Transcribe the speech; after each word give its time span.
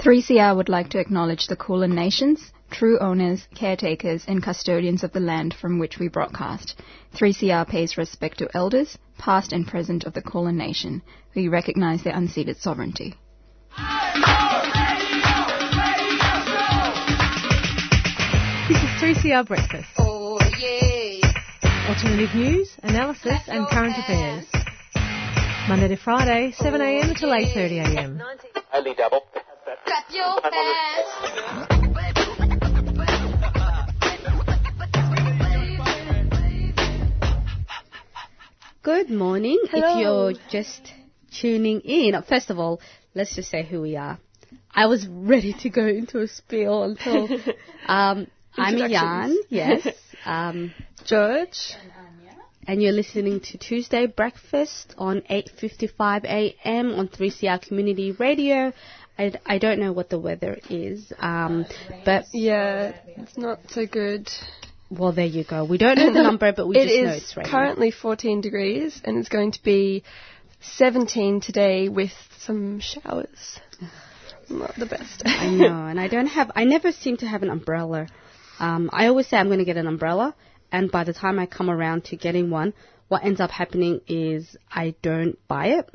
3CR 0.00 0.56
would 0.56 0.70
like 0.70 0.88
to 0.88 0.98
acknowledge 0.98 1.46
the 1.46 1.56
Kulin 1.56 1.94
Nations, 1.94 2.52
true 2.70 2.98
owners, 3.00 3.46
caretakers, 3.54 4.24
and 4.26 4.42
custodians 4.42 5.04
of 5.04 5.12
the 5.12 5.20
land 5.20 5.52
from 5.52 5.78
which 5.78 5.98
we 5.98 6.08
broadcast. 6.08 6.80
3CR 7.14 7.68
pays 7.68 7.98
respect 7.98 8.38
to 8.38 8.48
elders, 8.54 8.96
past 9.18 9.52
and 9.52 9.66
present 9.66 10.04
of 10.04 10.14
the 10.14 10.22
Kulin 10.22 10.56
Nation. 10.56 11.02
We 11.34 11.48
recognize 11.48 12.02
their 12.02 12.14
unceded 12.14 12.58
sovereignty. 12.58 13.14
This 18.68 18.78
is 18.78 19.22
3CR 19.22 19.46
Breakfast. 19.46 19.88
Oh 19.98 20.38
yeah. 20.58 21.30
Alternative 21.90 22.34
news, 22.34 22.74
analysis, 22.82 23.40
and 23.48 23.66
current 23.68 23.98
affairs. 23.98 24.46
Monday 25.68 25.88
to 25.88 25.96
Friday, 25.96 26.54
7am 26.58 27.18
to 27.18 27.26
8.30am. 27.26 28.22
Only 28.72 28.94
double. 28.94 29.24
Clap 29.84 30.04
your 30.10 30.40
hands. 30.42 31.08
Good 38.82 39.10
morning. 39.10 39.58
Hello. 39.70 40.28
If 40.28 40.36
you're 40.36 40.46
just 40.50 40.92
tuning 41.40 41.80
in, 41.80 42.20
first 42.28 42.50
of 42.50 42.58
all, 42.58 42.80
let's 43.14 43.34
just 43.34 43.50
say 43.50 43.62
who 43.64 43.82
we 43.82 43.96
are. 43.96 44.18
I 44.74 44.86
was 44.86 45.06
ready 45.08 45.54
to 45.60 45.70
go 45.70 45.86
into 45.86 46.20
a 46.20 46.28
spiel 46.28 46.82
until 46.84 47.28
um, 47.86 48.26
I'm 48.56 48.76
Jan, 48.90 49.36
yes, 49.48 49.86
um, 50.24 50.72
George. 51.04 51.74
and 52.66 52.82
you're 52.82 52.92
listening 52.92 53.40
to 53.40 53.58
Tuesday 53.58 54.06
Breakfast 54.06 54.94
on 54.98 55.22
8:55 55.22 56.24
a.m. 56.24 56.94
on 56.94 57.08
3CR 57.08 57.60
Community 57.66 58.12
Radio. 58.12 58.72
I, 59.20 59.32
I 59.54 59.58
don't 59.58 59.78
know 59.80 59.92
what 59.92 60.08
the 60.08 60.18
weather 60.18 60.58
is, 60.70 61.12
um, 61.18 61.66
but 62.04 62.24
Yeah, 62.32 62.94
it's 63.16 63.36
not 63.36 63.58
so 63.68 63.86
good. 63.86 64.28
well, 64.90 65.12
there 65.12 65.26
you 65.26 65.44
go. 65.44 65.64
We 65.64 65.78
don't 65.78 65.98
know 65.98 66.12
the 66.12 66.22
number, 66.22 66.52
but 66.52 66.66
we 66.66 66.76
It 66.80 66.86
just 66.88 67.02
know 67.04 67.12
it's 67.12 67.36
raining. 67.36 67.50
currently 67.52 67.90
14 67.90 68.40
degrees 68.40 69.00
and 69.04 69.18
it's 69.18 69.28
going 69.28 69.52
to 69.52 69.62
be 69.62 70.04
17 70.60 71.40
today 71.40 71.88
with 71.88 72.12
some 72.38 72.80
showers. 72.80 73.60
Not 74.48 74.74
the 74.76 74.86
best. 74.86 75.22
I 75.24 75.48
know, 75.50 75.86
and 75.86 76.00
I 76.00 76.08
don't 76.08 76.26
have. 76.26 76.50
I 76.56 76.64
never 76.64 76.90
seem 76.90 77.16
to 77.18 77.26
have 77.26 77.42
an 77.44 77.50
umbrella. 77.50 78.08
Um, 78.58 78.90
I 78.92 79.06
always 79.06 79.28
say 79.28 79.36
I'm 79.36 79.46
going 79.46 79.60
to 79.60 79.64
get 79.64 79.76
an 79.76 79.86
umbrella, 79.86 80.34
and 80.72 80.90
by 80.90 81.04
the 81.04 81.12
time 81.12 81.38
I 81.38 81.46
come 81.46 81.70
around 81.70 82.04
to 82.06 82.16
getting 82.16 82.50
one, 82.50 82.74
what 83.06 83.24
ends 83.24 83.40
up 83.40 83.50
happening 83.52 84.00
is 84.08 84.56
I 84.70 84.94
don't 85.02 85.38
buy 85.46 85.66
it. 85.78 85.88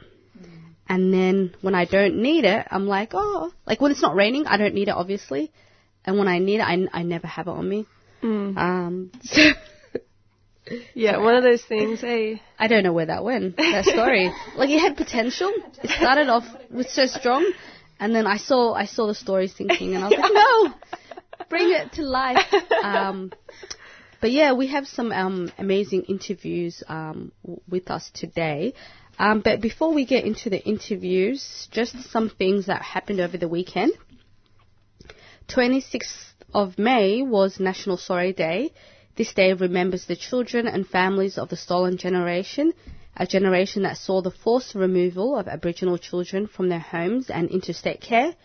And 0.87 1.13
then 1.13 1.55
when 1.61 1.73
I 1.75 1.85
don't 1.85 2.17
need 2.21 2.45
it, 2.45 2.67
I'm 2.69 2.87
like, 2.87 3.11
oh, 3.13 3.51
like 3.65 3.81
when 3.81 3.91
it's 3.91 4.01
not 4.01 4.15
raining, 4.15 4.45
I 4.45 4.57
don't 4.57 4.73
need 4.75 4.87
it, 4.87 4.91
obviously. 4.95 5.51
And 6.05 6.17
when 6.19 6.27
I 6.27 6.37
need 6.39 6.57
it, 6.59 6.61
I, 6.61 6.87
I 6.93 7.03
never 7.03 7.25
have 7.27 7.47
it 7.47 7.51
on 7.51 7.67
me. 7.67 7.87
Um, 8.57 9.11
so 9.23 9.41
yeah, 10.93 11.17
one 11.17 11.35
of 11.35 11.43
those 11.43 11.63
things, 11.63 12.03
eh? 12.03 12.35
I 12.57 12.67
don't 12.67 12.83
know 12.83 12.93
where 12.93 13.05
that 13.07 13.23
went. 13.23 13.57
That 13.57 13.85
story, 13.85 14.31
like 14.55 14.69
it 14.69 14.79
had 14.79 14.97
potential. 14.97 15.51
It 15.83 15.89
started 15.89 16.27
off 16.29 16.45
with 16.71 16.87
so 16.89 17.05
strong, 17.05 17.51
and 17.99 18.15
then 18.15 18.25
I 18.25 18.37
saw 18.37 18.73
I 18.73 18.85
saw 18.85 19.07
the 19.07 19.13
story 19.15 19.47
sinking, 19.47 19.95
and 19.95 20.03
I 20.03 20.07
was 20.09 20.17
like, 20.17 20.33
no, 20.33 20.73
bring 21.49 21.71
it 21.71 21.93
to 21.93 22.03
life. 22.03 22.51
Um, 22.83 23.31
but 24.21 24.31
yeah, 24.31 24.53
we 24.53 24.67
have 24.67 24.87
some 24.87 25.11
um, 25.11 25.51
amazing 25.59 26.03
interviews 26.03 26.81
um, 26.87 27.31
w- 27.43 27.61
with 27.69 27.91
us 27.91 28.09
today. 28.13 28.73
Um, 29.17 29.41
but 29.41 29.61
before 29.61 29.93
we 29.93 30.05
get 30.05 30.25
into 30.25 30.49
the 30.49 30.61
interviews, 30.63 31.67
just 31.71 32.11
some 32.11 32.29
things 32.29 32.65
that 32.65 32.81
happened 32.81 33.19
over 33.21 33.37
the 33.37 33.47
weekend. 33.47 33.93
26th 35.47 36.33
of 36.53 36.77
May 36.77 37.21
was 37.21 37.59
National 37.59 37.97
Sorry 37.97 38.33
Day. 38.33 38.73
This 39.15 39.33
day 39.33 39.53
remembers 39.53 40.05
the 40.05 40.15
children 40.15 40.67
and 40.67 40.85
families 40.85 41.37
of 41.37 41.49
the 41.49 41.55
stolen 41.55 41.97
generation, 41.97 42.73
a 43.15 43.25
generation 43.25 43.83
that 43.83 43.97
saw 43.97 44.21
the 44.21 44.31
forced 44.31 44.75
removal 44.75 45.37
of 45.37 45.47
Aboriginal 45.47 45.97
children 45.97 46.47
from 46.47 46.67
their 46.67 46.79
homes 46.79 47.29
and 47.29 47.49
interstate 47.49 48.01
care. 48.01 48.35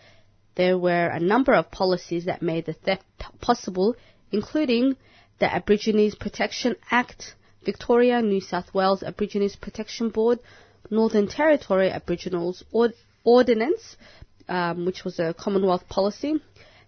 There 0.55 0.77
were 0.77 1.07
a 1.07 1.19
number 1.19 1.53
of 1.53 1.71
policies 1.71 2.25
that 2.25 2.41
made 2.41 2.65
the 2.65 2.73
theft 2.73 3.03
possible, 3.41 3.95
including 4.31 4.95
the 5.39 5.53
Aborigines 5.53 6.15
Protection 6.15 6.75
Act, 6.89 7.35
Victoria, 7.63 8.21
New 8.21 8.41
South 8.41 8.73
Wales 8.73 9.03
Aborigines 9.03 9.55
Protection 9.55 10.09
Board, 10.09 10.39
Northern 10.89 11.27
Territory 11.27 11.89
Aboriginals 11.89 12.63
Ord- 12.71 12.93
Ordinance, 13.23 13.95
um, 14.49 14.85
which 14.85 15.03
was 15.03 15.19
a 15.19 15.33
Commonwealth 15.33 15.87
policy. 15.87 16.41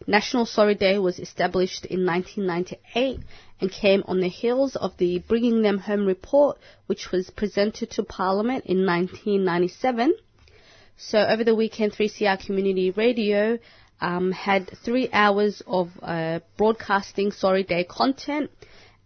National 0.08 0.46
Sorry 0.46 0.76
Day 0.76 0.98
was 0.98 1.20
established 1.20 1.86
in 1.86 2.06
1998 2.06 3.20
and 3.62 3.72
came 3.72 4.04
on 4.06 4.20
the 4.20 4.28
heels 4.28 4.76
of 4.76 4.98
the 4.98 5.20
Bringing 5.20 5.62
Them 5.62 5.78
Home 5.78 6.06
report, 6.06 6.58
which 6.88 7.12
was 7.12 7.30
presented 7.30 7.92
to 7.92 8.04
Parliament 8.04 8.66
in 8.66 8.86
1997. 8.86 10.14
So 10.98 11.20
over 11.20 11.44
the 11.44 11.56
weekend, 11.56 11.94
3CR 11.94 12.46
Community 12.46 12.92
Radio 12.92 13.60
um, 14.02 14.32
had 14.32 14.70
three 14.84 15.10
hours 15.14 15.62
of 15.66 15.90
uh, 16.02 16.42
broadcasting 16.58 17.32
Sorry 17.32 17.64
Day 17.64 17.86
content, 17.86 18.52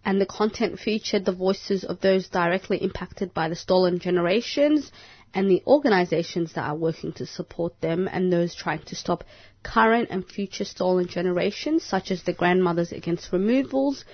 and 0.08 0.22
the 0.22 0.26
content 0.26 0.80
featured 0.80 1.26
the 1.26 1.34
voices 1.34 1.84
of 1.84 2.00
those 2.00 2.30
directly 2.30 2.78
impacted 2.78 3.34
by 3.34 3.50
the 3.50 3.56
stolen 3.58 4.00
generations 4.00 4.90
and 5.34 5.52
the 5.52 5.62
organizations 5.68 6.54
that 6.54 6.64
are 6.64 6.78
working 6.78 7.12
to 7.12 7.26
support 7.26 7.82
them 7.82 8.08
and 8.10 8.32
those 8.32 8.56
trying 8.56 8.82
to 8.82 8.96
stop 8.96 9.26
current 9.64 10.08
and 10.10 10.26
future 10.26 10.64
stolen 10.64 11.10
generations, 11.10 11.84
such 11.84 12.10
as 12.10 12.24
the 12.24 12.32
Grandmothers 12.32 12.94
Against 12.94 13.34
Removals. 13.34 14.06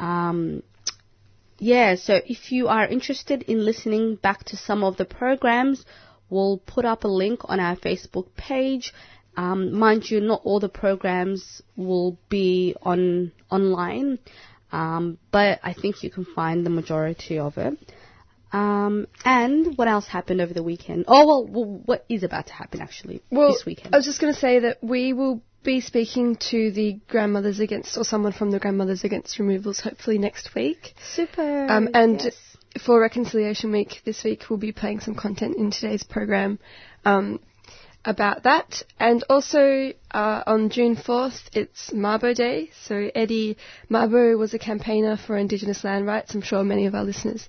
Um, 0.00 0.64
yeah, 1.60 1.94
so 1.94 2.20
if 2.26 2.50
you 2.50 2.66
are 2.66 2.88
interested 2.88 3.42
in 3.42 3.64
listening 3.64 4.16
back 4.16 4.42
to 4.46 4.56
some 4.56 4.82
of 4.82 4.96
the 4.96 5.04
programs, 5.04 5.84
we'll 6.28 6.58
put 6.58 6.84
up 6.84 7.04
a 7.04 7.08
link 7.08 7.42
on 7.44 7.60
our 7.60 7.76
Facebook 7.76 8.34
page. 8.36 8.92
Um, 9.36 9.78
mind 9.78 10.10
you, 10.10 10.20
not 10.20 10.40
all 10.42 10.58
the 10.58 10.68
programs 10.68 11.62
will 11.76 12.18
be 12.28 12.74
on 12.82 13.30
online, 13.48 14.18
um, 14.72 15.18
but 15.30 15.60
I 15.62 15.72
think 15.74 16.02
you 16.02 16.10
can 16.10 16.24
find 16.24 16.64
the 16.64 16.70
majority 16.70 17.38
of 17.38 17.58
it. 17.58 17.78
Um, 18.52 19.06
and 19.24 19.76
what 19.78 19.86
else 19.86 20.08
happened 20.08 20.40
over 20.40 20.52
the 20.52 20.62
weekend? 20.62 21.04
Oh 21.06 21.26
well, 21.26 21.46
well 21.46 21.82
what 21.84 22.04
is 22.08 22.24
about 22.24 22.48
to 22.48 22.52
happen 22.52 22.80
actually 22.80 23.22
Well, 23.30 23.52
this 23.52 23.64
weekend? 23.64 23.94
I 23.94 23.98
was 23.98 24.06
just 24.06 24.20
going 24.20 24.32
to 24.34 24.38
say 24.38 24.60
that 24.60 24.82
we 24.82 25.12
will 25.12 25.42
be 25.62 25.80
speaking 25.80 26.36
to 26.50 26.72
the 26.72 26.98
Grandmothers 27.08 27.60
Against, 27.60 27.96
or 27.96 28.04
someone 28.04 28.32
from 28.32 28.50
the 28.50 28.58
Grandmothers 28.58 29.04
Against 29.04 29.38
Removals, 29.38 29.80
hopefully 29.80 30.18
next 30.18 30.54
week. 30.54 30.94
Super. 31.14 31.66
Um, 31.68 31.90
and 31.94 32.20
yes. 32.22 32.34
for 32.84 33.00
Reconciliation 33.00 33.70
Week 33.70 34.00
this 34.04 34.24
week, 34.24 34.44
we'll 34.48 34.58
be 34.58 34.72
playing 34.72 35.00
some 35.00 35.14
content 35.14 35.56
in 35.56 35.70
today's 35.70 36.02
program 36.02 36.58
um, 37.04 37.40
about 38.04 38.44
that. 38.44 38.82
And 38.98 39.24
also 39.28 39.92
uh, 40.10 40.42
on 40.46 40.70
June 40.70 40.96
4th, 40.96 41.40
it's 41.52 41.90
Mabo 41.90 42.34
Day. 42.34 42.70
So 42.82 43.10
Eddie 43.14 43.56
Mabo 43.90 44.38
was 44.38 44.54
a 44.54 44.58
campaigner 44.58 45.16
for 45.16 45.36
Indigenous 45.36 45.84
land 45.84 46.06
rights. 46.06 46.34
I'm 46.34 46.42
sure 46.42 46.64
many 46.64 46.86
of 46.86 46.94
our 46.94 47.04
listeners 47.04 47.48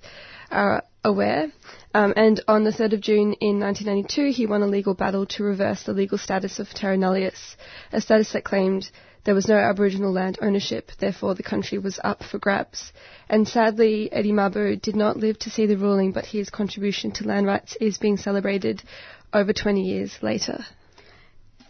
are 0.50 0.82
aware. 1.04 1.50
Um, 1.94 2.12
and 2.16 2.42
on 2.46 2.64
the 2.64 2.70
3rd 2.70 2.94
of 2.94 3.00
June 3.00 3.32
in 3.40 3.60
1992, 3.60 4.32
he 4.32 4.46
won 4.46 4.62
a 4.62 4.66
legal 4.66 4.94
battle 4.94 5.26
to 5.26 5.42
reverse 5.42 5.82
the 5.82 5.92
legal 5.92 6.18
status 6.18 6.58
of 6.58 6.68
Terra 6.68 6.96
Nullius, 6.96 7.56
a 7.92 8.00
status 8.00 8.32
that 8.32 8.44
claimed 8.44 8.90
there 9.24 9.34
was 9.34 9.46
no 9.46 9.56
Aboriginal 9.56 10.12
land 10.12 10.38
ownership, 10.42 10.90
therefore 10.98 11.34
the 11.34 11.44
country 11.44 11.78
was 11.78 12.00
up 12.02 12.24
for 12.24 12.38
grabs. 12.38 12.92
And 13.28 13.46
sadly, 13.46 14.12
Eddie 14.12 14.32
Mabo 14.32 14.80
did 14.80 14.96
not 14.96 15.16
live 15.16 15.38
to 15.40 15.50
see 15.50 15.66
the 15.66 15.76
ruling, 15.76 16.10
but 16.10 16.26
his 16.26 16.50
contribution 16.50 17.12
to 17.12 17.28
land 17.28 17.46
rights 17.46 17.76
is 17.80 17.98
being 17.98 18.16
celebrated 18.16 18.82
over 19.32 19.52
20 19.52 19.82
years 19.82 20.16
later. 20.22 20.64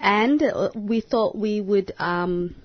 And 0.01 0.43
uh, 0.43 0.71
we 0.75 1.01
thought 1.01 1.37
we 1.37 1.61
would 1.61 1.93
um, 1.99 2.57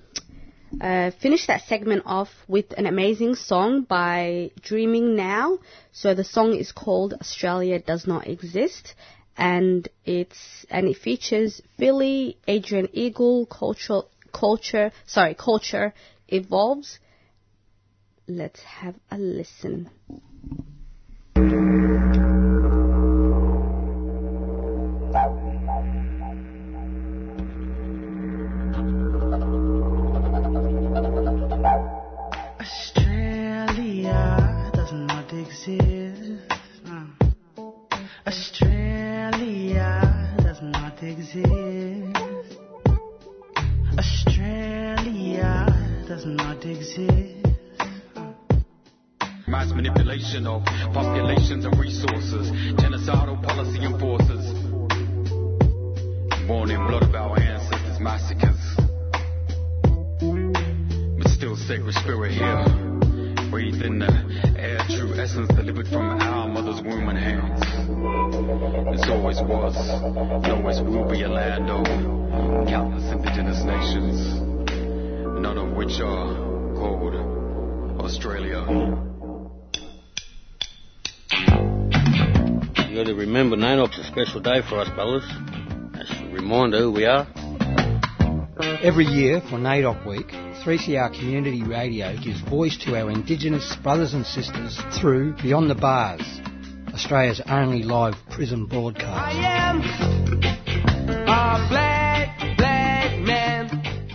uh, 0.80 1.12
finish 1.22 1.46
that 1.46 1.62
segment 1.62 2.02
off 2.04 2.28
with 2.48 2.72
an 2.76 2.86
amazing 2.86 3.36
song 3.36 3.82
by 3.82 4.50
Dreaming 4.60 5.16
Now. 5.16 5.58
So 5.92 6.14
the 6.14 6.24
song 6.24 6.54
is 6.54 6.72
called 6.72 7.14
Australia 7.14 7.78
Does 7.78 8.06
Not 8.06 8.26
Exist. 8.26 8.94
And 9.36 9.88
it's 10.04 10.66
and 10.68 10.88
it 10.88 10.96
features 10.96 11.62
Philly, 11.78 12.38
Adrian 12.48 12.88
Eagle, 12.92 13.46
culture, 13.46 14.02
culture, 14.32 14.90
sorry, 15.06 15.34
culture 15.34 15.94
evolves. 16.26 16.98
Let's 18.26 18.60
have 18.62 18.96
a 19.12 19.16
listen. 19.16 19.90
Special 84.62 84.62
day 84.62 84.68
for 84.68 84.80
us, 84.80 84.88
fellas. 84.96 85.24
That's 85.92 86.10
a 86.10 86.32
reminder 86.32 86.78
who 86.78 86.92
we 86.92 87.04
are. 87.04 87.26
Every 88.82 89.04
year 89.04 89.40
for 89.40 89.56
NAIDOC 89.56 90.06
Week, 90.06 90.28
3CR 90.64 91.14
Community 91.18 91.62
Radio 91.62 92.16
gives 92.16 92.40
voice 92.42 92.76
to 92.84 92.96
our 93.00 93.10
Indigenous 93.10 93.76
brothers 93.82 94.14
and 94.14 94.24
sisters 94.24 94.78
through 95.00 95.34
Beyond 95.42 95.70
the 95.70 95.74
Bars, 95.74 96.22
Australia's 96.92 97.40
only 97.48 97.82
live 97.82 98.14
prison 98.30 98.66
broadcast. 98.66 99.08
I 99.08 99.70
am 99.70 99.80
black, 101.68 102.56
black 102.56 103.18
man 103.20 103.68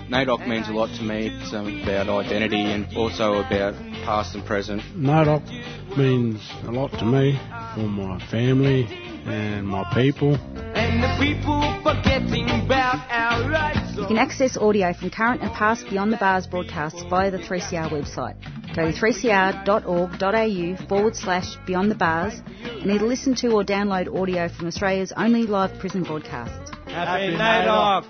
NAIDOC 0.10 0.48
means 0.48 0.68
a 0.70 0.74
lot 0.74 0.96
to 0.98 1.04
me. 1.04 1.28
It's 1.28 1.54
um, 1.54 1.82
about 1.84 2.26
identity 2.26 2.62
and 2.62 2.86
also 2.96 3.36
about 3.40 3.74
past 4.06 4.36
and 4.36 4.46
present. 4.46 4.82
NAIDOC 4.96 5.98
means 5.98 6.42
a 6.64 6.72
lot 6.72 6.92
to 6.92 7.06
me 7.06 7.40
for 7.76 7.88
my 7.88 8.20
family 8.30 9.03
and 9.26 9.68
my 9.68 9.84
people. 9.94 10.36
And 10.76 11.04
the 11.04 11.16
people 11.20 11.62
forgetting 11.84 12.50
about 12.50 13.06
our 13.10 13.50
rights. 13.50 13.98
You 13.98 14.08
can 14.08 14.18
access 14.18 14.58
audio 14.58 14.94
from 14.94 15.10
current 15.10 15.42
and 15.42 15.52
past 15.52 15.90
Beyond 15.90 16.14
the 16.14 16.18
Bars 16.18 16.48
broadcasts 16.48 17.04
via 17.10 17.32
the 17.32 17.38
3CR 17.38 17.90
website. 17.92 18.36
Go 18.76 18.92
to 18.92 18.98
3cr.org.au 18.98 20.88
forward 20.88 21.16
slash 21.16 21.56
Beyond 21.68 21.92
the 21.92 21.96
Bars 21.96 22.42
and 22.64 22.92
either 22.92 23.06
listen 23.06 23.36
to 23.36 23.52
or 23.52 23.64
download 23.64 24.14
audio 24.20 24.50
from 24.50 24.68
Australia's 24.68 25.14
only 25.16 25.44
live 25.44 25.78
prison 25.80 26.04
broadcast. 26.04 26.74
Happy 26.88 27.36
NAIDOC! 27.36 28.06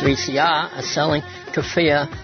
3CR 0.00 0.76
are 0.76 0.82
selling 0.82 1.22
keffiyeh 1.54 2.23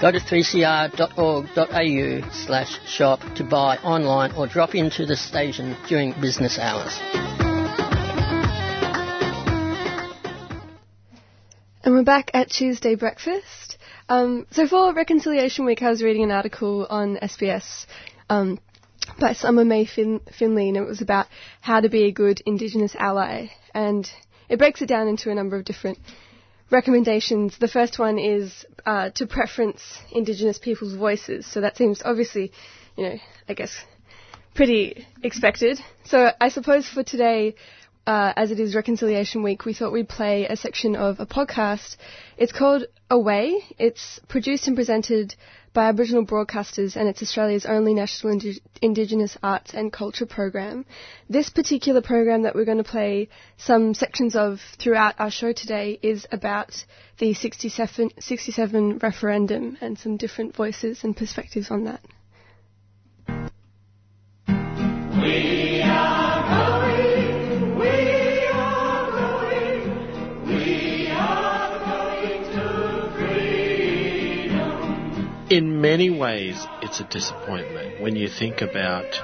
Go 0.00 0.10
to 0.10 0.18
3cr.org.au 0.18 2.30
slash 2.32 2.80
shop 2.88 3.20
to 3.34 3.44
buy 3.44 3.76
online 3.76 4.32
or 4.32 4.46
drop 4.46 4.74
into 4.74 5.04
the 5.04 5.14
station 5.14 5.76
during 5.88 6.18
business 6.18 6.58
hours. 6.58 6.98
And 11.84 11.94
we're 11.94 12.02
back 12.02 12.30
at 12.32 12.48
Tuesday 12.48 12.94
breakfast. 12.94 13.76
Um, 14.08 14.46
so 14.52 14.66
for 14.66 14.94
Reconciliation 14.94 15.66
Week, 15.66 15.82
I 15.82 15.90
was 15.90 16.02
reading 16.02 16.22
an 16.22 16.30
article 16.30 16.86
on 16.88 17.18
SBS 17.18 17.84
um, 18.30 18.58
by 19.18 19.34
Summer 19.34 19.66
May 19.66 19.84
fin- 19.84 20.22
Finlay, 20.32 20.68
and 20.68 20.78
it 20.78 20.86
was 20.86 21.02
about 21.02 21.26
how 21.60 21.80
to 21.80 21.90
be 21.90 22.04
a 22.04 22.10
good 22.10 22.40
Indigenous 22.46 22.96
ally. 22.98 23.48
And 23.74 24.10
it 24.48 24.58
breaks 24.58 24.80
it 24.80 24.86
down 24.86 25.08
into 25.08 25.30
a 25.30 25.34
number 25.34 25.56
of 25.56 25.66
different 25.66 25.98
recommendations. 26.70 27.58
The 27.58 27.68
first 27.68 27.98
one 27.98 28.18
is 28.18 28.64
uh, 28.86 29.10
to 29.10 29.26
preference 29.26 29.98
Indigenous 30.12 30.58
people's 30.58 30.94
voices. 30.94 31.46
So 31.46 31.60
that 31.60 31.76
seems 31.76 32.02
obviously, 32.04 32.52
you 32.96 33.04
know, 33.04 33.16
I 33.48 33.54
guess 33.54 33.84
pretty 34.54 35.06
expected. 35.22 35.80
So 36.04 36.30
I 36.40 36.48
suppose 36.48 36.88
for 36.88 37.02
today, 37.02 37.54
uh, 38.06 38.32
as 38.36 38.50
it 38.50 38.58
is 38.60 38.74
Reconciliation 38.74 39.42
Week, 39.42 39.64
we 39.64 39.74
thought 39.74 39.92
we'd 39.92 40.08
play 40.08 40.46
a 40.46 40.56
section 40.56 40.96
of 40.96 41.20
a 41.20 41.26
podcast. 41.26 41.96
It's 42.36 42.52
called 42.52 42.84
Awaye. 43.10 43.60
It's 43.78 44.20
produced 44.28 44.66
and 44.66 44.76
presented 44.76 45.34
by 45.72 45.88
Aboriginal 45.88 46.26
broadcasters 46.26 46.96
and 46.96 47.08
it's 47.08 47.22
Australia's 47.22 47.64
only 47.64 47.94
national 47.94 48.32
Indi- 48.32 48.60
Indigenous 48.82 49.36
arts 49.42 49.72
and 49.72 49.92
culture 49.92 50.26
program. 50.26 50.84
This 51.28 51.48
particular 51.48 52.02
program 52.02 52.42
that 52.42 52.54
we're 52.56 52.64
going 52.64 52.78
to 52.78 52.84
play 52.84 53.28
some 53.56 53.94
sections 53.94 54.34
of 54.34 54.60
throughout 54.80 55.14
our 55.20 55.30
show 55.30 55.52
today 55.52 55.98
is 56.02 56.26
about 56.32 56.84
the 57.18 57.34
67, 57.34 58.10
67 58.18 58.98
referendum 58.98 59.78
and 59.80 59.96
some 59.96 60.16
different 60.16 60.56
voices 60.56 61.04
and 61.04 61.16
perspectives 61.16 61.70
on 61.70 61.84
that. 61.84 62.00
We 65.22 65.59
many 75.90 76.08
ways, 76.08 76.68
it's 76.82 77.00
a 77.00 77.04
disappointment 77.04 78.00
when 78.00 78.14
you 78.14 78.28
think 78.28 78.62
about 78.62 79.20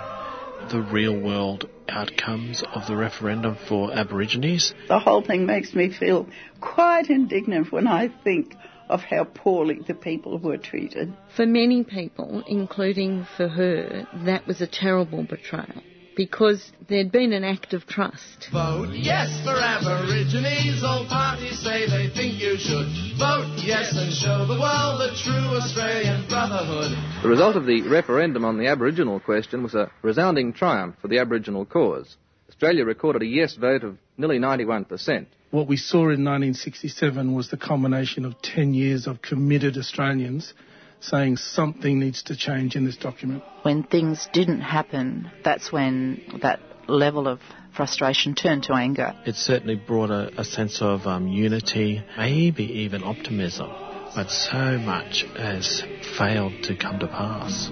the 0.68 0.80
real 0.80 1.16
world 1.16 1.70
outcomes 1.88 2.64
of 2.74 2.88
the 2.88 2.96
referendum 2.96 3.56
for 3.68 3.94
Aborigines. 3.94 4.74
The 4.88 4.98
whole 4.98 5.22
thing 5.22 5.46
makes 5.46 5.76
me 5.76 5.92
feel 5.92 6.26
quite 6.60 7.08
indignant 7.08 7.70
when 7.70 7.86
I 7.86 8.08
think 8.24 8.56
of 8.88 9.00
how 9.00 9.22
poorly 9.22 9.78
the 9.86 9.94
people 9.94 10.38
were 10.40 10.56
treated. 10.56 11.12
For 11.36 11.46
many 11.46 11.84
people, 11.84 12.42
including 12.48 13.28
for 13.36 13.46
her, 13.46 14.08
that 14.24 14.48
was 14.48 14.60
a 14.60 14.66
terrible 14.66 15.22
betrayal 15.22 15.84
because 16.16 16.72
there'd 16.88 17.12
been 17.12 17.32
an 17.32 17.44
act 17.44 17.74
of 17.74 17.86
trust. 17.86 18.48
Vote 18.50 18.88
yes 18.92 19.28
for 19.44 19.54
Aborigines. 19.54 20.82
All 20.82 21.06
parties 21.06 21.60
say 21.60 21.86
they 21.86 22.08
think 22.12 22.40
you 22.40 22.56
should. 22.56 22.88
Vote 23.18 23.52
yes 23.62 23.94
and 23.94 24.12
show 24.12 24.46
the 24.46 24.58
world 24.58 24.98
the 24.98 25.14
true 25.22 25.56
Australian 25.56 26.26
brotherhood. 26.28 26.96
The 27.22 27.28
result 27.28 27.56
of 27.56 27.66
the 27.66 27.82
referendum 27.82 28.44
on 28.44 28.58
the 28.58 28.66
Aboriginal 28.66 29.20
question 29.20 29.62
was 29.62 29.74
a 29.74 29.92
resounding 30.02 30.54
triumph 30.54 30.96
for 31.00 31.08
the 31.08 31.18
Aboriginal 31.18 31.66
cause. 31.66 32.16
Australia 32.48 32.84
recorded 32.84 33.22
a 33.22 33.26
yes 33.26 33.54
vote 33.54 33.84
of 33.84 33.98
nearly 34.16 34.38
91%. 34.38 35.26
What 35.50 35.68
we 35.68 35.76
saw 35.76 36.04
in 36.04 36.24
1967 36.24 37.34
was 37.34 37.50
the 37.50 37.56
culmination 37.56 38.24
of 38.24 38.40
10 38.40 38.72
years 38.72 39.06
of 39.06 39.20
committed 39.20 39.76
Australians 39.76 40.54
saying 41.00 41.36
something 41.36 41.98
needs 41.98 42.22
to 42.24 42.36
change 42.36 42.76
in 42.76 42.84
this 42.84 42.96
document. 42.96 43.42
When 43.62 43.82
things 43.82 44.28
didn't 44.32 44.60
happen, 44.60 45.30
that's 45.44 45.70
when 45.72 46.38
that 46.42 46.60
level 46.88 47.28
of 47.28 47.40
frustration 47.74 48.34
turned 48.34 48.64
to 48.64 48.74
anger. 48.74 49.14
It 49.26 49.36
certainly 49.36 49.76
brought 49.76 50.10
a, 50.10 50.40
a 50.40 50.44
sense 50.44 50.80
of 50.80 51.06
um, 51.06 51.28
unity, 51.28 52.02
maybe 52.16 52.64
even 52.64 53.04
optimism, 53.04 53.70
but 54.14 54.30
so 54.30 54.78
much 54.78 55.24
has 55.36 55.82
failed 56.16 56.62
to 56.64 56.76
come 56.76 56.98
to 57.00 57.06
pass. 57.06 57.70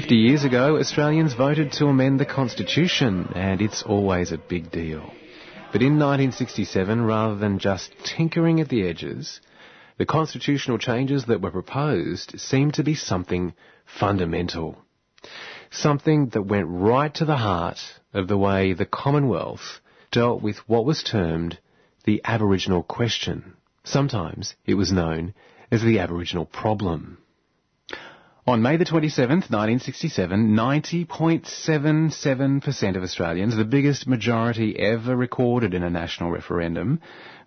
50 0.00 0.14
years 0.14 0.44
ago, 0.44 0.78
Australians 0.78 1.34
voted 1.34 1.72
to 1.72 1.86
amend 1.86 2.20
the 2.20 2.24
Constitution, 2.24 3.32
and 3.34 3.60
it's 3.60 3.82
always 3.82 4.30
a 4.30 4.38
big 4.38 4.70
deal. 4.70 5.10
But 5.72 5.82
in 5.82 5.98
1967, 5.98 7.00
rather 7.00 7.34
than 7.34 7.58
just 7.58 7.90
tinkering 8.04 8.60
at 8.60 8.68
the 8.68 8.86
edges, 8.86 9.40
the 9.96 10.06
constitutional 10.06 10.78
changes 10.78 11.24
that 11.24 11.40
were 11.40 11.50
proposed 11.50 12.38
seemed 12.38 12.74
to 12.74 12.84
be 12.84 12.94
something 12.94 13.54
fundamental. 13.84 14.78
Something 15.72 16.28
that 16.28 16.42
went 16.42 16.68
right 16.68 17.12
to 17.14 17.24
the 17.24 17.38
heart 17.38 17.80
of 18.14 18.28
the 18.28 18.38
way 18.38 18.74
the 18.74 18.86
Commonwealth 18.86 19.80
dealt 20.12 20.40
with 20.40 20.58
what 20.68 20.84
was 20.84 21.02
termed 21.02 21.58
the 22.04 22.20
Aboriginal 22.24 22.84
question. 22.84 23.54
Sometimes 23.82 24.54
it 24.64 24.74
was 24.74 24.92
known 24.92 25.34
as 25.72 25.82
the 25.82 25.98
Aboriginal 25.98 26.44
problem. 26.44 27.18
On 28.48 28.62
May 28.62 28.78
the 28.78 28.86
27th, 28.86 29.50
1967, 29.50 30.56
90.77% 30.56 32.96
of 32.96 33.02
Australians, 33.02 33.54
the 33.54 33.66
biggest 33.66 34.06
majority 34.06 34.74
ever 34.78 35.14
recorded 35.14 35.74
in 35.74 35.82
a 35.82 35.90
national 35.90 36.30
referendum, 36.30 36.98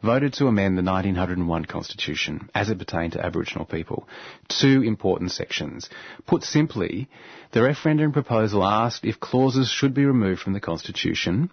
voted 0.03 0.33
to 0.33 0.45
amend 0.45 0.77
the 0.77 0.83
1901 0.83 1.65
Constitution 1.65 2.51
as 2.53 2.69
it 2.69 2.77
pertained 2.77 3.13
to 3.13 3.25
Aboriginal 3.25 3.65
people. 3.65 4.07
Two 4.47 4.83
important 4.83 5.31
sections. 5.31 5.89
Put 6.27 6.43
simply, 6.43 7.09
the 7.51 7.63
referendum 7.63 8.11
proposal 8.11 8.63
asked 8.63 9.03
if 9.03 9.19
clauses 9.19 9.69
should 9.69 9.95
be 9.95 10.05
removed 10.05 10.41
from 10.41 10.53
the 10.53 10.59
Constitution 10.59 11.49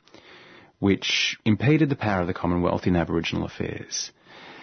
which 0.78 1.38
impeded 1.46 1.88
the 1.88 1.96
power 1.96 2.20
of 2.20 2.26
the 2.26 2.34
Commonwealth 2.34 2.86
in 2.86 2.96
Aboriginal 2.96 3.46
affairs. 3.46 4.12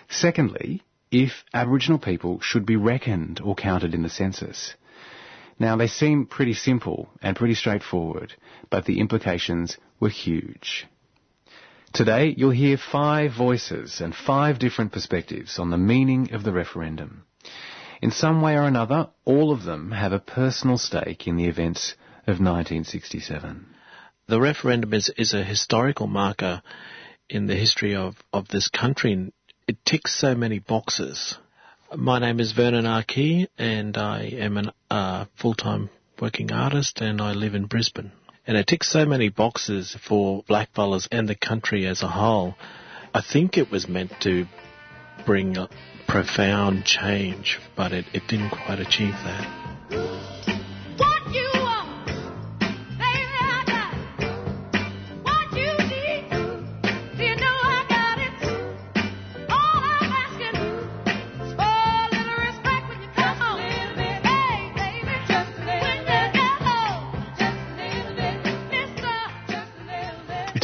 Secondly, 0.10 0.84
if 1.24 1.46
Aboriginal 1.54 1.98
people 1.98 2.42
should 2.42 2.66
be 2.66 2.76
reckoned 2.76 3.40
or 3.42 3.56
counted 3.56 3.94
in 3.94 4.04
the 4.04 4.10
census. 4.10 4.76
Now, 5.58 5.78
they 5.78 5.88
seem 5.88 6.26
pretty 6.26 6.54
simple 6.54 7.08
and 7.22 7.38
pretty 7.38 7.54
straightforward, 7.54 8.34
but 8.70 8.84
the 8.84 9.00
implications 9.00 9.78
were 9.98 10.10
huge. 10.10 10.86
Today, 11.94 12.34
you'll 12.36 12.52
hear 12.52 12.76
five 12.78 13.32
voices 13.32 14.02
and 14.02 14.14
five 14.14 14.60
different 14.60 14.92
perspectives 14.92 15.58
on 15.58 15.70
the 15.70 15.78
meaning 15.78 16.34
of 16.34 16.44
the 16.44 16.52
referendum. 16.52 17.24
In 18.02 18.12
some 18.12 18.42
way 18.42 18.58
or 18.58 18.64
another, 18.64 19.08
all 19.24 19.54
of 19.54 19.64
them 19.64 19.92
have 19.92 20.12
a 20.12 20.20
personal 20.20 20.78
stake 20.78 21.28
in 21.28 21.38
the 21.38 21.46
events 21.46 21.96
of 22.28 22.42
1967. 22.42 23.68
The 24.28 24.42
referendum 24.42 24.94
is, 24.94 25.10
is 25.18 25.34
a 25.34 25.46
historical 25.46 26.08
marker 26.08 26.62
in 27.30 27.48
the 27.48 27.56
history 27.56 27.96
of, 27.96 28.18
of 28.34 28.50
this 28.50 28.68
country. 28.68 29.32
It 29.68 29.84
ticks 29.84 30.14
so 30.14 30.36
many 30.36 30.60
boxes. 30.60 31.40
My 31.96 32.20
name 32.20 32.40
is 32.40 32.52
Vernon 32.52 32.86
Arkey 32.86 33.48
and 33.58 33.98
I 33.98 34.26
am 34.26 34.58
a 34.58 34.74
uh, 34.92 35.26
full-time 35.38 35.90
working 36.22 36.52
artist 36.52 37.02
and 37.02 37.20
I 37.20 37.32
live 37.32 37.56
in 37.56 37.66
Brisbane. 37.66 38.12
And 38.46 38.58
it 38.58 38.68
ticks 38.68 38.92
so 38.92 39.08
many 39.08 39.30
boxes 39.30 39.98
for 40.08 40.44
blackfellas 40.44 41.08
and 41.12 41.28
the 41.28 41.34
country 41.34 41.88
as 41.88 42.04
a 42.04 42.08
whole. 42.08 42.54
I 43.12 43.22
think 43.22 43.58
it 43.58 43.72
was 43.72 43.88
meant 43.88 44.12
to 44.22 44.46
bring 45.26 45.58
a 45.58 45.68
profound 46.08 46.86
change, 46.86 47.60
but 47.76 47.92
it, 47.92 48.06
it 48.14 48.28
didn't 48.28 48.52
quite 48.52 48.80
achieve 48.80 49.16
that. 49.24 50.35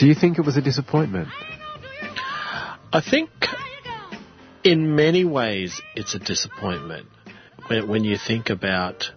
Do 0.02 0.08
you 0.08 0.16
think 0.16 0.40
it 0.40 0.42
was 0.48 0.58
a 0.58 0.62
disappointment? 0.64 1.28
I 2.92 3.02
think 3.08 3.30
in 4.64 4.96
many 4.96 5.26
ways 5.26 5.80
it's 5.96 6.16
a 6.16 6.20
disappointment 6.20 7.06
when, 7.68 7.88
when 7.88 8.04
you 8.04 8.18
think 8.18 8.50
about, 8.50 9.12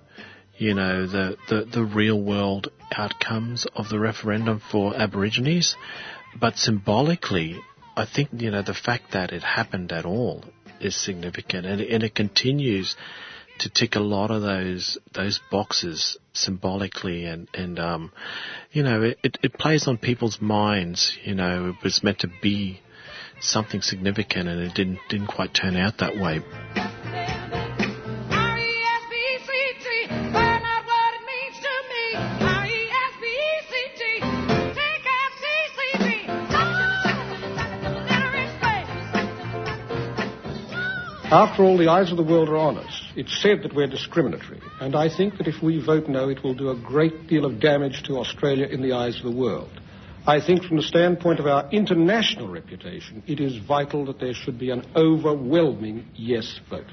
you 0.58 0.74
know, 0.74 1.06
the, 1.06 1.38
the, 1.48 1.64
the 1.64 1.82
real 1.82 2.20
world 2.20 2.68
outcomes 2.94 3.66
of 3.74 3.88
the 3.88 3.98
referendum 3.98 4.60
for 4.70 4.94
Aborigines. 4.94 5.74
But 6.38 6.58
symbolically, 6.58 7.62
I 7.96 8.04
think, 8.04 8.28
you 8.34 8.50
know, 8.50 8.60
the 8.60 8.74
fact 8.74 9.12
that 9.12 9.32
it 9.32 9.42
happened 9.42 9.90
at 9.90 10.04
all 10.04 10.44
is 10.82 10.94
significant 11.02 11.64
and, 11.64 11.80
and 11.80 12.02
it 12.02 12.14
continues 12.14 12.94
to 13.60 13.70
tick 13.70 13.96
a 13.96 14.00
lot 14.00 14.30
of 14.30 14.42
those 14.42 14.98
those 15.14 15.40
boxes 15.50 16.18
symbolically 16.34 17.24
and 17.24 17.48
and 17.54 17.78
um, 17.78 18.12
you 18.72 18.82
know 18.82 19.02
it, 19.02 19.38
it 19.42 19.54
plays 19.54 19.88
on 19.88 19.96
people's 19.96 20.40
minds. 20.40 21.16
You 21.24 21.34
know, 21.34 21.68
it 21.70 21.82
was 21.82 22.02
meant 22.02 22.20
to 22.20 22.28
be 22.42 22.80
something 23.40 23.80
significant, 23.80 24.48
and 24.48 24.60
it 24.60 24.74
didn't 24.74 24.98
didn't 25.08 25.28
quite 25.28 25.54
turn 25.54 25.76
out 25.76 25.98
that 25.98 26.16
way. 26.16 26.42
After 41.34 41.64
all, 41.64 41.76
the 41.76 41.88
eyes 41.88 42.12
of 42.12 42.16
the 42.16 42.22
world 42.22 42.48
are 42.48 42.56
on 42.56 42.78
us. 42.78 43.02
It's 43.16 43.42
said 43.42 43.64
that 43.64 43.74
we're 43.74 43.88
discriminatory, 43.88 44.60
and 44.84 44.94
I 44.94 45.08
think 45.08 45.38
that 45.38 45.48
if 45.48 45.62
we 45.62 45.82
vote 45.82 46.08
no, 46.08 46.28
it 46.28 46.44
will 46.44 46.52
do 46.52 46.68
a 46.68 46.76
great 46.76 47.26
deal 47.26 47.46
of 47.46 47.58
damage 47.58 48.02
to 48.02 48.18
Australia 48.18 48.66
in 48.66 48.82
the 48.82 48.92
eyes 48.92 49.16
of 49.16 49.22
the 49.22 49.34
world. 49.34 49.70
I 50.26 50.42
think 50.44 50.62
from 50.62 50.76
the 50.76 50.82
standpoint 50.82 51.40
of 51.40 51.46
our 51.46 51.70
international 51.70 52.48
reputation, 52.48 53.22
it 53.26 53.40
is 53.40 53.56
vital 53.66 54.04
that 54.04 54.20
there 54.20 54.34
should 54.34 54.58
be 54.58 54.68
an 54.68 54.84
overwhelming 54.94 56.06
yes 56.14 56.60
vote. 56.68 56.84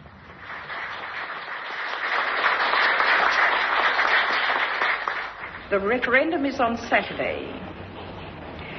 The 5.70 5.80
referendum 5.80 6.46
is 6.46 6.62
on 6.62 6.78
Saturday. 6.90 7.44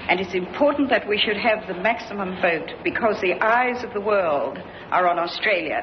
And 0.09 0.21
it's 0.21 0.33
important 0.33 0.88
that 0.88 1.07
we 1.07 1.19
should 1.19 1.37
have 1.37 1.69
the 1.69 1.75
maximum 1.83 2.40
vote 2.40 2.83
because 2.83 3.21
the 3.21 3.35
eyes 3.45 3.85
of 3.85 3.92
the 3.92 4.00
world 4.00 4.57
are 4.90 5.07
on 5.07 5.19
Australia. 5.19 5.83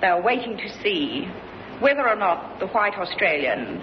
They 0.00 0.06
are 0.06 0.22
waiting 0.22 0.56
to 0.56 0.82
see 0.82 1.28
whether 1.80 2.08
or 2.08 2.16
not 2.16 2.60
the 2.60 2.66
white 2.68 2.94
Australian 2.94 3.82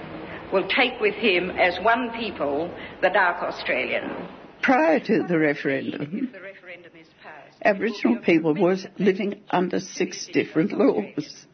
will 0.52 0.68
take 0.68 1.00
with 1.00 1.16
him 1.16 1.50
as 1.52 1.78
one 1.84 2.12
people 2.12 2.74
the 3.02 3.10
dark 3.10 3.42
Australian. 3.42 4.28
Prior 4.62 5.00
to 5.00 5.24
the 5.24 5.38
referendum, 5.38 6.34
Aboriginal 7.64 8.18
people 8.18 8.54
was 8.54 8.86
living 8.98 9.42
under 9.50 9.80
six 9.80 10.28
different 10.32 10.72
laws, 10.72 11.46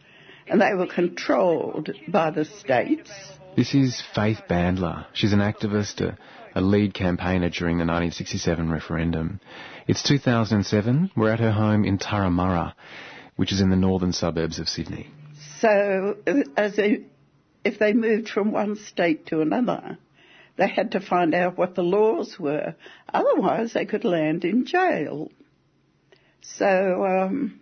and 0.48 0.62
they 0.62 0.74
were 0.74 0.88
controlled 0.88 1.90
by 2.08 2.32
the 2.32 2.46
states. 2.46 3.12
This 3.56 3.74
is 3.74 4.02
Faith 4.16 4.40
Bandler. 4.50 5.06
She's 5.14 5.34
an 5.34 5.40
activist, 5.40 6.02
a, 6.02 6.18
a 6.56 6.62
lead 6.62 6.94
campaigner 6.94 7.50
during 7.50 7.78
the 7.78 7.86
1967 7.86 8.70
referendum. 8.70 9.40
It's 9.88 10.04
2007. 10.04 11.12
We're 11.16 11.34
at 11.34 11.40
her 11.40 11.52
home 11.52 11.84
in 11.84 11.98
Turramurra, 11.98 12.74
which 13.36 13.52
is 13.52 13.62
in 13.62 13.70
the 13.70 13.76
northern 13.76 14.14
suburbs 14.14 14.60
of 14.60 14.70
Sydney. 14.70 15.10
So, 15.62 16.18
as 16.58 16.76
they, 16.76 17.04
if 17.64 17.78
they 17.78 17.94
moved 17.94 18.30
from 18.30 18.52
one 18.52 18.78
state 18.78 19.28
to 19.28 19.42
another, 19.42 20.00
they 20.58 20.68
had 20.68 20.94
to 20.94 21.00
find 21.00 21.36
out 21.36 21.56
what 21.56 21.76
the 21.76 21.84
laws 21.84 22.40
were. 22.40 22.76
Otherwise, 23.14 23.74
they 23.74 23.86
could 23.86 24.04
land 24.04 24.44
in 24.44 24.66
jail. 24.66 25.32
So, 26.42 27.06
um, 27.06 27.60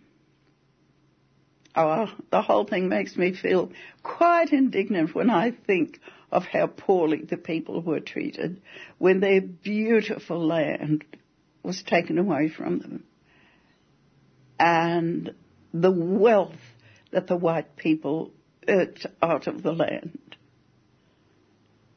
oh, 1.76 2.08
the 2.32 2.42
whole 2.42 2.64
thing 2.64 2.88
makes 2.88 3.18
me 3.18 3.34
feel 3.34 3.70
quite 4.02 4.54
indignant 4.54 5.14
when 5.14 5.30
I 5.30 5.52
think 5.52 6.00
of 6.32 6.46
how 6.46 6.68
poorly 6.68 7.24
the 7.24 7.36
people 7.36 7.82
were 7.82 8.00
treated 8.00 8.62
when 8.98 9.20
their 9.20 9.42
beautiful 9.42 10.46
land 10.46 11.04
was 11.64 11.84
taken 11.84 12.18
away 12.18 12.48
from 12.48 12.80
them. 12.80 13.04
And 14.58 15.34
the 15.74 15.92
wealth 15.92 16.56
that 17.12 17.28
the 17.28 17.36
white 17.36 17.76
people 17.76 18.32
earned 18.68 19.06
out 19.22 19.48
of 19.48 19.64
the 19.64 19.72
land. 19.72 20.38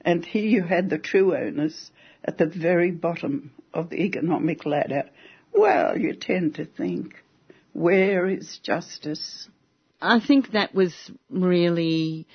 And 0.01 0.25
here 0.25 0.47
you 0.47 0.63
had 0.63 0.91
the 0.91 0.99
true 0.99 1.37
owners 1.37 1.91
at 2.25 2.39
the 2.39 2.47
very 2.47 2.91
bottom 2.91 3.53
of 3.73 3.91
the 3.91 4.03
economic 4.03 4.67
ladder. 4.67 5.11
Well, 5.53 5.99
you 5.99 6.15
tend 6.15 6.57
to 6.57 6.65
think, 6.65 7.15
where 7.73 8.27
is 8.27 8.59
justice? 8.63 9.49
I 10.01 10.21
think 10.21 10.53
that 10.53 10.75
was 10.75 10.95
really 11.31 12.27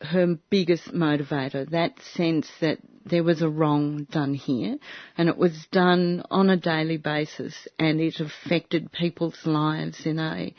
her 0.00 0.38
biggest 0.50 0.92
motivator, 0.92 1.68
that 1.70 2.00
sense 2.14 2.48
that 2.60 2.78
there 3.04 3.24
was 3.24 3.42
a 3.42 3.48
wrong 3.48 4.04
done 4.10 4.34
here 4.34 4.76
and 5.16 5.28
it 5.28 5.36
was 5.36 5.66
done 5.72 6.22
on 6.30 6.50
a 6.50 6.56
daily 6.56 6.98
basis 6.98 7.66
and 7.78 8.00
it 8.00 8.20
affected 8.20 8.92
people's 8.92 9.38
lives 9.44 10.04
in 10.04 10.18
a 10.18 10.54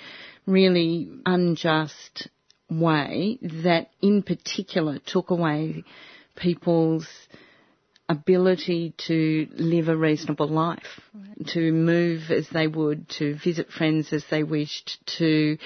really 0.50 1.10
unjust 1.26 2.28
way 2.70 3.40
that 3.42 3.90
in 4.02 4.24
particular 4.24 5.00
took 5.06 5.30
away 5.30 5.84
people's 6.36 7.08
ability 8.08 8.94
to 8.98 9.48
live 9.52 9.88
a 9.88 9.96
reasonable 9.96 10.48
life, 10.48 11.00
to 11.46 11.72
move 11.72 12.32
as 12.32 12.50
they 12.50 12.66
would, 12.66 13.08
to 13.08 13.36
visit 13.44 13.70
friends 13.70 14.12
as 14.12 14.24
they 14.32 14.44
wished, 14.44 14.98
to 15.06 15.58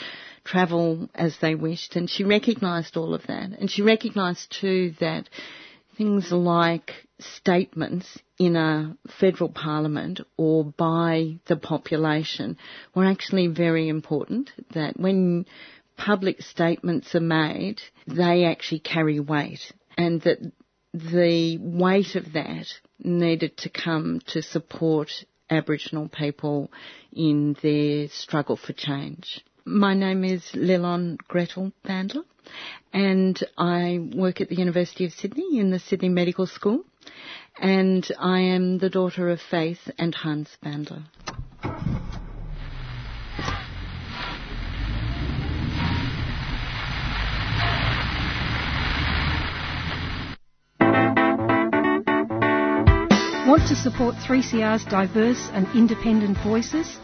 travel 0.43 1.09
as 1.15 1.37
they 1.41 1.55
wished, 1.55 1.95
and 1.95 2.09
she 2.09 2.25
recognised 2.25 2.97
all 2.97 3.13
of 3.13 3.25
that. 3.27 3.51
And 3.59 3.71
she 3.71 3.81
recognised 3.81 4.53
too 4.59 4.93
that 4.99 5.29
things 5.97 6.31
like 6.31 6.91
statements 7.19 8.19
in 8.39 8.55
a 8.55 8.97
federal 9.19 9.49
parliament 9.49 10.19
or 10.37 10.65
by 10.65 11.37
the 11.45 11.55
population 11.55 12.57
were 12.95 13.05
actually 13.05 13.47
very 13.47 13.87
important. 13.89 14.51
That 14.73 14.99
when 14.99 15.45
public 15.97 16.41
statements 16.41 17.13
are 17.15 17.19
made, 17.19 17.81
they 18.07 18.45
actually 18.45 18.79
carry 18.79 19.19
weight 19.19 19.71
and 19.97 20.21
that 20.21 20.39
the 20.93 21.57
weight 21.59 22.15
of 22.15 22.33
that 22.33 22.67
needed 22.99 23.57
to 23.57 23.69
come 23.69 24.21
to 24.27 24.41
support 24.41 25.09
Aboriginal 25.49 26.07
people 26.09 26.71
in 27.11 27.55
their 27.61 28.07
struggle 28.09 28.55
for 28.55 28.73
change. 28.73 29.41
My 29.65 29.93
name 29.93 30.23
is 30.23 30.43
Lilon 30.53 31.17
Gretel 31.27 31.71
Bandler 31.85 32.23
and 32.91 33.41
I 33.57 33.99
work 34.13 34.41
at 34.41 34.49
the 34.49 34.55
University 34.55 35.05
of 35.05 35.13
Sydney 35.13 35.59
in 35.59 35.71
the 35.71 35.79
Sydney 35.79 36.09
Medical 36.09 36.47
School 36.47 36.83
and 37.59 38.09
I 38.19 38.39
am 38.39 38.77
the 38.79 38.89
daughter 38.89 39.29
of 39.29 39.39
Faith 39.41 39.89
and 39.97 40.13
Hans 40.15 40.49
Bandler. 40.63 41.03
Want 53.47 53.67
to 53.67 53.75
support 53.75 54.15
3CR's 54.15 54.85
diverse 54.85 55.49
and 55.53 55.67
independent 55.75 56.37
voices? 56.43 56.97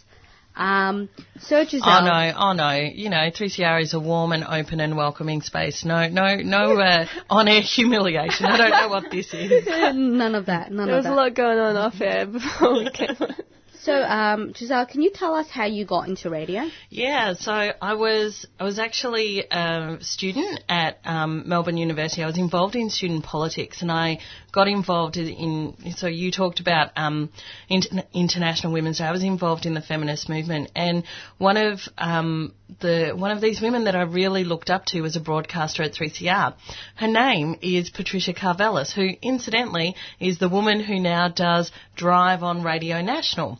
Um, 0.58 1.08
so 1.38 1.64
Giselle, 1.64 1.82
Oh 1.86 2.04
no, 2.04 2.32
oh 2.36 2.52
no. 2.52 2.72
You 2.72 3.10
know, 3.10 3.30
3CR 3.30 3.80
is 3.80 3.94
a 3.94 4.00
warm 4.00 4.32
and 4.32 4.44
open 4.44 4.80
and 4.80 4.96
welcoming 4.96 5.40
space. 5.40 5.84
No, 5.84 6.08
no, 6.08 6.36
no 6.36 6.78
uh, 6.78 7.06
on-air 7.30 7.62
humiliation. 7.62 8.46
I 8.46 8.56
don't 8.56 8.70
know 8.70 8.88
what 8.88 9.10
this 9.10 9.32
is. 9.32 9.66
none 9.94 10.34
of 10.34 10.46
that. 10.46 10.72
None 10.72 10.86
there 10.88 10.96
of 10.96 10.98
was 10.98 11.04
that. 11.04 11.12
a 11.12 11.14
lot 11.14 11.34
going 11.34 11.58
on 11.58 11.76
off 11.76 12.00
air 12.00 12.26
before 12.26 12.74
we 12.74 12.90
came 12.90 13.16
on. 13.20 13.34
So, 13.80 13.94
um, 13.94 14.52
Giselle, 14.54 14.86
can 14.86 15.00
you 15.00 15.10
tell 15.14 15.34
us 15.34 15.48
how 15.48 15.64
you 15.64 15.86
got 15.86 16.08
into 16.08 16.28
radio? 16.28 16.68
Yeah, 16.90 17.34
so 17.34 17.52
I 17.52 17.94
was 17.94 18.44
I 18.58 18.64
was 18.64 18.78
actually 18.78 19.44
a 19.50 19.98
student 20.00 20.62
at 20.68 20.98
um, 21.04 21.48
Melbourne 21.48 21.76
University. 21.76 22.22
I 22.22 22.26
was 22.26 22.36
involved 22.36 22.74
in 22.74 22.90
student 22.90 23.24
politics, 23.24 23.80
and 23.80 23.90
I 23.90 24.18
got 24.52 24.68
involved 24.68 25.16
in. 25.16 25.74
So 25.96 26.06
you 26.06 26.30
talked 26.30 26.60
about 26.60 26.90
um, 26.96 27.30
inter- 27.68 28.04
International 28.12 28.72
Women's 28.72 28.98
Day. 28.98 29.04
I 29.04 29.12
was 29.12 29.22
involved 29.22 29.66
in 29.66 29.74
the 29.74 29.82
feminist 29.82 30.28
movement, 30.28 30.70
and 30.74 31.04
one 31.38 31.56
of 31.56 31.80
um, 31.98 32.54
the 32.80 33.12
one 33.14 33.30
of 33.30 33.40
these 33.40 33.60
women 33.60 33.84
that 33.84 33.96
I 33.96 34.02
really 34.02 34.44
looked 34.44 34.70
up 34.70 34.86
to 34.86 35.00
was 35.02 35.16
a 35.16 35.20
broadcaster 35.20 35.82
at 35.82 35.92
3CR. 35.92 36.54
Her 36.96 37.08
name 37.08 37.56
is 37.62 37.90
Patricia 37.90 38.32
Karvelas, 38.32 38.92
who 38.92 39.08
incidentally 39.22 39.94
is 40.20 40.38
the 40.38 40.48
woman 40.48 40.80
who 40.80 40.98
now 40.98 41.28
does 41.28 41.70
Drive 41.96 42.42
on 42.42 42.62
Radio 42.62 43.02
National. 43.02 43.58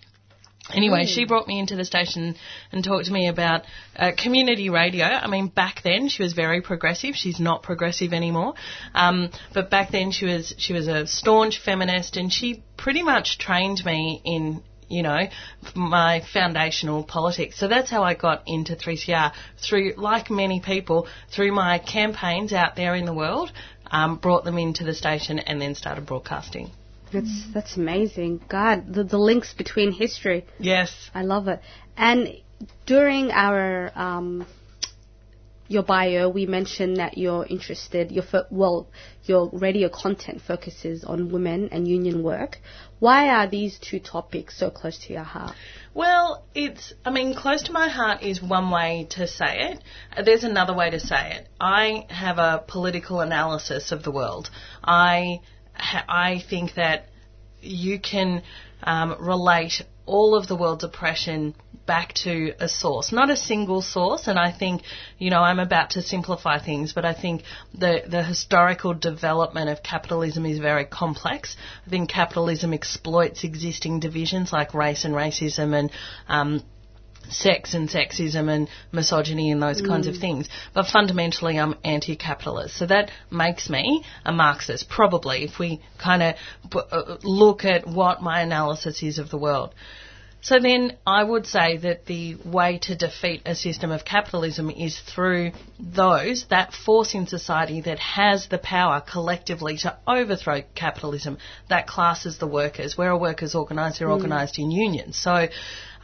Anyway, 0.75 1.05
Mm. 1.05 1.09
she 1.09 1.25
brought 1.25 1.47
me 1.49 1.59
into 1.59 1.77
the 1.77 1.85
station 1.85 2.37
and 2.73 2.85
talked 2.85 3.07
to 3.07 3.13
me 3.13 3.29
about 3.29 3.65
uh, 3.97 4.13
community 4.17 4.69
radio. 4.69 5.07
I 5.07 5.27
mean, 5.27 5.49
back 5.49 5.83
then 5.83 6.09
she 6.09 6.23
was 6.23 6.35
very 6.35 6.61
progressive. 6.61 7.17
She's 7.17 7.41
not 7.41 7.63
progressive 7.63 8.13
anymore, 8.13 8.55
um, 8.95 9.31
but 9.55 9.71
back 9.71 9.91
then 9.91 10.11
she 10.11 10.27
was 10.27 10.55
she 10.59 10.73
was 10.75 10.87
a 10.89 11.07
staunch 11.07 11.59
feminist, 11.59 12.17
and 12.17 12.33
she 12.33 12.63
pretty 12.77 13.03
much 13.03 13.39
trained 13.39 13.83
me 13.85 14.21
in 14.25 14.63
you 14.89 15.03
know 15.03 15.27
my 15.75 16.21
foundational 16.33 17.03
politics. 17.03 17.59
So 17.59 17.67
that's 17.69 17.91
how 17.91 18.03
I 18.03 18.15
got 18.15 18.43
into 18.47 18.77
3CR 18.77 19.33
through, 19.59 19.95
like 19.97 20.31
many 20.31 20.61
people, 20.61 21.07
through 21.35 21.53
my 21.53 21.79
campaigns 21.79 22.53
out 22.53 22.77
there 22.77 22.95
in 22.95 23.05
the 23.07 23.15
world. 23.15 23.53
Um, 23.91 24.17
brought 24.17 24.45
them 24.45 24.59
into 24.59 24.85
the 24.85 24.93
station 24.93 25.39
and 25.39 25.59
then 25.63 25.75
started 25.75 26.05
broadcasting. 26.05 26.71
That's 27.13 27.47
that's 27.55 27.77
amazing. 27.77 28.41
God, 28.49 28.93
the, 28.93 29.05
the 29.05 29.19
links 29.19 29.55
between 29.55 29.93
history. 29.93 30.47
Yes. 30.59 31.11
I 31.15 31.23
love 31.23 31.49
it. 31.49 31.61
And 31.97 32.29
during 32.87 33.31
our 33.31 33.91
um, 33.95 34.47
your 35.69 35.83
bio, 35.83 36.31
we 36.31 36.47
mentioned 36.47 36.97
that 36.97 37.19
you're 37.19 37.47
interested. 37.47 38.11
Your 38.11 38.25
fo- 38.25 38.47
well, 38.51 38.89
your 39.25 39.51
radio 39.53 39.89
content 39.91 40.41
focuses 40.41 41.05
on 41.05 41.31
women 41.31 41.69
and 41.71 41.87
union 41.87 42.23
work. 42.23 42.59
Why 42.99 43.29
are 43.29 43.49
these 43.49 43.79
two 43.79 44.01
topics 44.01 44.59
so 44.59 44.71
close 44.71 44.99
to 45.07 45.13
your 45.13 45.23
heart? 45.23 45.55
Well, 45.95 46.45
it's, 46.55 46.95
I 47.05 47.11
mean, 47.11 47.35
close 47.35 47.65
to 47.65 47.73
my 47.73 47.89
heart 47.89 48.23
is 48.23 48.43
one 48.43 48.71
way 48.71 49.07
to 49.11 49.27
say 49.27 49.73
it. 49.73 49.85
There's 50.25 50.45
another 50.45 50.75
way 50.75 50.91
to 50.91 51.01
say 51.01 51.37
it. 51.37 51.49
I 51.61 52.07
have 52.09 52.39
a 52.39 52.65
political 52.67 53.21
analysis 53.21 53.93
of 53.93 54.03
the 54.03 54.11
world. 54.11 54.49
I, 54.83 55.41
I 55.79 56.43
think 56.49 56.75
that 56.75 57.07
you 57.61 57.99
can 57.99 58.43
um, 58.83 59.17
relate 59.21 59.83
all 60.07 60.35
of 60.35 60.49
the 60.49 60.57
world's 60.57 60.85
oppression 60.85 61.55
back 61.87 62.13
to 62.13 62.53
a 62.61 62.69
source, 62.69 63.13
not 63.13 63.31
a 63.31 63.37
single 63.37 63.81
source. 63.81 64.29
And 64.29 64.39
I 64.39 64.53
think, 64.53 64.83
you 65.19 65.31
know, 65.31 65.41
I'm 65.41 65.59
about 65.59 65.91
to 65.91 66.03
simplify 66.03 66.59
things, 66.59 66.93
but 66.93 67.05
I 67.05 67.15
think 67.15 67.43
the, 67.73 68.03
the 68.07 68.23
historical 68.23 68.95
development 68.95 69.71
of 69.71 69.83
capitalism 69.83 70.45
is 70.45 70.59
very 70.59 70.85
complex. 70.85 71.57
I 71.87 71.91
think 71.91 72.11
capitalism 72.11 72.75
exploits 72.75 73.45
existing 73.45 74.01
divisions 74.01 74.53
like 74.53 74.75
race 74.75 75.05
and 75.05 75.15
racism 75.15 75.75
and, 75.75 75.91
um, 76.29 76.63
sex 77.31 77.75
and 77.75 77.89
sexism 77.89 78.49
and 78.49 78.69
misogyny 78.93 79.51
and 79.51 79.63
those 79.63 79.81
kinds 79.83 80.07
of 80.07 80.15
Mm. 80.15 80.21
things. 80.21 80.49
But 80.75 80.87
fundamentally, 80.87 81.59
I'm 81.59 81.75
anti-capitalist. 81.85 82.77
So 82.77 82.87
that 82.87 83.11
makes 83.31 83.69
me 83.69 84.05
a 84.25 84.33
Marxist, 84.33 84.89
probably, 84.89 85.45
if 85.45 85.59
we 85.59 85.81
kind 85.99 86.23
of 86.23 86.35
b- 86.71 86.81
uh, 86.91 87.17
look 87.23 87.65
at 87.65 87.87
what 87.87 88.23
my 88.23 88.41
analysis 88.41 89.03
is 89.03 89.19
of 89.19 89.31
the 89.31 89.39
world. 89.39 89.75
So 90.41 90.61
then 90.61 90.97
I 91.05 91.25
would 91.25 91.47
say 91.47 91.79
that 91.79 92.07
the 92.07 92.37
way 92.45 92.79
to 92.83 92.95
defeat 92.95 93.43
a 93.45 93.57
system 93.57 93.91
of 93.91 94.05
capitalism 94.05 94.71
is 94.71 94.97
through 94.97 95.51
those, 95.81 96.45
that 96.49 96.73
force 96.73 97.15
in 97.15 97.27
society 97.27 97.81
that 97.81 97.99
has 97.99 98.47
the 98.47 98.59
power 98.59 99.01
collectively 99.01 99.79
to 99.79 99.97
overthrow 100.07 100.63
capitalism, 100.77 101.39
that 101.69 101.89
classes 101.89 102.39
the 102.39 102.47
workers. 102.47 102.97
Where 102.97 103.11
are 103.11 103.19
workers 103.19 103.57
organised? 103.57 103.99
They're 103.99 104.09
Mm. 104.09 104.13
organised 104.13 104.61
in 104.61 104.71
unions. 104.71 105.19
So, 105.19 105.49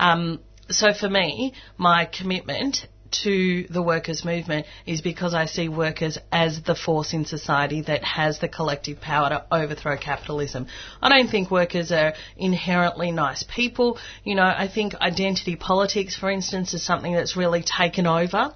um, 0.00 0.40
so 0.70 0.92
for 0.92 1.08
me, 1.08 1.54
my 1.76 2.06
commitment 2.06 2.86
to 3.22 3.66
the 3.70 3.82
workers' 3.82 4.24
movement 4.24 4.66
is 4.86 5.00
because 5.00 5.34
I 5.34 5.46
see 5.46 5.68
workers 5.68 6.18
as 6.32 6.62
the 6.62 6.74
force 6.74 7.12
in 7.12 7.24
society 7.24 7.82
that 7.82 8.02
has 8.02 8.40
the 8.40 8.48
collective 8.48 9.00
power 9.00 9.28
to 9.28 9.44
overthrow 9.52 9.96
capitalism. 9.96 10.66
I 11.00 11.08
don't 11.10 11.30
think 11.30 11.50
workers 11.50 11.92
are 11.92 12.14
inherently 12.36 13.12
nice 13.12 13.44
people. 13.44 13.98
You 14.24 14.34
know, 14.34 14.42
I 14.42 14.68
think 14.68 14.94
identity 14.96 15.56
politics, 15.56 16.16
for 16.16 16.30
instance, 16.30 16.74
is 16.74 16.84
something 16.84 17.12
that's 17.12 17.36
really 17.36 17.62
taken 17.62 18.06
over 18.06 18.52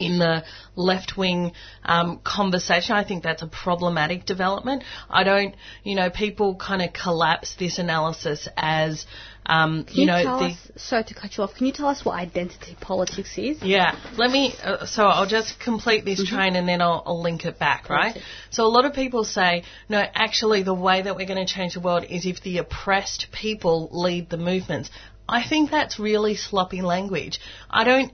in 0.00 0.18
the 0.18 0.42
left 0.74 1.16
wing 1.16 1.52
um, 1.84 2.20
conversation. 2.24 2.96
I 2.96 3.04
think 3.04 3.22
that's 3.22 3.42
a 3.42 3.46
problematic 3.46 4.24
development. 4.24 4.82
I 5.08 5.24
don't, 5.24 5.54
you 5.84 5.94
know, 5.94 6.10
people 6.10 6.56
kind 6.56 6.82
of 6.82 6.92
collapse 6.92 7.54
this 7.58 7.78
analysis 7.78 8.48
as, 8.56 9.06
um, 9.46 9.84
Can 9.84 9.96
you, 9.96 10.06
know, 10.06 10.22
the, 10.22 10.44
us, 10.46 10.70
sorry 10.76 11.04
to 11.04 11.14
cut 11.14 11.36
you 11.36 11.44
off, 11.44 11.54
can 11.54 11.66
you 11.66 11.72
tell 11.72 11.88
us 11.88 12.04
what 12.04 12.14
identity 12.14 12.76
politics 12.80 13.36
is? 13.36 13.62
yeah, 13.62 13.98
let 14.16 14.30
me. 14.30 14.54
Uh, 14.62 14.86
so 14.86 15.04
I'll 15.04 15.26
just 15.26 15.58
complete 15.60 16.04
this 16.04 16.26
train 16.28 16.56
and 16.56 16.68
then 16.68 16.80
I'll, 16.80 17.02
I'll 17.04 17.22
link 17.22 17.44
it 17.44 17.58
back, 17.58 17.88
right? 17.88 18.16
So 18.50 18.64
a 18.64 18.68
lot 18.68 18.84
of 18.84 18.94
people 18.94 19.24
say, 19.24 19.64
no, 19.88 20.02
actually, 20.14 20.62
the 20.62 20.74
way 20.74 21.02
that 21.02 21.16
we're 21.16 21.26
going 21.26 21.44
to 21.44 21.52
change 21.52 21.74
the 21.74 21.80
world 21.80 22.04
is 22.08 22.26
if 22.26 22.42
the 22.42 22.58
oppressed 22.58 23.28
people 23.32 23.88
lead 23.92 24.30
the 24.30 24.36
movements. 24.36 24.90
I 25.30 25.48
think 25.48 25.70
that's 25.70 26.00
really 26.00 26.34
sloppy 26.34 26.82
language. 26.82 27.38
I 27.70 27.84
don't. 27.84 28.12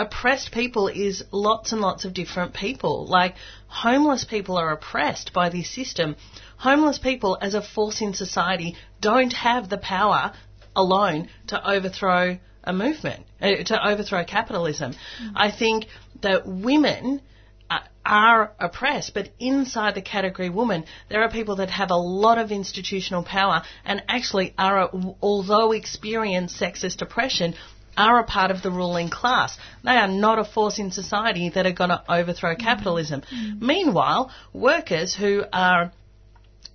Oppressed 0.00 0.50
people 0.50 0.88
is 0.88 1.22
lots 1.30 1.70
and 1.70 1.80
lots 1.80 2.04
of 2.04 2.12
different 2.12 2.54
people. 2.54 3.06
Like 3.06 3.36
homeless 3.68 4.24
people 4.24 4.56
are 4.56 4.72
oppressed 4.72 5.32
by 5.32 5.48
this 5.48 5.72
system. 5.72 6.16
Homeless 6.56 6.98
people, 6.98 7.38
as 7.40 7.54
a 7.54 7.62
force 7.62 8.00
in 8.00 8.14
society, 8.14 8.74
don't 9.00 9.32
have 9.32 9.68
the 9.68 9.78
power 9.78 10.32
alone 10.74 11.28
to 11.46 11.70
overthrow 11.70 12.38
a 12.64 12.72
movement, 12.72 13.24
uh, 13.40 13.62
to 13.64 13.88
overthrow 13.88 14.24
capitalism. 14.24 14.94
I 15.36 15.52
think 15.52 15.86
that 16.22 16.48
women 16.48 17.22
Uh, 17.68 17.80
are 18.04 18.52
oppressed, 18.60 19.12
but 19.14 19.28
inside 19.40 19.96
the 19.96 20.02
category 20.02 20.48
woman, 20.48 20.84
there 21.08 21.22
are 21.22 21.28
people 21.28 21.56
that 21.56 21.70
have 21.70 21.90
a 21.90 21.96
lot 21.96 22.38
of 22.38 22.52
institutional 22.52 23.24
power 23.24 23.62
and 23.84 24.00
actually 24.08 24.54
are, 24.56 24.88
although 25.20 25.72
experience 25.72 26.56
sexist 26.56 27.02
oppression, 27.02 27.54
are 27.96 28.20
a 28.20 28.24
part 28.24 28.50
of 28.50 28.62
the 28.62 28.70
ruling 28.70 29.08
class. 29.08 29.58
They 29.82 29.96
are 29.96 30.06
not 30.06 30.38
a 30.38 30.44
force 30.44 30.78
in 30.78 30.90
society 30.92 31.50
that 31.50 31.66
are 31.66 31.72
going 31.72 31.90
to 31.90 32.02
overthrow 32.08 32.54
capitalism. 32.54 33.22
Mm. 33.22 33.60
Meanwhile, 33.60 34.30
workers 34.52 35.14
who 35.14 35.44
are 35.52 35.92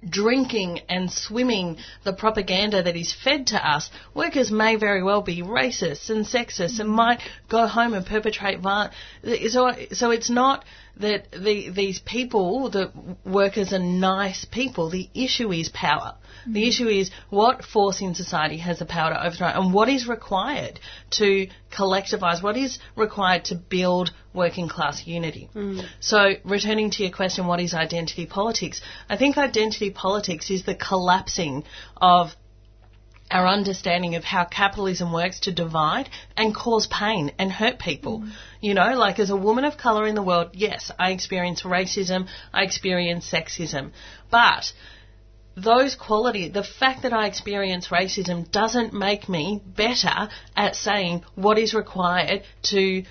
drinking 0.08 0.80
and 0.90 1.12
swimming 1.12 1.78
the 2.04 2.14
propaganda 2.14 2.82
that 2.84 2.96
is 2.96 3.14
fed 3.14 3.48
to 3.48 3.70
us, 3.70 3.90
workers 4.14 4.52
may 4.52 4.76
very 4.76 5.04
well 5.04 5.22
be 5.22 5.42
racist 5.42 6.10
and 6.10 6.26
sexist 6.26 6.80
and 6.80 6.90
might 6.90 7.20
go 7.50 7.68
home 7.68 7.94
and 7.94 8.06
perpetrate 8.06 8.60
violence. 8.60 8.94
So, 9.50 9.72
so 9.92 10.12
it's 10.12 10.30
not 10.30 10.66
that 10.97 11.32
the, 11.32 11.69
these 11.69 11.99
people, 11.99 12.69
the 12.69 12.91
workers 13.25 13.73
are 13.73 13.80
nice 13.80 14.45
people. 14.45 14.89
The 14.89 15.10
issue 15.13 15.51
is 15.51 15.69
power. 15.69 16.15
The 16.45 16.63
mm. 16.63 16.67
issue 16.67 16.88
is 16.88 17.12
what 17.30 17.63
force 17.63 18.01
in 18.01 18.15
society 18.15 18.58
has 18.58 18.80
the 18.80 18.86
power 18.86 19.13
to 19.13 19.25
overthrow 19.25 19.47
and 19.47 19.73
what 19.73 19.89
is 19.89 20.08
required 20.08 20.80
to 21.12 21.47
collectivise, 21.71 22.41
what 22.41 22.58
is 22.58 22.80
required 22.95 23.45
to 23.45 23.56
build 23.56 24.12
working 24.34 24.67
class 24.67 25.06
unity. 25.06 25.49
Mm. 25.54 25.86
So, 25.99 26.34
returning 26.43 26.91
to 26.91 27.04
your 27.04 27.12
question, 27.12 27.47
what 27.47 27.60
is 27.60 27.73
identity 27.73 28.25
politics? 28.25 28.82
I 29.10 29.17
think 29.17 29.38
identity 29.38 29.91
politics 29.91 30.49
is 30.49 30.63
the 30.63 30.75
collapsing 30.75 31.63
of 31.97 32.36
our 33.32 33.48
understanding 33.48 34.15
of 34.15 34.24
how 34.24 34.46
capitalism 34.46 35.12
works 35.12 35.39
to 35.41 35.52
divide 35.52 36.10
and 36.38 36.54
cause 36.54 36.88
pain 36.88 37.32
and 37.39 37.52
hurt 37.52 37.80
people. 37.80 38.20
Mm. 38.20 38.32
You 38.62 38.74
know, 38.74 38.94
like 38.98 39.20
as 39.20 39.30
a 39.30 39.36
woman 39.36 39.63
of 39.63 39.78
colour 39.78 40.06
in 40.06 40.15
the 40.15 40.22
world, 40.22 40.52
yes, 40.54 40.91
I 41.00 41.12
experience 41.12 41.63
racism, 41.63 42.28
I 42.54 42.63
experience 42.63 43.30
sexism, 43.32 43.91
but 44.30 44.72
those 45.56 45.96
qualities, 45.96 46.54
the 46.54 46.63
fact 46.63 47.04
that 47.04 47.13
I 47.13 47.28
experience 47.28 47.88
racism 47.88 48.50
doesn't 48.52 48.94
make 48.94 49.28
me 49.28 49.62
better 49.65 50.30
at 50.56 50.76
saying 50.76 51.24
what 51.36 51.58
is 51.58 51.74
required 51.74 52.44
to 52.63 53.04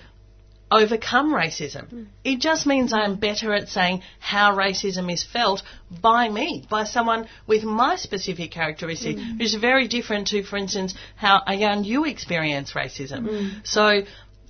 overcome 0.71 1.33
racism. 1.33 2.07
It 2.25 2.41
just 2.41 2.67
means 2.67 2.93
I'm 2.93 3.17
better 3.17 3.53
at 3.53 3.69
saying 3.69 4.03
how 4.19 4.57
racism 4.57 5.13
is 5.13 5.25
felt 5.25 5.63
by 5.91 6.29
me, 6.29 6.65
by 6.71 6.85
someone 6.85 7.29
with 7.47 7.65
my 7.65 7.97
specific 7.97 8.53
characteristics, 8.53 9.21
mm. 9.21 9.39
which 9.39 9.49
is 9.49 9.55
very 9.55 9.89
different 9.89 10.29
to, 10.29 10.43
for 10.45 10.57
instance, 10.57 10.95
how 11.17 11.43
Ayan 11.47 11.85
you 11.85 12.05
experience 12.05 12.73
racism. 12.73 13.29
Mm. 13.29 13.67
So 13.67 14.03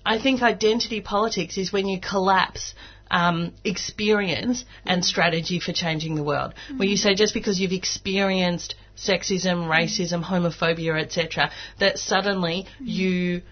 I 0.04 0.18
think 0.18 0.42
identity 0.42 1.00
politics 1.00 1.56
is 1.56 1.72
when 1.72 1.88
you 1.88 2.00
collapse 2.00 2.74
um, 3.10 3.54
experience 3.64 4.64
and 4.84 5.04
strategy 5.04 5.58
for 5.58 5.72
changing 5.72 6.14
the 6.14 6.22
world. 6.22 6.54
Mm. 6.70 6.78
Where 6.78 6.88
you 6.88 6.96
say 6.96 7.14
just 7.14 7.34
because 7.34 7.60
you've 7.60 7.72
experienced 7.72 8.74
sexism, 8.96 9.68
racism, 9.68 10.22
homophobia, 10.22 11.00
etc., 11.00 11.50
that 11.78 11.98
suddenly 11.98 12.66
you 12.78 13.42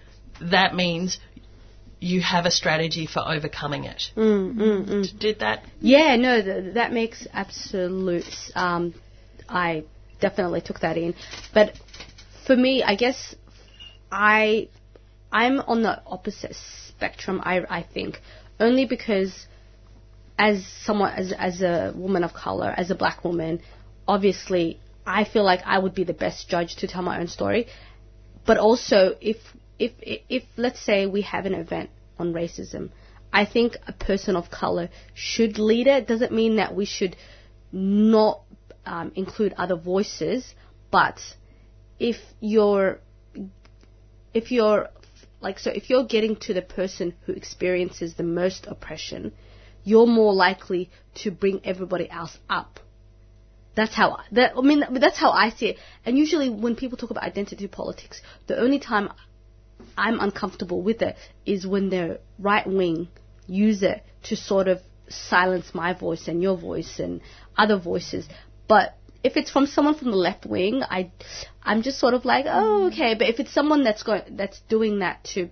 that 0.41 0.73
means 0.73 1.19
you 1.99 2.21
have 2.21 2.45
a 2.45 2.51
strategy 2.51 3.05
for 3.05 3.21
overcoming 3.27 3.83
it. 3.83 4.11
Mm, 4.15 4.55
mm, 4.55 4.89
mm. 4.89 5.19
Did 5.19 5.39
that? 5.39 5.63
Yeah, 5.81 6.15
no, 6.15 6.41
th- 6.41 6.73
that 6.75 6.93
makes 6.93 7.27
absolute. 7.33 8.23
Um, 8.55 8.93
I 9.47 9.83
definitely 10.21 10.61
took 10.61 10.79
that 10.81 10.97
in, 10.97 11.15
but 11.53 11.73
for 12.45 12.55
me, 12.55 12.83
I 12.83 12.95
guess 12.95 13.35
I 14.11 14.69
I'm 15.31 15.59
on 15.59 15.81
the 15.83 16.01
opposite 16.05 16.55
spectrum. 16.87 17.41
I 17.43 17.65
I 17.69 17.83
think 17.83 18.21
only 18.59 18.85
because 18.85 19.47
as 20.37 20.65
someone 20.85 21.13
as 21.13 21.33
as 21.33 21.61
a 21.61 21.93
woman 21.95 22.23
of 22.23 22.33
color, 22.33 22.73
as 22.75 22.91
a 22.91 22.95
black 22.95 23.23
woman, 23.23 23.61
obviously 24.07 24.79
I 25.05 25.25
feel 25.25 25.43
like 25.43 25.61
I 25.65 25.79
would 25.79 25.95
be 25.95 26.03
the 26.03 26.13
best 26.13 26.49
judge 26.49 26.77
to 26.77 26.87
tell 26.87 27.01
my 27.01 27.19
own 27.19 27.27
story. 27.27 27.67
But 28.45 28.57
also, 28.57 29.15
if 29.19 29.37
if 29.79 29.93
if 29.99 30.43
let's 30.57 30.79
say 30.79 31.05
we 31.05 31.21
have 31.21 31.45
an 31.45 31.53
event 31.53 31.89
on 32.17 32.33
racism, 32.33 32.89
I 33.31 33.45
think 33.45 33.77
a 33.87 33.93
person 33.93 34.35
of 34.35 34.51
color 34.51 34.89
should 35.13 35.57
lead 35.57 35.87
it. 35.87 36.07
Doesn't 36.07 36.31
mean 36.31 36.57
that 36.57 36.75
we 36.75 36.85
should 36.85 37.15
not 37.71 38.41
um, 38.85 39.11
include 39.15 39.53
other 39.57 39.75
voices, 39.75 40.53
but 40.91 41.19
if 41.99 42.17
you're 42.39 42.99
if 44.33 44.51
you're 44.51 44.89
like 45.41 45.59
so 45.59 45.71
if 45.71 45.89
you're 45.89 46.05
getting 46.05 46.35
to 46.35 46.53
the 46.53 46.61
person 46.61 47.13
who 47.25 47.33
experiences 47.33 48.15
the 48.15 48.23
most 48.23 48.67
oppression, 48.67 49.31
you're 49.83 50.07
more 50.07 50.33
likely 50.33 50.89
to 51.15 51.31
bring 51.31 51.61
everybody 51.63 52.09
else 52.09 52.37
up. 52.49 52.79
That's 53.75 53.95
how 53.95 54.19
that 54.31 54.53
I 54.57 54.61
mean 54.61 54.83
that's 54.91 55.17
how 55.17 55.31
I 55.31 55.49
see 55.51 55.67
it. 55.67 55.77
And 56.05 56.17
usually 56.17 56.49
when 56.49 56.75
people 56.75 56.97
talk 56.97 57.11
about 57.11 57.23
identity 57.23 57.67
politics, 57.67 58.21
the 58.47 58.57
only 58.57 58.79
time 58.79 59.11
I'm 59.97 60.19
uncomfortable 60.19 60.81
with 60.81 61.01
it 61.01 61.15
is 61.45 61.65
when 61.65 61.89
the 61.89 62.19
right 62.37 62.67
wing 62.67 63.09
use 63.47 63.83
it 63.83 64.03
to 64.23 64.35
sort 64.35 64.67
of 64.67 64.81
silence 65.09 65.73
my 65.73 65.93
voice 65.93 66.27
and 66.27 66.41
your 66.41 66.57
voice 66.57 66.99
and 66.99 67.21
other 67.57 67.77
voices. 67.77 68.27
But 68.67 68.95
if 69.23 69.35
it's 69.35 69.51
from 69.51 69.65
someone 69.65 69.95
from 69.95 70.11
the 70.11 70.17
left 70.17 70.45
wing, 70.45 70.83
I, 70.83 71.11
I'm 71.63 71.81
just 71.81 71.99
sort 71.99 72.13
of 72.13 72.25
like, 72.25 72.45
oh, 72.47 72.89
mm. 72.89 72.93
okay. 72.93 73.15
But 73.15 73.29
if 73.29 73.39
it's 73.39 73.53
someone 73.53 73.83
that's 73.83 74.03
going, 74.03 74.23
that's 74.37 74.59
doing 74.69 74.99
that 74.99 75.23
to, 75.35 75.49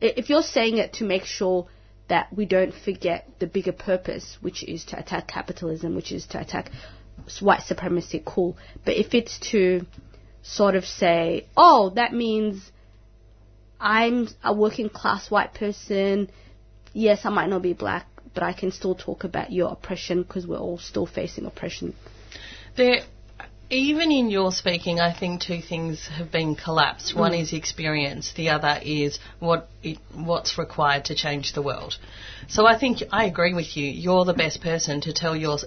if 0.00 0.30
you're 0.30 0.42
saying 0.42 0.78
it 0.78 0.94
to 0.94 1.04
make 1.04 1.24
sure 1.24 1.66
that 2.08 2.32
we 2.32 2.44
don't 2.44 2.74
forget 2.74 3.28
the 3.38 3.46
bigger 3.46 3.72
purpose, 3.72 4.38
which 4.40 4.64
is 4.64 4.84
to 4.86 4.98
attack 4.98 5.28
capitalism, 5.28 5.94
which 5.94 6.12
is 6.12 6.26
to 6.26 6.40
attack 6.40 6.70
white 7.40 7.62
supremacy, 7.62 8.22
cool. 8.24 8.56
But 8.84 8.96
if 8.96 9.14
it's 9.14 9.38
to 9.50 9.86
sort 10.42 10.74
of 10.74 10.84
say, 10.84 11.46
oh, 11.56 11.90
that 11.90 12.12
means 12.12 12.72
I'm 13.80 14.28
a 14.44 14.52
working 14.52 14.90
class 14.90 15.30
white 15.30 15.54
person. 15.54 16.30
Yes, 16.92 17.24
I 17.24 17.30
might 17.30 17.48
not 17.48 17.62
be 17.62 17.72
black, 17.72 18.06
but 18.34 18.42
I 18.42 18.52
can 18.52 18.72
still 18.72 18.94
talk 18.94 19.24
about 19.24 19.50
your 19.52 19.70
oppression 19.70 20.22
because 20.22 20.46
we're 20.46 20.58
all 20.58 20.78
still 20.78 21.06
facing 21.06 21.46
oppression. 21.46 21.94
There, 22.76 23.00
even 23.70 24.10
in 24.12 24.30
your 24.30 24.52
speaking, 24.52 25.00
I 25.00 25.12
think 25.18 25.40
two 25.40 25.60
things 25.60 26.06
have 26.08 26.30
been 26.30 26.56
collapsed. 26.56 27.14
One 27.14 27.32
Mm. 27.32 27.40
is 27.40 27.52
experience. 27.52 28.32
The 28.32 28.50
other 28.50 28.80
is 28.82 29.18
what 29.38 29.68
it, 29.82 29.98
what's 30.12 30.58
required 30.58 31.06
to 31.06 31.14
change 31.14 31.52
the 31.52 31.62
world. 31.62 31.96
So 32.48 32.66
I 32.66 32.76
think 32.78 33.02
I 33.12 33.24
agree 33.24 33.54
with 33.54 33.76
you. 33.76 33.86
You're 33.86 34.24
the 34.24 34.34
best 34.34 34.60
person 34.60 35.00
to 35.02 35.12
tell 35.12 35.36
your 35.36 35.58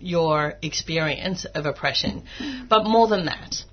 your 0.00 0.54
experience 0.62 1.44
of 1.44 1.64
oppression. 1.64 2.24
But 2.68 2.84
more 2.84 3.08
than 3.08 3.24
that, 3.26 3.64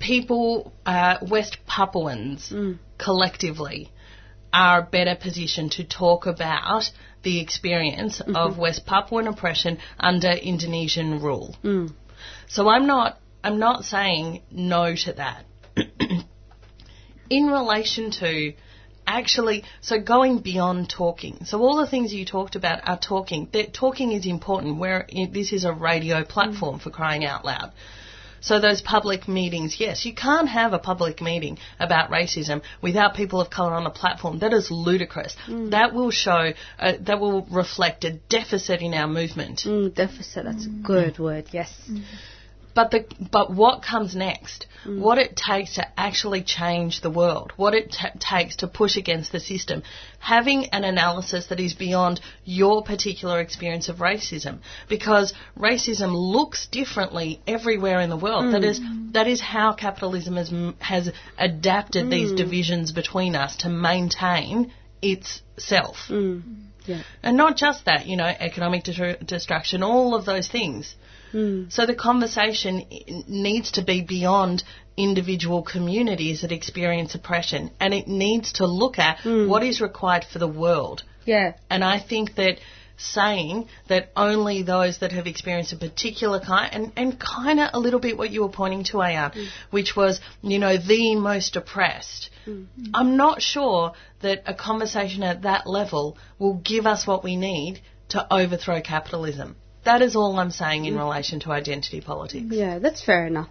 people, 0.00 0.72
uh, 0.84 1.18
West 1.22 1.58
Papuans, 1.66 2.52
collectively, 2.98 3.92
are 4.52 4.82
better 4.82 5.14
positioned 5.14 5.72
to 5.72 5.84
talk 5.84 6.26
about 6.26 6.90
the 7.22 7.40
experience 7.40 8.20
of 8.34 8.58
West 8.58 8.86
Papuan 8.86 9.28
oppression 9.28 9.78
under 9.98 10.30
Indonesian 10.30 11.20
rule. 11.20 11.54
Mm. 11.62 11.92
So 12.48 12.68
I'm 12.68 12.86
not 12.86 13.18
I'm 13.44 13.58
not 13.58 13.84
saying 13.84 14.42
no 14.50 14.94
to 14.94 15.12
that. 15.14 15.44
In 17.30 17.46
relation 17.46 18.10
to 18.12 18.54
actually 19.06 19.64
so 19.80 20.00
going 20.00 20.38
beyond 20.38 20.90
talking. 20.90 21.44
So 21.44 21.60
all 21.60 21.76
the 21.76 21.86
things 21.86 22.12
you 22.12 22.24
talked 22.24 22.56
about 22.56 22.88
are 22.88 22.98
talking. 22.98 23.48
That 23.52 23.72
talking 23.72 24.12
is 24.12 24.26
important 24.26 24.78
where 24.78 25.06
this 25.32 25.52
is 25.52 25.64
a 25.64 25.72
radio 25.72 26.24
platform 26.24 26.80
for 26.80 26.90
crying 26.90 27.24
out 27.24 27.44
loud. 27.44 27.72
So 28.40 28.60
those 28.60 28.80
public 28.80 29.28
meetings, 29.28 29.76
yes, 29.78 30.04
you 30.04 30.14
can't 30.14 30.48
have 30.48 30.72
a 30.72 30.78
public 30.78 31.20
meeting 31.20 31.58
about 31.78 32.10
racism 32.10 32.62
without 32.82 33.14
people 33.14 33.40
of 33.40 33.50
colour 33.50 33.74
on 33.74 33.84
the 33.84 33.90
platform. 33.90 34.38
That 34.38 34.52
is 34.52 34.70
ludicrous. 34.70 35.36
That 35.48 35.94
will 35.94 36.10
show, 36.10 36.52
uh, 36.78 36.92
that 37.00 37.20
will 37.20 37.46
reflect 37.50 38.04
a 38.04 38.12
deficit 38.12 38.80
in 38.80 38.94
our 38.94 39.06
movement. 39.06 39.60
Mm, 39.66 39.94
deficit, 39.94 40.44
that's 40.44 40.66
a 40.66 40.68
good 40.68 41.18
word, 41.18 41.48
yes. 41.52 41.70
But 42.74 42.90
the 42.90 43.04
but 43.30 43.52
what 43.52 43.82
comes 43.82 44.14
next? 44.14 44.66
Mm. 44.84 45.00
What 45.00 45.18
it 45.18 45.36
takes 45.36 45.74
to 45.74 45.86
actually 45.98 46.42
change 46.42 47.00
the 47.00 47.10
world? 47.10 47.52
What 47.56 47.74
it 47.74 47.92
ta 47.92 48.10
takes 48.18 48.56
to 48.56 48.66
push 48.66 48.96
against 48.96 49.32
the 49.32 49.40
system? 49.40 49.82
Having 50.18 50.66
an 50.66 50.84
analysis 50.84 51.46
that 51.46 51.60
is 51.60 51.74
beyond 51.74 52.20
your 52.44 52.82
particular 52.82 53.40
experience 53.40 53.88
of 53.88 53.96
racism, 53.96 54.58
because 54.88 55.34
racism 55.58 56.14
looks 56.14 56.66
differently 56.66 57.40
everywhere 57.46 58.00
in 58.00 58.10
the 58.10 58.16
world. 58.16 58.54
That 58.54 58.64
is 58.64 58.80
mm. 58.80 59.12
that 59.12 59.26
is 59.26 59.40
how 59.40 59.72
capitalism 59.72 60.36
has 60.36 60.50
has 60.78 61.12
adapted 61.38 62.10
these 62.10 62.32
Mm. 62.32 62.36
divisions 62.36 62.92
between 62.92 63.34
us 63.34 63.56
to 63.58 63.68
maintain 63.68 64.72
itself. 65.02 65.96
Mm. 66.08 66.42
Yeah. 66.86 67.02
And 67.22 67.36
not 67.36 67.56
just 67.56 67.84
that, 67.84 68.06
you 68.06 68.16
know, 68.16 68.26
economic 68.26 68.84
de- 68.84 69.16
destruction, 69.16 69.82
all 69.82 70.14
of 70.14 70.24
those 70.24 70.48
things. 70.48 70.94
Mm. 71.32 71.72
So 71.72 71.86
the 71.86 71.94
conversation 71.94 72.84
needs 73.28 73.72
to 73.72 73.82
be 73.82 74.02
beyond 74.02 74.64
individual 74.96 75.62
communities 75.62 76.42
that 76.42 76.52
experience 76.52 77.14
oppression 77.14 77.70
and 77.80 77.94
it 77.94 78.06
needs 78.06 78.52
to 78.54 78.66
look 78.66 78.98
at 78.98 79.18
mm. 79.18 79.48
what 79.48 79.62
is 79.62 79.80
required 79.80 80.24
for 80.30 80.38
the 80.38 80.48
world. 80.48 81.02
Yeah. 81.24 81.54
And 81.70 81.84
I 81.84 81.98
think 82.00 82.34
that 82.36 82.58
saying 83.00 83.66
that 83.88 84.10
only 84.14 84.62
those 84.62 84.98
that 84.98 85.12
have 85.12 85.26
experienced 85.26 85.72
a 85.72 85.76
particular 85.76 86.38
kind, 86.38 86.74
and, 86.74 86.92
and 86.96 87.18
kind 87.18 87.58
of 87.58 87.70
a 87.72 87.78
little 87.78 88.00
bit 88.00 88.18
what 88.18 88.30
you 88.30 88.42
were 88.42 88.50
pointing 88.50 88.84
to, 88.84 88.98
Ayan, 88.98 89.32
mm. 89.32 89.48
which 89.70 89.96
was, 89.96 90.20
you 90.42 90.58
know, 90.58 90.76
the 90.76 91.16
most 91.16 91.56
oppressed. 91.56 92.30
Mm. 92.46 92.66
I'm 92.92 93.16
not 93.16 93.40
sure 93.40 93.92
that 94.20 94.42
a 94.46 94.54
conversation 94.54 95.22
at 95.22 95.42
that 95.42 95.66
level 95.66 96.18
will 96.38 96.54
give 96.54 96.86
us 96.86 97.06
what 97.06 97.24
we 97.24 97.36
need 97.36 97.80
to 98.10 98.26
overthrow 98.32 98.80
capitalism. 98.80 99.56
That 99.84 100.02
is 100.02 100.14
all 100.14 100.38
I'm 100.38 100.50
saying 100.50 100.84
in 100.84 100.96
relation 100.96 101.40
to 101.40 101.52
identity 101.52 102.00
politics. 102.00 102.46
Yeah, 102.48 102.78
that's 102.78 103.02
fair 103.02 103.26
enough. 103.26 103.48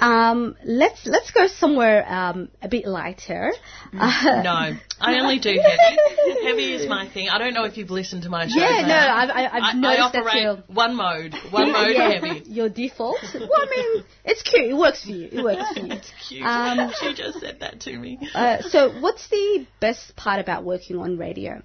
Um, 0.00 0.56
let's 0.64 1.04
let's 1.04 1.30
go 1.30 1.46
somewhere 1.46 2.10
um, 2.10 2.48
a 2.62 2.68
bit 2.68 2.86
lighter. 2.86 3.52
Uh, 3.92 4.40
No, 4.42 4.76
I 4.98 5.20
only 5.20 5.38
do 5.38 5.50
heavy. 5.60 6.42
Heavy 6.42 6.72
is 6.72 6.88
my 6.88 7.06
thing. 7.06 7.28
I 7.28 7.36
don't 7.36 7.52
know 7.52 7.64
if 7.64 7.76
you've 7.76 7.90
listened 7.90 8.22
to 8.22 8.30
my 8.30 8.48
show. 8.48 8.58
Yeah, 8.58 8.86
no, 8.86 8.94
I've, 8.94 9.30
I've 9.30 9.62
I, 9.62 9.72
noticed 9.74 10.14
I 10.14 10.18
operate 10.20 10.42
your 10.42 10.56
one 10.68 10.96
mode, 10.96 11.34
one 11.50 11.72
mode 11.72 11.94
yeah, 11.94 12.12
heavy. 12.12 12.42
Your 12.46 12.70
default. 12.70 13.18
Well, 13.34 13.50
I 13.52 13.66
mean, 13.76 14.04
it's 14.24 14.42
cute. 14.42 14.70
It 14.70 14.74
works 14.74 15.04
for 15.04 15.10
you. 15.10 15.28
It 15.30 15.44
works 15.44 15.72
for 15.74 15.80
you. 15.80 15.92
It's 15.92 16.12
cute. 16.28 16.46
Um, 16.46 16.90
she 17.00 17.12
just 17.14 17.40
said 17.40 17.60
that 17.60 17.80
to 17.80 17.94
me. 17.98 18.18
Uh, 18.34 18.62
so, 18.62 18.98
what's 19.00 19.28
the 19.28 19.66
best 19.80 20.16
part 20.16 20.40
about 20.40 20.64
working 20.64 20.96
on 20.96 21.18
radio? 21.18 21.62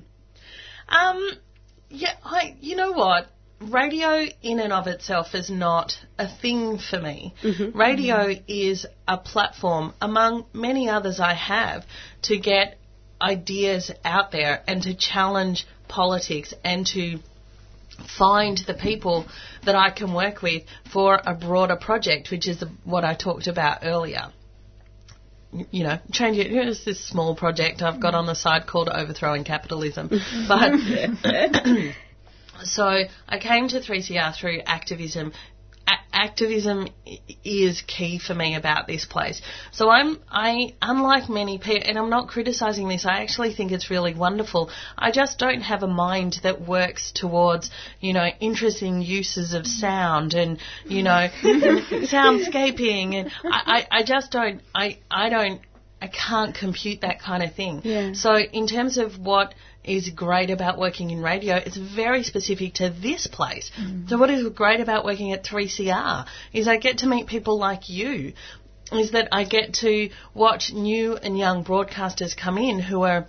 Um, 0.90 1.30
yeah, 1.90 2.16
I. 2.22 2.58
You 2.60 2.76
know 2.76 2.92
what? 2.92 3.28
Radio 3.62 4.26
in 4.42 4.60
and 4.60 4.74
of 4.74 4.88
itself 4.88 5.34
is 5.34 5.50
not 5.50 5.98
a 6.20 6.28
thing 6.28 6.78
for 6.78 7.00
me. 7.00 7.34
Mm-hmm. 7.42 7.78
Radio 7.78 8.34
is 8.48 8.86
a 9.08 9.18
platform 9.18 9.94
among 10.02 10.46
many 10.54 10.90
others 10.90 11.20
I 11.20 11.34
have 11.34 11.86
to 12.24 12.38
get 12.38 12.78
ideas 13.22 13.92
out 14.04 14.32
there 14.32 14.62
and 14.68 14.84
to 14.84 14.94
challenge 14.94 15.66
politics 15.88 16.54
and 16.64 16.86
to 16.88 17.20
find 18.18 18.58
the 18.68 18.74
people 18.74 19.26
that 19.66 19.76
I 19.76 19.90
can 19.90 20.14
work 20.14 20.42
with 20.42 20.64
for 20.92 21.20
a 21.26 21.34
broader 21.34 21.78
project, 21.78 22.32
which 22.32 22.48
is 22.48 22.60
the, 22.60 22.70
what 22.84 23.06
I 23.06 23.16
talked 23.16 23.48
about 23.48 23.80
earlier. 23.84 24.34
You 25.72 25.86
know, 25.86 26.00
change 26.12 26.38
it. 26.38 26.48
Here's 26.52 26.84
this 26.84 27.00
small 27.08 27.36
project 27.36 27.82
I've 27.82 28.02
got 28.02 28.10
mm-hmm. 28.10 28.18
on 28.18 28.26
the 28.26 28.36
side 28.36 28.68
called 28.68 28.90
Overthrowing 28.90 29.46
Capitalism. 29.46 30.10
But 30.50 30.74
so 32.64 33.04
I 33.28 33.40
came 33.40 33.68
to 33.70 33.80
3CR 33.80 34.36
through 34.36 34.62
activism. 34.66 35.34
A- 35.88 36.16
activism 36.16 36.88
is 37.44 37.84
key 37.86 38.18
for 38.18 38.34
me 38.34 38.56
about 38.56 38.88
this 38.88 39.06
place. 39.06 39.42
So 39.72 39.90
I'm, 39.90 40.18
I, 40.32 40.74
unlike 40.82 41.30
many 41.30 41.60
people, 41.60 41.88
and 41.88 41.98
I'm 41.98 42.10
not 42.10 42.28
criticising 42.28 42.88
this. 42.88 43.06
I 43.06 43.22
actually 43.22 43.54
think 43.54 43.72
it's 43.72 43.92
really 43.92 44.16
wonderful. 44.16 44.72
I 44.98 45.12
just 45.12 45.38
don't 45.38 45.62
have 45.62 45.84
a 45.84 45.88
mind 45.88 46.40
that 46.44 46.62
works 46.62 47.12
towards, 47.12 47.70
you 48.00 48.14
know, 48.14 48.28
interesting 48.40 49.02
uses 49.02 49.54
of 49.54 49.68
sound 49.68 50.34
and, 50.34 50.60
you 50.86 51.04
know, 51.04 51.30
soundscaping, 51.44 53.14
and 53.14 53.32
I, 53.44 53.86
I, 53.92 54.00
I 54.00 54.04
just 54.04 54.32
don't. 54.32 54.62
I, 54.74 54.98
I 55.12 55.30
don't. 55.30 55.62
I 56.02 56.08
can't 56.08 56.54
compute 56.54 57.02
that 57.02 57.20
kind 57.20 57.42
of 57.42 57.56
thing. 57.56 57.82
Yeah. 57.84 58.14
So 58.14 58.36
in 58.38 58.68
terms 58.68 58.98
of 58.98 59.18
what 59.18 59.56
is 59.88 60.10
great 60.10 60.50
about 60.50 60.78
working 60.78 61.12
in 61.12 61.22
radio, 61.22 61.56
it's 61.56 61.78
very 61.78 62.24
specific 62.24 62.76
to 62.76 62.90
this 62.90 63.28
place. 63.28 63.72
Mm. 63.80 64.10
So 64.10 64.18
what 64.18 64.30
is 64.30 64.48
great 64.50 64.80
about 64.80 65.06
working 65.06 65.32
at 65.32 65.44
3CR 65.44 66.26
is 66.54 66.68
I 66.68 66.78
get 66.78 67.00
to 67.00 67.08
meet 67.08 67.28
people 67.28 67.58
like 67.58 67.90
you. 67.90 68.34
Is 68.92 69.12
that 69.12 69.30
I 69.32 69.46
get 69.46 69.74
to 69.76 70.10
watch 70.36 70.72
new 70.72 71.16
and 71.18 71.38
young 71.38 71.64
broadcasters 71.64 72.38
come 72.38 72.60
in 72.60 72.80
who 72.80 73.02
are 73.02 73.26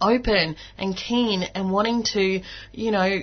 open 0.00 0.56
and 0.76 0.96
keen 0.96 1.42
and 1.42 1.70
wanting 1.70 2.02
to, 2.02 2.42
you 2.72 2.90
know, 2.90 3.20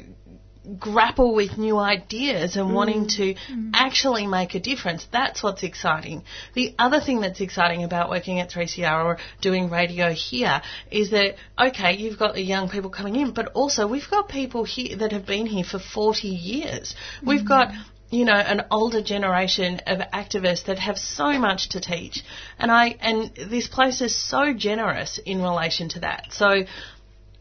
grapple 0.80 1.34
with 1.36 1.58
new 1.58 1.78
ideas 1.78 2.56
and 2.56 2.70
mm. 2.70 2.74
wanting 2.74 3.08
to 3.08 3.34
mm. 3.34 3.72
actually 3.74 4.28
make 4.28 4.56
a 4.56 4.60
difference. 4.60 5.08
That's 5.12 5.44
what's 5.44 5.64
exciting. 5.64 6.24
The 6.54 6.74
other 6.80 7.02
thing 7.02 7.22
that's 7.22 7.42
exciting 7.42 7.84
about 7.84 8.10
working 8.10 8.40
at 8.40 8.50
3CR 8.50 9.06
or 9.06 9.18
doing 9.42 9.70
radio 9.70 10.12
here 10.12 10.62
is 10.90 11.12
that, 11.12 11.36
okay, 11.60 11.98
you've 11.98 12.20
got 12.20 12.34
the 12.34 12.42
young 12.42 12.70
people 12.70 12.90
coming 12.90 13.16
in, 13.16 13.32
but 13.32 13.48
also 13.54 13.88
we've 13.88 14.10
got 14.10 14.30
people 14.30 14.64
here 14.64 14.98
that 14.98 15.12
have 15.12 15.26
been 15.26 15.46
here 15.46 15.66
for 15.66 15.80
40 15.80 16.28
years. 16.28 16.96
We've 17.26 17.42
mm. 17.42 17.48
got 17.48 17.72
you 18.10 18.26
know, 18.26 18.34
an 18.34 18.62
older 18.70 19.02
generation 19.02 19.82
of 19.88 19.98
activists 19.98 20.66
that 20.66 20.78
have 20.78 21.00
so 21.00 21.40
much 21.40 21.70
to 21.70 21.82
teach. 21.82 22.24
And 22.60 22.72
I 22.72 22.96
and 23.02 23.32
this 23.36 23.68
place 23.68 24.02
is 24.02 24.16
so 24.16 24.54
generous 24.54 25.20
in 25.26 25.42
relation 25.42 25.90
to 25.90 26.02
that. 26.02 26.28
So 26.32 26.66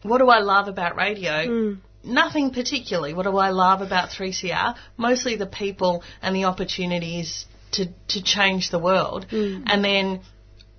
what 0.01 0.17
do 0.17 0.29
I 0.29 0.39
love 0.39 0.67
about 0.67 0.95
radio? 0.95 1.77
Nothing 2.03 2.51
particularly. 2.51 3.13
What 3.13 3.23
do 3.23 3.37
I 3.37 3.49
love 3.49 3.81
about 3.81 4.09
3CR? 4.09 4.75
Mostly 4.97 5.37
the 5.37 5.45
people 5.45 6.03
and 6.21 6.35
the 6.35 6.45
opportunities 6.45 7.45
to, 7.73 7.87
to 8.09 8.23
change 8.23 8.69
the 8.69 8.79
world. 8.79 9.25
Hmm. 9.29 9.63
And 9.65 9.83
then 9.83 10.21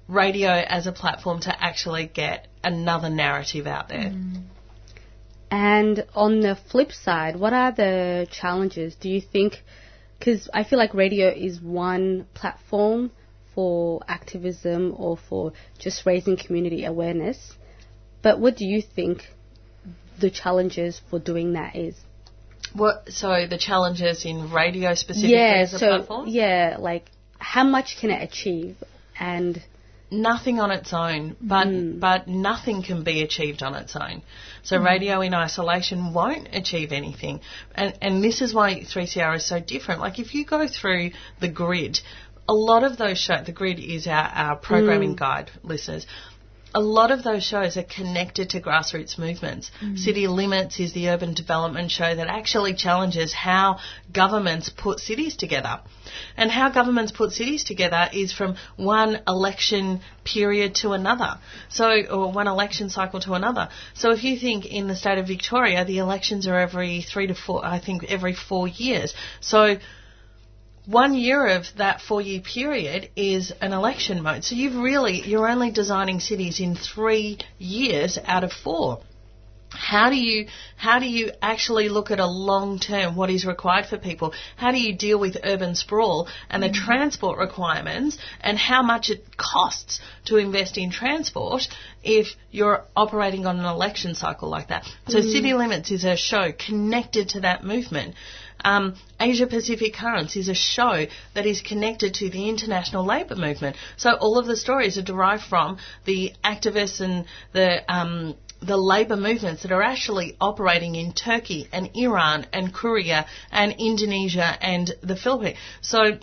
radio 0.06 0.50
as 0.50 0.86
a 0.86 0.92
platform 0.92 1.40
to 1.40 1.64
actually 1.64 2.06
get 2.06 2.48
another 2.62 3.08
narrative 3.08 3.66
out 3.66 3.88
there. 3.88 4.10
Hmm. 4.10 4.34
And 5.50 6.04
on 6.14 6.40
the 6.40 6.56
flip 6.70 6.92
side, 6.92 7.36
what 7.36 7.52
are 7.52 7.72
the 7.72 8.26
challenges? 8.30 8.94
Do 8.96 9.08
you 9.08 9.20
think? 9.20 9.62
Because 10.18 10.48
I 10.52 10.64
feel 10.64 10.78
like 10.78 10.94
radio 10.94 11.28
is 11.28 11.60
one 11.60 12.26
platform 12.34 13.12
for 13.54 14.00
activism 14.08 14.94
or 14.96 15.16
for 15.16 15.52
just 15.78 16.04
raising 16.06 16.36
community 16.36 16.84
awareness. 16.84 17.54
But 18.20 18.40
what 18.40 18.56
do 18.56 18.66
you 18.66 18.82
think 18.82 19.28
the 20.18 20.30
challenges 20.30 21.00
for 21.10 21.18
doing 21.18 21.52
that 21.54 21.76
is? 21.76 21.94
What 22.72 23.10
so 23.10 23.46
the 23.48 23.58
challenges 23.58 24.24
in 24.24 24.50
radio 24.50 24.94
specifically 24.94 25.34
yeah, 25.36 25.62
as 25.62 25.74
a 25.74 25.78
so 25.78 25.86
platform? 25.88 26.26
yeah, 26.28 26.76
like 26.78 27.06
how 27.38 27.64
much 27.64 27.96
can 28.00 28.10
it 28.10 28.22
achieve? 28.22 28.76
And 29.18 29.62
nothing 30.10 30.58
on 30.60 30.70
its 30.70 30.92
own, 30.92 31.36
but 31.40 31.68
but 32.00 32.26
nothing 32.28 32.82
can 32.82 33.04
be 33.04 33.22
achieved 33.22 33.62
on 33.62 33.74
its 33.74 33.94
own. 33.96 34.22
So 34.62 34.78
Mm. 34.78 34.84
radio 34.84 35.20
in 35.20 35.34
isolation 35.34 36.12
won't 36.12 36.48
achieve 36.52 36.90
anything, 36.92 37.40
and 37.74 37.96
and 38.02 38.22
this 38.24 38.40
is 38.42 38.52
why 38.52 38.82
3CR 38.82 39.36
is 39.36 39.46
so 39.46 39.60
different. 39.60 40.00
Like 40.00 40.18
if 40.18 40.34
you 40.34 40.44
go 40.44 40.66
through 40.66 41.12
the 41.40 41.48
grid, 41.48 42.00
a 42.48 42.54
lot 42.54 42.82
of 42.82 42.96
those 42.96 43.18
shows, 43.18 43.46
the 43.46 43.52
grid 43.52 43.78
is 43.78 44.06
our 44.08 44.28
our 44.44 44.56
programming 44.56 45.14
Mm. 45.14 45.18
guide, 45.18 45.50
listeners. 45.62 46.06
A 46.74 46.80
lot 46.80 47.12
of 47.12 47.22
those 47.22 47.44
shows 47.44 47.76
are 47.76 47.84
connected 47.84 48.50
to 48.50 48.60
grassroots 48.60 49.16
movements. 49.16 49.70
Mm. 49.80 49.96
City 49.96 50.26
Limits 50.26 50.80
is 50.80 50.92
the 50.92 51.08
urban 51.08 51.32
development 51.32 51.90
show 51.90 52.14
that 52.14 52.26
actually 52.26 52.74
challenges 52.74 53.32
how 53.32 53.78
governments 54.12 54.70
put 54.70 54.98
cities 54.98 55.36
together. 55.36 55.80
And 56.36 56.50
how 56.50 56.70
governments 56.70 57.12
put 57.12 57.32
cities 57.32 57.62
together 57.62 58.08
is 58.12 58.32
from 58.32 58.56
one 58.76 59.20
election 59.28 60.00
period 60.24 60.74
to 60.76 60.92
another. 60.92 61.38
So, 61.68 61.88
or 62.10 62.32
one 62.32 62.48
election 62.48 62.90
cycle 62.90 63.20
to 63.20 63.34
another. 63.34 63.68
So 63.94 64.10
if 64.10 64.24
you 64.24 64.36
think 64.36 64.66
in 64.66 64.88
the 64.88 64.96
state 64.96 65.18
of 65.18 65.28
Victoria, 65.28 65.84
the 65.84 65.98
elections 65.98 66.46
are 66.48 66.58
every 66.58 67.02
three 67.02 67.28
to 67.28 67.34
four, 67.34 67.64
I 67.64 67.78
think 67.78 68.04
every 68.04 68.34
four 68.34 68.66
years. 68.66 69.14
So, 69.40 69.78
one 70.86 71.14
year 71.14 71.46
of 71.46 71.64
that 71.78 72.00
four 72.00 72.20
year 72.20 72.40
period 72.40 73.08
is 73.16 73.52
an 73.60 73.72
election 73.72 74.22
mode. 74.22 74.44
So 74.44 74.54
you've 74.54 74.76
really, 74.76 75.20
you're 75.20 75.48
only 75.48 75.70
designing 75.70 76.20
cities 76.20 76.60
in 76.60 76.74
three 76.76 77.38
years 77.58 78.18
out 78.24 78.44
of 78.44 78.52
four. 78.52 79.00
How 79.70 80.08
do 80.08 80.16
you 80.16 80.46
how 80.76 81.00
do 81.00 81.06
you 81.06 81.32
actually 81.42 81.88
look 81.88 82.12
at 82.12 82.20
a 82.20 82.26
long 82.26 82.78
term 82.78 83.16
what 83.16 83.28
is 83.28 83.44
required 83.44 83.86
for 83.86 83.98
people? 83.98 84.32
How 84.56 84.70
do 84.70 84.78
you 84.78 84.94
deal 84.96 85.18
with 85.18 85.36
urban 85.42 85.74
sprawl 85.74 86.28
and 86.48 86.62
the 86.62 86.70
transport 86.70 87.38
requirements 87.38 88.16
and 88.40 88.56
how 88.56 88.82
much 88.82 89.10
it 89.10 89.36
costs 89.36 90.00
to 90.26 90.36
invest 90.36 90.78
in 90.78 90.92
transport 90.92 91.66
if 92.04 92.36
you're 92.52 92.84
operating 92.94 93.46
on 93.46 93.58
an 93.58 93.64
election 93.64 94.14
cycle 94.14 94.48
like 94.48 94.68
that? 94.68 94.84
So 95.08 95.18
Mm. 95.18 95.32
City 95.32 95.54
Limits 95.54 95.90
is 95.90 96.04
a 96.04 96.16
show 96.16 96.52
connected 96.52 97.30
to 97.30 97.40
that 97.40 97.64
movement. 97.64 98.14
Um, 98.64 98.94
Asia 99.20 99.46
Pacific 99.46 99.94
Currents 99.94 100.36
is 100.36 100.48
a 100.48 100.54
show 100.54 101.06
that 101.34 101.46
is 101.46 101.60
connected 101.60 102.14
to 102.14 102.30
the 102.30 102.48
international 102.48 103.04
labour 103.04 103.36
movement. 103.36 103.76
So 103.96 104.14
all 104.14 104.38
of 104.38 104.46
the 104.46 104.56
stories 104.56 104.98
are 104.98 105.02
derived 105.02 105.44
from 105.44 105.78
the 106.04 106.32
activists 106.42 107.00
and 107.00 107.26
the 107.52 107.82
um, 107.92 108.34
the 108.60 108.76
labour 108.76 109.16
movements 109.16 109.62
that 109.62 109.72
are 109.72 109.82
actually 109.82 110.36
operating 110.40 110.94
in 110.94 111.12
Turkey 111.12 111.68
and 111.72 111.90
Iran 111.94 112.46
and 112.52 112.72
Korea 112.72 113.26
and 113.52 113.74
Indonesia 113.78 114.56
and 114.60 114.90
the 115.02 115.16
Philippines. 115.16 115.58
So 115.82 116.18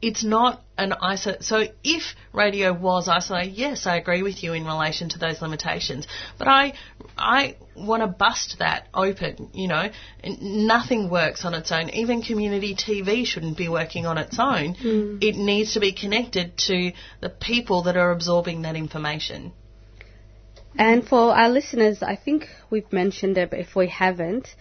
it's 0.00 0.22
not 0.22 0.62
an 0.76 0.92
iso. 1.02 1.42
So 1.42 1.64
if 1.82 2.14
radio 2.32 2.72
was 2.72 3.08
isolated, 3.08 3.54
yes, 3.54 3.86
I 3.86 3.96
agree 3.96 4.22
with 4.22 4.42
you 4.42 4.52
in 4.52 4.64
relation 4.64 5.08
to 5.10 5.18
those 5.18 5.42
limitations. 5.42 6.06
But 6.38 6.48
I, 6.48 6.74
I 7.16 7.56
want 7.76 8.02
to 8.02 8.06
bust 8.06 8.56
that 8.60 8.86
open. 8.94 9.50
You 9.54 9.68
know, 9.68 9.90
nothing 10.40 11.10
works 11.10 11.44
on 11.44 11.54
its 11.54 11.72
own. 11.72 11.90
Even 11.90 12.22
community 12.22 12.74
TV 12.76 13.26
shouldn't 13.26 13.56
be 13.56 13.68
working 13.68 14.06
on 14.06 14.18
its 14.18 14.38
own. 14.38 14.74
Mm. 14.74 15.22
It 15.22 15.36
needs 15.36 15.74
to 15.74 15.80
be 15.80 15.92
connected 15.92 16.56
to 16.68 16.92
the 17.20 17.28
people 17.28 17.82
that 17.84 17.96
are 17.96 18.12
absorbing 18.12 18.62
that 18.62 18.76
information. 18.76 19.52
And 20.76 21.06
for 21.06 21.36
our 21.36 21.48
listeners, 21.48 22.04
I 22.04 22.14
think 22.14 22.48
we've 22.70 22.92
mentioned 22.92 23.36
it, 23.36 23.50
but 23.50 23.58
if 23.58 23.74
we 23.74 23.88
haven't, 23.88 24.54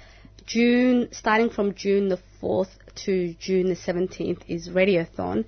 June, 0.48 1.10
starting 1.12 1.52
from 1.52 1.76
June 1.76 2.08
the 2.08 2.20
4th 2.42 2.70
to 3.06 3.34
June 3.40 3.68
the 3.68 3.76
17th 3.76 4.42
is 4.48 4.70
Radiothon. 4.70 5.46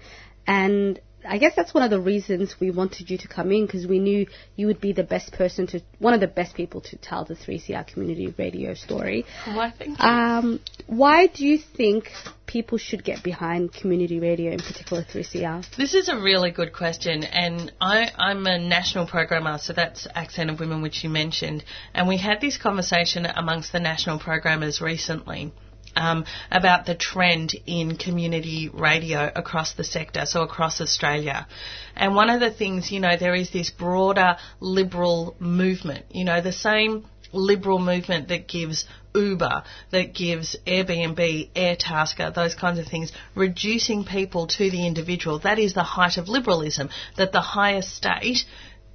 And 0.48 1.00
I 1.28 1.38
guess 1.38 1.54
that's 1.56 1.74
one 1.74 1.84
of 1.84 1.90
the 1.90 2.00
reasons 2.00 2.56
we 2.60 2.72
wanted 2.72 3.10
you 3.10 3.18
to 3.18 3.28
come 3.28 3.52
in 3.52 3.66
because 3.66 3.86
we 3.86 4.00
knew 4.00 4.26
you 4.56 4.68
would 4.68 4.80
be 4.80 4.94
the 4.94 5.04
best 5.04 5.34
person 5.34 5.68
to, 5.68 5.82
one 6.00 6.14
of 6.14 6.22
the 6.22 6.28
best 6.28 6.56
people 6.56 6.82
to 6.82 6.98
tell 6.98 7.26
the 7.26 7.36
3CR 7.36 7.86
community 7.88 8.34
radio 8.38 8.74
story. 8.74 9.26
Why, 9.46 9.74
thank 9.78 10.00
Um, 10.00 10.60
why 10.88 11.28
do 11.28 11.46
you 11.46 11.58
think 11.58 12.12
people 12.46 12.78
should 12.78 13.04
get 13.04 13.22
behind 13.22 13.74
community 13.74 14.20
radio, 14.20 14.52
in 14.52 14.60
particular 14.60 15.04
3CR? 15.04 15.66
This 15.76 15.94
is 15.94 16.08
a 16.10 16.16
really 16.16 16.52
good 16.52 16.74
question, 16.74 17.24
and 17.26 17.72
I, 17.82 18.10
I'm 18.18 18.46
a 18.48 18.58
national 18.58 19.06
programmer, 19.06 19.58
so 19.58 19.74
that's 19.74 20.08
Accented 20.16 20.60
Women, 20.60 20.82
which 20.82 21.04
you 21.04 21.10
mentioned. 21.10 21.64
And 21.94 22.08
we 22.08 22.18
had 22.18 22.40
this 22.40 22.58
conversation 22.58 23.26
amongst 23.26 23.72
the 23.72 23.80
national 23.80 24.20
programmers 24.20 24.80
recently. 24.82 25.52
Um, 25.96 26.26
about 26.52 26.86
the 26.86 26.96
trend 26.96 27.56
in 27.66 27.98
community 27.98 28.70
radio 28.72 29.32
across 29.36 29.74
the 29.74 29.84
sector, 29.84 30.26
so 30.26 30.44
across 30.44 30.82
Australia. 30.82 31.48
And 31.96 32.16
one 32.16 32.30
of 32.30 32.40
the 32.40 32.52
things, 32.52 32.92
you 32.92 33.00
know, 33.00 33.18
there 33.18 33.34
is 33.34 33.50
this 33.50 33.70
broader 33.72 34.38
liberal 34.60 35.36
movement, 35.40 36.06
you 36.12 36.26
know, 36.26 36.42
the 36.42 36.54
same 36.54 37.06
liberal 37.34 37.80
movement 37.80 38.30
that 38.30 38.48
gives 38.48 38.86
Uber, 39.16 39.64
that 39.92 40.14
gives 40.14 40.56
Airbnb, 40.66 41.50
Airtasker, 41.54 42.34
those 42.34 42.56
kinds 42.56 42.80
of 42.80 42.86
things, 42.86 43.12
reducing 43.36 44.06
people 44.06 44.48
to 44.48 44.70
the 44.70 44.86
individual. 44.86 45.40
That 45.40 45.60
is 45.60 45.74
the 45.74 45.84
height 45.84 46.18
of 46.18 46.30
liberalism, 46.30 46.90
that 47.18 47.32
the 47.32 47.42
highest 47.42 47.96
state 47.96 48.46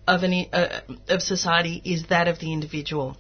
of, 0.06 0.22
an, 0.22 0.46
uh, 0.52 0.80
of 1.08 1.22
society 1.22 1.82
is 1.84 2.06
that 2.06 2.28
of 2.28 2.38
the 2.38 2.52
individual. 2.52 3.16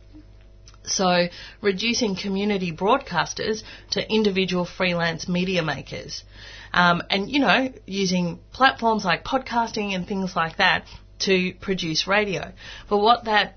So, 0.86 1.28
reducing 1.60 2.14
community 2.14 2.70
broadcasters 2.72 3.62
to 3.92 4.12
individual 4.12 4.64
freelance 4.64 5.28
media 5.28 5.62
makers. 5.62 6.24
Um, 6.72 7.02
and, 7.08 7.30
you 7.30 7.40
know, 7.40 7.72
using 7.86 8.40
platforms 8.52 9.04
like 9.04 9.24
podcasting 9.24 9.94
and 9.94 10.06
things 10.06 10.36
like 10.36 10.58
that 10.58 10.84
to 11.20 11.54
produce 11.60 12.06
radio. 12.06 12.52
But 12.88 12.98
what 12.98 13.24
that 13.24 13.56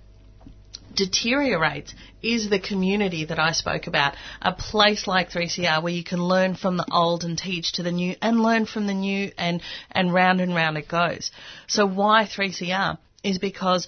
deteriorates 0.98 1.94
is 2.22 2.50
the 2.50 2.60
community 2.60 3.26
that 3.26 3.40
I 3.40 3.52
spoke 3.52 3.88
about. 3.88 4.16
A 4.42 4.52
place 4.52 5.08
like 5.08 5.30
3CR 5.30 5.82
where 5.82 5.94
you 5.94 6.04
can 6.04 6.22
learn 6.24 6.56
from 6.56 6.76
the 6.76 6.88
old 6.92 7.24
and 7.24 7.38
teach 7.38 7.74
to 7.74 7.84
the 7.84 7.92
new 7.92 8.16
and 8.22 8.42
learn 8.42 8.66
from 8.66 8.88
the 8.88 8.94
new 8.94 9.32
and, 9.38 9.62
and 9.92 10.14
round 10.14 10.42
and 10.42 10.54
round 10.54 10.78
it 10.78 10.88
goes. 10.88 11.32
So 11.68 11.86
why 11.86 12.26
3CR? 12.26 12.98
Is 13.24 13.40
because 13.40 13.88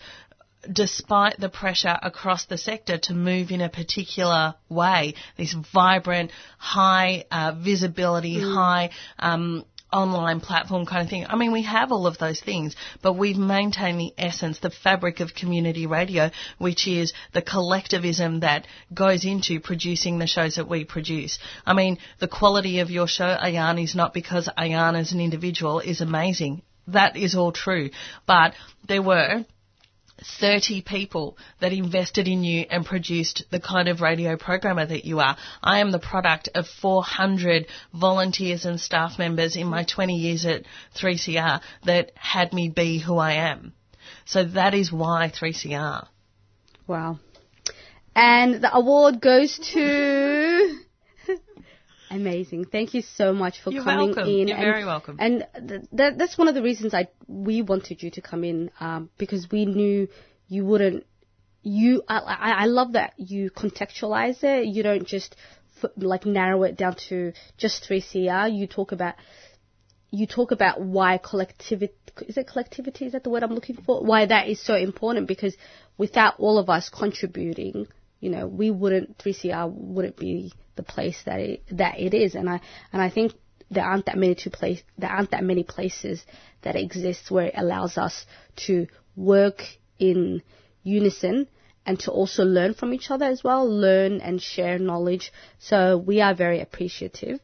despite 0.72 1.40
the 1.40 1.50
pressure 1.50 1.98
across 2.02 2.46
the 2.46 2.58
sector 2.58 2.98
to 2.98 3.14
move 3.14 3.52
in 3.52 3.62
a 3.62 3.70
particular 3.70 4.56
way, 4.68 5.16
this 5.38 5.54
vibrant, 5.74 6.32
high 6.58 7.26
uh, 7.32 7.54
visibility, 7.58 8.38
Mm. 8.38 8.54
high 8.54 8.90
um, 9.20 9.66
online 9.92 10.40
platform 10.40 10.86
kind 10.86 11.04
of 11.04 11.10
thing. 11.10 11.26
I 11.28 11.36
mean, 11.36 11.52
we 11.52 11.64
have 11.64 11.92
all 11.92 12.06
of 12.06 12.18
those 12.18 12.40
things, 12.40 12.76
but 13.02 13.14
we've 13.14 13.38
maintained 13.38 14.00
the 14.00 14.14
essence, 14.18 14.60
the 14.60 14.70
fabric 14.70 15.20
of 15.20 15.34
community 15.34 15.88
radio, 15.88 16.30
which 16.58 16.88
is 16.88 17.14
the 17.34 17.42
collectivism 17.42 18.42
that 18.42 18.68
goes 18.94 19.26
into 19.26 19.60
producing 19.60 20.20
the 20.20 20.28
shows 20.28 20.56
that 20.56 20.70
we 20.70 20.86
produce. 20.86 21.40
I 21.66 21.74
mean, 21.74 21.98
the 22.20 22.28
quality 22.28 22.80
of 22.80 22.92
your 22.92 23.08
show, 23.08 23.36
Ayan, 23.42 23.82
is 23.82 23.96
not 23.96 24.14
because 24.14 24.48
Ayan 24.58 24.96
as 25.00 25.12
an 25.12 25.22
individual 25.22 25.80
is 25.80 26.02
amazing. 26.02 26.62
That 26.88 27.16
is 27.16 27.36
all 27.36 27.52
true. 27.52 27.90
But 28.28 28.54
there 28.88 29.02
were 29.02 29.46
30 30.40 30.82
people 30.82 31.38
that 31.60 31.74
invested 31.74 32.28
in 32.28 32.44
you 32.44 32.66
and 32.70 32.86
produced 32.86 33.44
the 33.52 33.60
kind 33.60 33.88
of 33.88 34.02
radio 34.02 34.38
programmer 34.38 34.86
that 34.86 35.06
you 35.06 35.20
are. 35.20 35.38
I 35.62 35.80
am 35.80 35.92
the 35.92 36.00
product 36.00 36.50
of 36.56 36.68
400 36.68 37.68
volunteers 37.94 38.66
and 38.66 38.80
staff 38.80 39.20
members 39.20 39.56
in 39.56 39.68
my 39.68 39.84
20 39.84 40.16
years 40.16 40.46
at 40.46 40.64
3CR 40.96 41.62
that 41.86 42.12
had 42.16 42.54
me 42.54 42.70
be 42.70 43.00
who 43.00 43.18
I 43.18 43.34
am. 43.34 43.74
So 44.26 44.44
that 44.44 44.74
is 44.74 44.92
why 44.92 45.32
3CR. 45.34 46.08
Wow. 46.88 47.20
And 48.16 48.64
the 48.64 48.76
award 48.76 49.22
goes 49.22 49.60
to. 49.74 50.80
Amazing. 52.12 52.66
Thank 52.66 52.94
you 52.94 53.02
so 53.02 53.34
much 53.34 53.62
for 53.62 53.72
You're 53.72 53.84
coming 53.84 54.08
welcome. 54.08 54.28
in. 54.28 54.48
You're 54.48 54.58
and, 54.58 54.66
very 54.66 54.86
welcome. 54.86 55.18
And 55.20 55.46
th- 55.56 55.82
th- 55.96 56.14
that's 56.18 56.38
one 56.38 56.48
of 56.48 56.56
the 56.56 56.64
reasons 56.64 56.94
I 56.94 57.08
we 57.28 57.62
wanted 57.62 58.02
you 58.02 58.10
to 58.12 58.22
come 58.22 58.44
in 58.44 58.72
um, 58.80 59.10
because 59.18 59.50
we 59.52 59.66
knew 59.66 60.08
you 60.48 60.66
wouldn't. 60.66 61.06
You, 61.62 62.04
I, 62.08 62.20
I 62.20 62.52
I 62.64 62.66
love 62.66 62.94
that 62.94 63.14
you 63.18 63.52
contextualize 63.52 64.44
it. 64.44 64.68
You 64.68 64.82
don't 64.82 65.06
just 65.06 65.36
f- 65.84 65.92
like 65.98 66.26
narrow 66.26 66.64
it 66.64 66.78
down 66.78 66.96
to 67.10 67.34
just 67.58 67.88
3CR. 67.88 68.58
You 68.58 68.66
talk 68.66 68.92
about 68.92 69.16
you 70.12 70.26
talk 70.26 70.52
about 70.52 70.82
why 70.82 71.18
collectivity 71.18 71.94
is 72.28 72.38
it 72.38 72.48
collectivity 72.48 73.06
is 73.06 73.12
that 73.12 73.24
the 73.24 73.30
word 73.30 73.44
I'm 73.44 73.54
looking 73.54 73.78
for 73.78 74.04
why 74.04 74.26
that 74.26 74.48
is 74.48 74.60
so 74.60 74.76
important 74.76 75.28
because 75.28 75.56
without 75.98 76.36
all 76.40 76.58
of 76.58 76.70
us 76.70 76.90
contributing 76.90 77.88
you 78.20 78.30
know 78.30 78.48
we 78.48 78.72
wouldn't 78.72 79.18
3CR 79.20 79.72
wouldn't 79.72 80.18
be 80.18 80.52
the 80.80 80.94
place 80.96 81.22
that 81.26 81.40
it 81.42 81.62
that 81.72 82.00
it 82.00 82.14
is 82.14 82.36
and 82.36 82.50
I 82.50 82.62
and 82.94 83.02
I 83.02 83.10
think 83.10 83.34
there 83.70 83.84
aren't 83.84 84.06
that 84.06 84.18
many 84.18 84.36
to 84.44 84.50
place 84.50 84.82
there 84.98 85.10
aren't 85.10 85.32
that 85.32 85.44
many 85.44 85.64
places 85.64 86.26
that 86.62 86.76
exist 86.78 87.30
where 87.30 87.48
it 87.48 87.56
allows 87.64 87.98
us 87.98 88.26
to 88.68 88.88
work 89.16 89.62
in 90.00 90.42
unison 90.84 91.48
and 91.86 92.00
to 92.00 92.12
also 92.12 92.44
learn 92.44 92.74
from 92.74 92.94
each 92.94 93.12
other 93.12 93.26
as 93.26 93.44
well 93.44 93.70
learn 93.88 94.22
and 94.22 94.42
share 94.42 94.80
knowledge 94.80 95.34
so 95.60 95.98
we 95.98 96.22
are 96.22 96.34
very 96.34 96.62
appreciative 96.62 97.40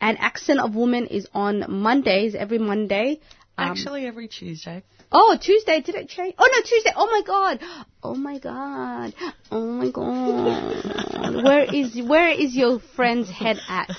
and 0.00 0.18
Accented 0.18 0.74
Women 0.74 1.06
is 1.08 1.28
on 1.34 1.64
Mondays, 1.68 2.34
every 2.34 2.56
Monday. 2.56 3.20
Um, 3.58 3.70
Actually, 3.70 4.06
every 4.06 4.28
Tuesday. 4.28 4.82
Oh, 5.12 5.36
Tuesday, 5.40 5.80
did 5.80 5.96
it 5.96 6.08
change? 6.08 6.34
Oh 6.38 6.48
no, 6.50 6.62
Tuesday. 6.62 6.92
Oh 6.96 7.06
my 7.06 7.22
god. 7.26 7.60
Oh 8.02 8.14
my 8.14 8.38
god. 8.38 9.14
Oh 9.50 9.66
my 9.66 9.90
god. 9.90 11.44
where 11.44 11.64
is 11.64 12.00
where 12.00 12.30
is 12.30 12.54
your 12.54 12.80
friend's 12.96 13.28
head 13.28 13.58
at? 13.68 13.90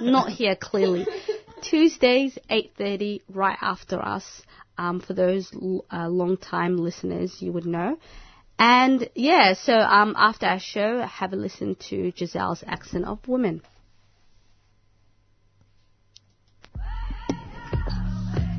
Not 0.00 0.30
here 0.30 0.56
clearly. 0.56 1.06
Tuesdays, 1.62 2.38
8:30 2.50 3.22
right 3.28 3.58
after 3.60 3.98
us. 4.00 4.42
Um, 4.76 5.00
for 5.00 5.12
those 5.12 5.50
uh, 5.92 6.08
long 6.08 6.36
time 6.36 6.76
listeners, 6.76 7.36
you 7.40 7.52
would 7.52 7.66
know. 7.66 7.98
And 8.58 9.08
yeah, 9.14 9.54
so 9.54 9.72
um, 9.74 10.14
after 10.16 10.46
our 10.46 10.60
show, 10.60 11.00
have 11.02 11.32
a 11.32 11.36
listen 11.36 11.76
to 11.90 12.12
Giselle's 12.12 12.62
Accented 12.66 13.26
Women. 13.26 13.62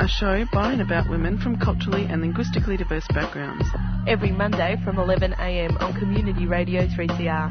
A 0.00 0.08
show 0.08 0.44
by 0.52 0.72
and 0.72 0.82
about 0.82 1.08
women 1.08 1.38
from 1.38 1.56
culturally 1.56 2.04
and 2.04 2.20
linguistically 2.20 2.76
diverse 2.76 3.06
backgrounds. 3.14 3.64
Every 4.08 4.32
Monday 4.32 4.76
from 4.82 4.96
11am 4.96 5.80
on 5.80 5.98
Community 5.98 6.46
Radio 6.46 6.88
3CR. 6.88 7.48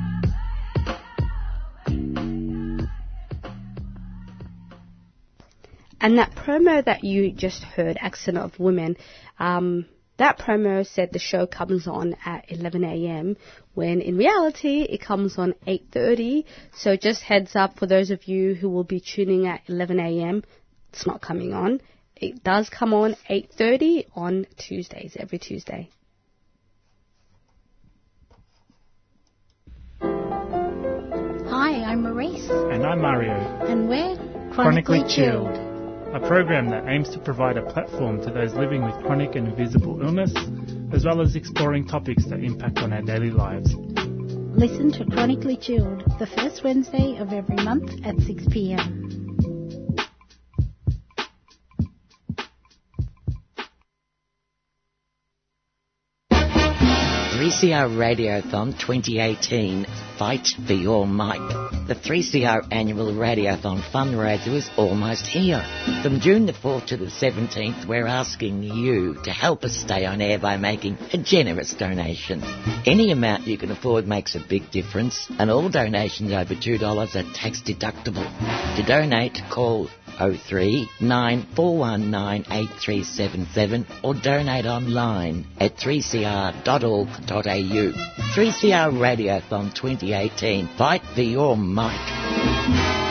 And 6.02 6.18
that 6.18 6.36
promo 6.36 6.84
that 6.84 7.06
you 7.06 7.32
just 7.32 7.64
heard, 7.64 7.98
Accented 8.02 8.60
Women, 8.60 8.98
um, 9.40 9.86
that 10.18 10.38
promo 10.38 10.86
said 10.86 11.14
the 11.14 11.20
show 11.20 11.48
comes 11.48 11.88
on 11.88 12.18
at 12.26 12.52
11 12.52 12.84
a.m. 12.84 13.38
when 13.74 14.02
in 14.02 14.18
reality 14.18 14.82
it 14.82 15.00
comes 15.00 15.38
on 15.38 15.54
8:30. 15.66 16.44
So 16.76 16.98
just 16.98 17.24
heads 17.24 17.56
up 17.56 17.80
for 17.80 17.88
those 17.88 18.12
of 18.12 18.28
you 18.28 18.54
who 18.54 18.70
will 18.70 18.84
be 18.84 19.00
tuning 19.00 19.48
at 19.48 19.62
11 19.68 19.98
a.m. 20.02 20.44
It's 20.92 21.08
not 21.08 21.22
coming 21.22 21.54
on. 21.54 21.80
It 22.16 22.44
does 22.44 22.70
come 22.70 22.94
on 22.94 23.16
8:30 23.30 24.06
on 24.16 24.46
Tuesdays, 24.58 25.16
every 25.20 25.40
Tuesday. 25.40 25.90
Hi, 31.50 31.84
I'm 31.84 32.04
Maurice, 32.04 32.50
And 32.50 32.86
I'm 32.86 33.02
Mario. 33.02 33.34
and 33.66 33.88
we're 33.88 34.16
Chronically 34.54 35.04
Chilled, 35.08 35.48
a 36.14 36.20
program 36.28 36.70
that 36.70 36.88
aims 36.88 37.10
to 37.12 37.20
provide 37.20 37.58
a 37.58 37.64
platform 37.64 38.22
to 38.24 38.32
those 38.32 38.54
living 38.54 38.84
with 38.84 38.94
chronic 39.06 39.36
and 39.36 39.48
invisible 39.48 40.02
illness, 40.02 40.34
as 40.92 41.06
well 41.06 41.22
as 41.22 41.36
exploring 41.36 41.88
topics 41.88 42.26
that 42.28 42.40
impact 42.40 42.80
on 42.80 42.94
our 42.94 43.02
daily 43.02 43.32
lives. 43.32 43.74
Listen 43.76 44.92
to 44.92 45.06
Chronically 45.06 45.58
Chilled 45.58 46.04
the 46.20 46.28
first 46.28 46.64
Wednesday 46.64 47.18
of 47.18 47.32
every 47.34 47.56
month 47.56 47.92
at 48.06 48.18
6 48.20 48.44
p.m. 48.52 49.23
3CR 57.44 57.98
Radiothon 57.98 58.72
2018 58.80 59.86
Fight 60.18 60.48
for 60.66 60.72
Your 60.72 61.06
Mic. 61.06 61.42
The 61.90 61.94
3CR 61.94 62.70
annual 62.72 63.12
Radiothon 63.12 63.82
fundraiser 63.92 64.56
is 64.56 64.70
almost 64.78 65.28
here. 65.28 65.62
From 66.02 66.22
June 66.22 66.46
the 66.46 66.54
4th 66.54 66.86
to 66.86 66.96
the 66.96 67.08
17th, 67.08 67.86
we're 67.86 68.08
asking 68.08 68.64
you 68.64 69.16
to 69.26 69.32
help 69.32 69.66
us 69.66 69.76
stay 69.76 70.06
on 70.06 70.22
air 70.22 70.40
by 70.40 70.56
making 70.56 70.98
a 71.12 71.18
generous 71.18 71.74
donation. 71.74 72.42
Any 72.86 73.12
amount 73.12 73.46
you 73.46 73.58
can 73.58 73.72
afford 73.72 74.08
makes 74.08 74.36
a 74.36 74.48
big 74.48 74.72
difference, 74.72 75.28
and 75.38 75.52
all 75.52 75.68
donations 75.68 76.32
over 76.32 76.56
$2 76.56 76.82
are 76.82 77.34
tax 77.34 77.62
deductible. 77.62 78.78
To 78.78 78.84
donate, 78.88 79.42
call 79.52 79.90
03 80.18 80.90
9419 81.00 82.46
8377 82.52 83.86
or 84.04 84.14
donate 84.14 84.66
online 84.66 85.46
at 85.60 85.76
3cr.org.au. 85.78 87.14
3CR 88.36 88.92
Radiothon 88.98 89.74
2018. 89.74 90.68
Fight 90.78 91.02
for 91.14 91.22
your 91.22 91.58
mic. 91.58 93.03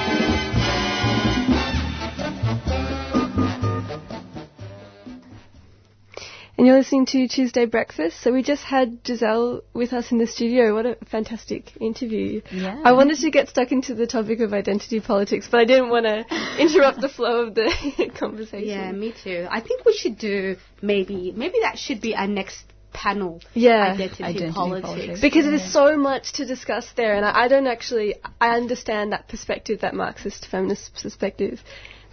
And 6.63 6.69
you're 6.69 6.79
listening 6.79 7.07
to 7.07 7.27
Tuesday 7.27 7.67
Breakfast. 7.67 8.21
So 8.21 8.33
we 8.33 8.45
just 8.45 8.63
had 8.63 9.01
Giselle 9.05 9.63
with 9.75 9.93
us 9.93 10.13
in 10.13 10.19
the 10.19 10.29
studio. 10.29 10.77
What 10.77 10.87
a 10.87 10.97
fantastic 11.11 11.73
interview. 11.81 12.41
Yeah. 12.53 12.81
I 12.85 12.93
wanted 12.93 13.19
to 13.19 13.33
get 13.33 13.49
stuck 13.49 13.73
into 13.73 13.97
the 13.97 14.07
topic 14.07 14.39
of 14.39 14.53
identity 14.55 15.01
politics, 15.01 15.49
but 15.51 15.59
I 15.59 15.65
didn't 15.65 15.89
want 15.89 16.07
to 16.07 16.25
interrupt 16.63 17.01
the 17.01 17.09
flow 17.09 17.47
of 17.47 17.57
the 17.57 18.13
conversation. 18.17 18.69
Yeah, 18.69 18.93
me 18.93 19.13
too. 19.13 19.49
I 19.51 19.61
think 19.61 19.85
we 19.85 19.93
should 19.93 20.19
do 20.19 20.55
maybe 20.81 21.33
maybe 21.33 21.57
that 21.63 21.81
should 21.81 22.01
be 22.01 22.15
our 22.15 22.29
next 22.29 22.63
panel. 22.93 23.41
Yeah. 23.55 23.95
Identity, 23.95 24.53
politics. 24.53 25.21
Because 25.21 25.47
there's 25.47 25.73
so 25.73 25.97
much 25.97 26.35
to 26.35 26.47
discuss 26.47 26.87
there, 26.95 27.17
and 27.17 27.27
I, 27.27 27.47
I 27.47 27.49
don't 27.49 27.67
actually, 27.67 28.15
I 28.41 28.51
understand 28.51 29.11
that 29.11 29.27
perspective, 29.27 29.81
that 29.81 29.95
Marxist 29.95 30.47
feminist 30.47 30.95
perspective, 31.03 31.61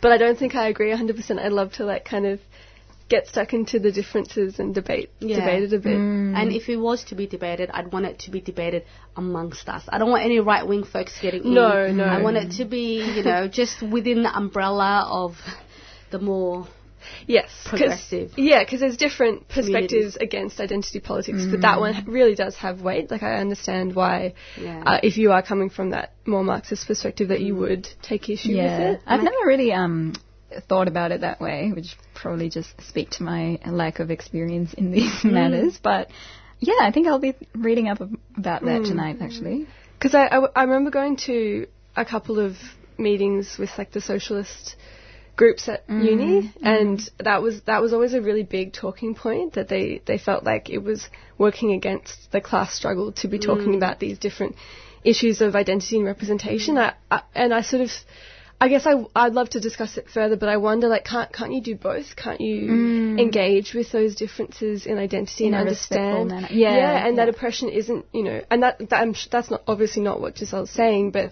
but 0.02 0.12
I 0.12 0.18
don't 0.18 0.39
think 0.39 0.56
I 0.56 0.70
agree 0.70 0.91
100%. 0.91 1.38
I'd 1.38 1.52
love 1.52 1.74
to 1.74 1.86
like 1.86 2.04
kind 2.04 2.26
of 2.26 2.39
get 3.10 3.28
stuck 3.28 3.53
into 3.53 3.80
the 3.80 3.91
differences 3.91 4.60
and 4.60 4.74
debate, 4.76 5.10
debate 5.20 5.64
it 5.64 5.74
a 5.74 5.80
bit. 5.80 5.95
And 5.95 6.51
if 6.53 6.70
it 6.70 6.78
was 6.78 7.03
to 7.05 7.16
be 7.16 7.26
debated, 7.28 7.70
I'd 7.74 7.91
want 7.91 8.05
it 8.05 8.20
to 8.20 8.32
be 8.32 8.39
debated 8.39 8.84
amongst 9.16 9.68
us. 9.68 9.84
I 9.89 9.97
don't 9.97 10.12
want 10.12 10.24
any 10.26 10.39
right 10.39 10.66
wing 10.66 10.84
folks 10.84 11.20
getting 11.20 11.43
in. 11.43 11.53
No, 11.53 11.91
no. 11.91 12.03
I 12.03 12.22
want 12.22 12.38
it 12.38 12.51
to 12.57 12.66
be, 12.66 13.01
you 13.16 13.24
know, 13.24 13.47
just 13.62 13.82
within 13.82 14.24
the 14.24 14.36
umbrella 14.36 15.07
of 15.10 15.36
the 16.12 16.20
more 16.20 16.68
Yes, 17.26 17.49
'cause- 17.64 17.80
progressive. 17.80 18.34
Yeah, 18.38 18.60
because 18.64 18.82
there's 18.82 18.97
different 18.97 19.47
perspectives 19.47 20.16
against 20.18 20.60
identity 20.60 20.99
politics, 20.99 21.39
Mm. 21.39 21.51
but 21.51 21.62
that 21.62 21.80
one 21.80 22.03
really 22.07 22.36
does 22.36 22.55
have 22.57 22.82
weight. 22.82 23.10
Like 23.10 23.24
I 23.24 23.36
understand 23.38 23.95
why, 23.95 24.34
Yeah. 24.62 24.84
uh, 24.86 24.99
if 25.01 25.18
you 25.18 25.32
are 25.32 25.41
coming 25.41 25.70
from 25.70 25.91
that 25.91 26.12
more 26.26 26.43
Marxist 26.43 26.86
perspective, 26.88 27.30
that 27.30 27.41
you 27.41 27.55
would 27.55 27.88
take 28.01 28.30
issue 28.30 28.51
yeah. 28.51 28.64
with 28.78 28.88
it. 28.97 29.01
I've 29.07 29.24
never 29.24 29.38
really 29.45 29.72
um, 29.72 30.14
thought 30.68 30.88
about 30.88 31.12
it 31.12 31.22
that 31.22 31.39
way, 31.39 31.72
which 31.74 31.95
probably 32.16 32.50
just 32.50 32.70
speak 32.82 33.12
to 33.12 33.24
my 33.24 33.60
lack 33.66 34.00
of 34.00 34.12
experience 34.12 34.74
in 34.74 34.91
these 34.91 35.12
Mm. 35.24 35.32
matters. 35.34 35.80
But 35.82 36.10
yeah, 36.60 36.74
I 36.82 36.91
think 36.91 37.08
I'll 37.08 37.20
be 37.20 37.36
reading 37.56 37.88
up 37.88 38.02
about 38.02 38.64
that 38.64 38.82
Mm. 38.82 38.88
tonight, 38.88 39.18
actually. 39.22 39.68
Because 39.97 40.16
I, 40.16 40.26
I, 40.28 40.47
I 40.56 40.64
remember 40.64 40.91
going 40.91 41.18
to 41.28 41.68
a 41.95 42.06
couple 42.06 42.39
of 42.39 42.56
meetings 42.97 43.58
with 43.58 43.70
like 43.78 43.91
the 43.91 44.02
socialist 44.02 44.76
groups 45.36 45.70
at 45.70 45.88
Mm, 45.88 46.06
uni, 46.06 46.54
and 46.62 47.10
that 47.20 47.41
was 47.41 47.62
that 47.62 47.82
was 47.82 47.93
always 47.93 48.14
a 48.14 48.22
really 48.22 48.43
big 48.43 48.74
talking 48.74 49.16
point 49.16 49.54
that 49.54 49.70
they 49.70 50.02
they 50.06 50.18
felt 50.18 50.43
like 50.43 50.70
it 50.70 50.80
was 50.80 51.08
working 51.38 51.72
against 51.72 52.32
the 52.32 52.41
class 52.41 52.74
struggle 52.74 53.14
to 53.14 53.28
be 53.30 53.39
talking 53.39 53.74
Mm. 53.74 53.78
about 53.78 54.00
these 54.00 54.18
different 54.20 54.56
issues 55.06 55.39
of 55.39 55.56
identity 55.56 55.95
and 55.97 56.06
representation. 56.06 56.78
I, 56.78 56.93
I, 57.10 57.22
and 57.36 57.54
I 57.54 57.62
sort 57.62 57.82
of. 57.84 57.91
I 58.62 58.68
guess 58.68 58.86
I, 58.86 59.05
I'd 59.16 59.34
love 59.34 59.49
to 59.51 59.60
discuss 59.62 59.97
it 59.97 60.10
further, 60.10 60.36
but 60.36 60.49
I 60.49 60.57
wonder, 60.57 60.88
like, 60.89 61.05
can't 61.05 61.32
can't 61.32 61.53
you 61.53 61.62
do 61.62 61.76
both? 61.76 62.16
Can't 62.16 62.41
you 62.41 62.72
Mm. 62.72 63.20
engage 63.20 63.74
with 63.74 63.91
those 63.91 64.16
differences 64.16 64.86
in 64.86 64.97
identity 64.97 65.45
In 65.47 65.53
and 65.53 65.62
a 65.62 65.72
understand? 65.72 66.28
manner. 66.30 66.47
Yeah, 66.51 67.07
and 67.07 67.18
that 67.20 67.30
oppression 67.30 67.70
isn't, 67.70 68.05
you 68.12 68.24
know, 68.24 68.41
and 68.51 68.64
that, 68.64 68.80
that 68.89 68.93
I'm, 69.01 69.14
sh- 69.14 69.28
that's 69.32 69.49
not 69.49 69.64
obviously 69.68 70.01
not 70.03 70.20
what 70.20 70.36
Giselle's 70.36 70.72
saying, 70.72 71.12
but 71.12 71.32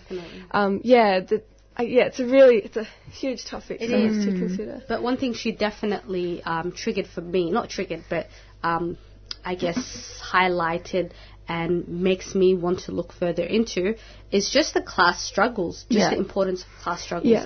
um, 0.52 0.80
yeah, 0.84 1.20
the, 1.20 1.44
uh, 1.78 1.84
yeah, 1.84 2.04
it's 2.06 2.20
a 2.20 2.26
really 2.26 2.58
it's 2.58 2.78
a 2.78 2.86
huge 3.12 3.46
topic 3.46 3.82
It 3.82 3.90
for 3.90 3.98
us 4.08 4.24
to 4.26 4.32
consider. 4.32 4.82
But 4.88 5.04
one 5.04 5.18
thing 5.18 5.34
she 5.34 5.52
definitely 5.52 6.42
um, 6.44 6.72
triggered 6.72 7.08
for 7.08 7.22
me, 7.22 7.52
not 7.52 7.70
triggered, 7.70 8.06
but 8.10 8.28
um, 8.64 8.98
I 9.44 9.56
guess 9.56 10.22
highlighted 10.34 11.12
and 11.48 11.88
makes 11.88 12.36
me 12.36 12.56
want 12.56 12.80
to 12.82 12.92
look 12.92 13.14
further 13.14 13.44
into 13.44 13.96
is 14.32 14.50
just 14.50 14.74
the 14.74 14.82
class 14.82 15.24
struggles, 15.24 15.86
just 15.90 16.00
Yeah. 16.00 16.10
the 16.12 16.18
importance 16.18 16.62
of 16.64 16.70
class 16.84 17.02
struggles. 17.02 17.32
Yeah. 17.32 17.46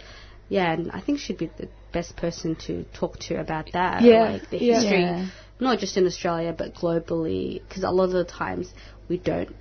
Yeah, 0.49 0.73
and 0.73 0.91
I 0.91 0.99
think 0.99 1.19
she'd 1.19 1.37
be 1.37 1.49
the 1.57 1.69
best 1.93 2.15
person 2.17 2.55
to 2.67 2.83
talk 2.93 3.19
to 3.19 3.39
about 3.39 3.71
that. 3.73 4.01
Yeah, 4.01 4.31
Like 4.33 4.49
the 4.49 4.57
yeah. 4.57 4.73
history, 4.81 5.01
Yeah. 5.01 5.25
not 5.59 5.79
just 5.79 5.95
in 5.97 6.05
Australia, 6.05 6.53
but 6.57 6.73
globally, 6.73 7.61
because 7.67 7.83
a 7.83 7.89
lot 7.91 8.05
of 8.05 8.11
the 8.11 8.25
times 8.25 8.73
we 9.07 9.17
don't 9.17 9.55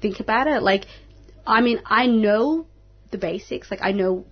think 0.00 0.20
about 0.20 0.46
it. 0.46 0.62
Like, 0.62 0.86
I 1.46 1.60
mean, 1.60 1.80
I 1.84 2.06
know 2.06 2.66
the 3.10 3.18
basics, 3.18 3.70
like, 3.70 3.80
I 3.82 3.92
know 3.92 4.24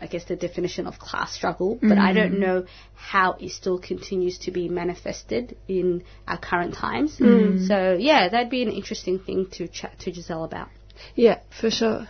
I 0.00 0.06
guess 0.06 0.24
the 0.24 0.36
definition 0.36 0.86
of 0.86 0.98
class 0.98 1.32
struggle, 1.32 1.78
but 1.80 1.98
I 1.98 2.12
don't 2.12 2.34
Mm. 2.34 2.38
know 2.40 2.64
how 2.94 3.36
it 3.40 3.50
still 3.50 3.78
continues 3.78 4.38
to 4.40 4.50
be 4.50 4.68
manifested 4.68 5.56
in 5.68 6.02
our 6.28 6.36
current 6.38 6.74
times. 6.74 7.18
Mm. 7.18 7.66
So 7.66 7.96
yeah, 7.98 8.28
that'd 8.28 8.50
be 8.50 8.62
an 8.62 8.70
interesting 8.70 9.18
thing 9.18 9.46
to 9.52 9.68
chat 9.68 9.98
to 10.00 10.12
Giselle 10.12 10.44
about. 10.44 10.68
Yeah, 11.14 11.38
for 11.60 11.70
sure. 11.70 12.08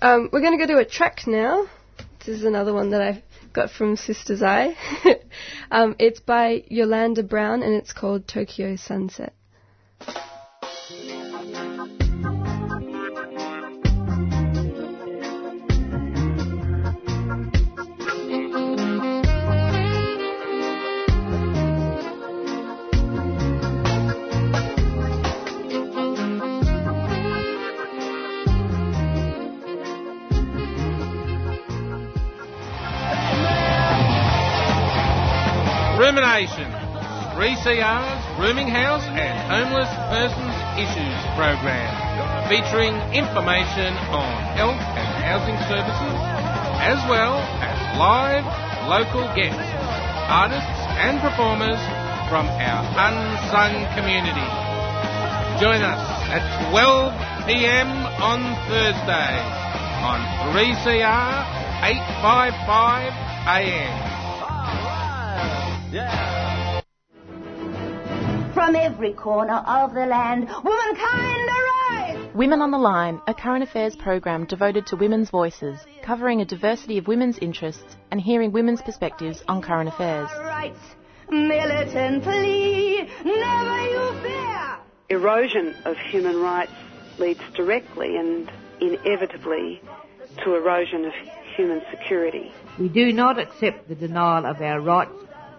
Um, 0.00 0.28
we're 0.32 0.40
going 0.40 0.58
to 0.58 0.66
go 0.66 0.72
to 0.74 0.78
a 0.80 0.84
track 0.84 1.26
now. 1.26 1.66
This 2.26 2.38
is 2.38 2.44
another 2.44 2.72
one 2.72 2.90
that 2.90 3.02
I 3.02 3.22
got 3.52 3.70
from 3.70 3.96
Sister's 3.96 4.42
Eye. 4.56 4.74
um, 5.70 5.96
it's 5.98 6.20
by 6.20 6.64
Yolanda 6.68 7.22
Brown 7.22 7.62
and 7.62 7.74
it's 7.74 7.92
called 7.92 8.26
Tokyo 8.28 8.76
Sunset. 8.76 9.32
Discrimination. 36.12 36.68
3CR's 37.32 38.20
Rooming 38.38 38.68
House 38.68 39.00
and 39.08 39.32
Homeless 39.48 39.88
Persons 40.12 40.52
Issues 40.76 41.16
program, 41.40 41.88
featuring 42.52 42.92
information 43.16 43.96
on 44.12 44.28
health 44.52 44.76
and 44.76 45.08
housing 45.24 45.56
services, 45.72 46.16
as 46.84 47.00
well 47.08 47.40
as 47.64 47.76
live 47.96 48.44
local 48.92 49.24
guests, 49.32 49.56
artists 50.28 50.84
and 51.00 51.16
performers 51.24 51.80
from 52.28 52.44
our 52.60 52.84
unsung 53.08 53.72
community. 53.96 54.48
Join 55.64 55.80
us 55.80 56.04
at 56.28 56.44
12 56.68 57.48
p.m. 57.48 57.88
on 58.20 58.52
Thursday 58.68 59.32
on 60.04 60.20
3CR 60.52 61.40
855 61.80 63.16
AM. 63.48 64.21
From 65.92 66.00
every 68.74 69.12
corner 69.12 69.62
of 69.66 69.92
the 69.92 70.06
land, 70.06 70.48
womankind 70.64 71.50
arise! 71.50 72.34
Women 72.34 72.62
on 72.62 72.70
the 72.70 72.78
Line, 72.78 73.20
a 73.26 73.34
current 73.34 73.62
affairs 73.62 73.94
program 73.94 74.46
devoted 74.46 74.86
to 74.86 74.96
women's 74.96 75.28
voices, 75.28 75.78
covering 76.02 76.40
a 76.40 76.46
diversity 76.46 76.96
of 76.96 77.08
women's 77.08 77.36
interests 77.40 77.98
and 78.10 78.18
hearing 78.18 78.52
women's 78.52 78.80
perspectives 78.80 79.42
on 79.48 79.60
current 79.60 79.90
affairs. 79.90 80.30
Rights, 80.40 80.78
militantly, 81.28 83.06
never 83.22 83.80
you 83.82 84.12
fear! 84.22 84.78
Erosion 85.10 85.74
of 85.84 85.98
human 85.98 86.40
rights 86.40 86.72
leads 87.18 87.42
directly 87.54 88.16
and 88.16 88.50
inevitably 88.80 89.82
to 90.42 90.54
erosion 90.54 91.04
of 91.04 91.12
human 91.54 91.82
security. 91.90 92.50
We 92.78 92.88
do 92.88 93.12
not 93.12 93.38
accept 93.38 93.88
the 93.88 93.94
denial 93.94 94.46
of 94.46 94.62
our 94.62 94.80
rights 94.80 95.12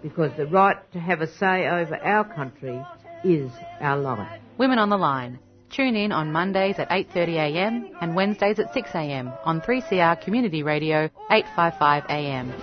because 0.04 0.32
the 0.38 0.46
right 0.46 0.78
to 0.92 1.00
have 1.00 1.22
a 1.22 1.28
say 1.28 1.68
over 1.68 1.96
our 1.96 2.26
country 2.36 2.80
is 3.24 3.50
our 3.80 3.98
life. 3.98 4.40
Women 4.58 4.78
on 4.78 4.90
the 4.90 4.98
Line. 4.98 5.40
Tune 5.72 5.96
in 5.96 6.12
on 6.12 6.32
Mondays 6.32 6.78
at 6.78 6.90
8.30am 6.90 7.94
and 8.00 8.16
Wednesdays 8.16 8.60
at 8.60 8.72
6am 8.76 9.36
on 9.44 9.60
3CR 9.62 10.22
Community 10.22 10.62
Radio 10.62 11.10
855am. 11.32 12.54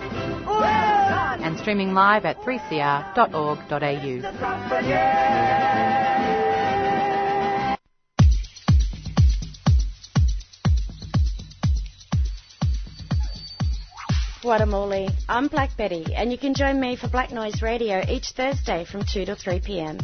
And 1.43 1.57
streaming 1.59 1.93
live 1.93 2.23
at 2.23 2.39
3cr.org.au. 2.41 3.81
Guatemala. 14.41 15.07
I'm 15.29 15.49
Black 15.49 15.77
Betty, 15.77 16.15
and 16.15 16.31
you 16.31 16.37
can 16.37 16.55
join 16.55 16.79
me 16.81 16.95
for 16.95 17.07
Black 17.07 17.31
Noise 17.31 17.61
Radio 17.61 18.03
each 18.09 18.29
Thursday 18.31 18.85
from 18.85 19.03
2 19.03 19.25
to 19.25 19.35
3 19.35 19.59
pm. 19.59 19.99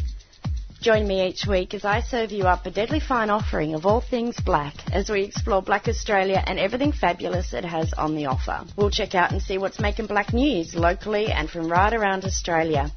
Join 0.79 1.07
me 1.07 1.27
each 1.27 1.47
week 1.47 1.73
as 1.73 1.83
I 1.83 2.01
serve 2.01 2.31
you 2.31 2.43
up 2.43 2.67
a 2.67 2.69
deadly 2.69 2.99
fine 2.99 3.31
offering 3.31 3.73
of 3.73 3.87
all 3.87 3.99
things 3.99 4.39
black 4.39 4.75
as 4.91 5.09
we 5.09 5.23
explore 5.23 5.63
Black 5.63 5.87
Australia 5.87 6.43
and 6.45 6.59
everything 6.59 6.91
fabulous 6.91 7.51
it 7.51 7.65
has 7.65 7.93
on 7.93 8.15
the 8.15 8.27
offer. 8.27 8.63
We'll 8.75 8.91
check 8.91 9.15
out 9.15 9.31
and 9.31 9.41
see 9.41 9.57
what's 9.57 9.79
making 9.79 10.05
black 10.05 10.31
news 10.33 10.75
locally 10.75 11.31
and 11.31 11.49
from 11.49 11.67
right 11.67 11.91
around 11.91 12.23
Australia. 12.23 12.91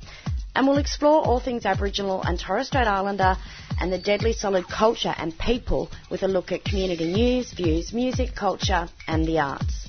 And 0.55 0.69
we'll 0.69 0.77
explore 0.77 1.25
all 1.25 1.41
things 1.41 1.65
Aboriginal 1.65 2.23
and 2.23 2.39
Torres 2.39 2.67
Strait 2.67 2.87
Islander 2.87 3.39
and 3.81 3.91
the 3.91 3.99
deadly 3.99 4.35
solid 4.35 4.69
culture 4.69 5.15
and 5.17 5.39
people 5.39 5.91
with 6.11 6.23
a 6.23 6.29
look 6.29 6.53
at 6.53 6.65
community 6.65 7.11
news, 7.11 7.51
views, 7.55 7.95
music, 7.95 8.35
culture, 8.35 8.91
and 9.09 9.25
the 9.25 9.39
arts. 9.39 9.80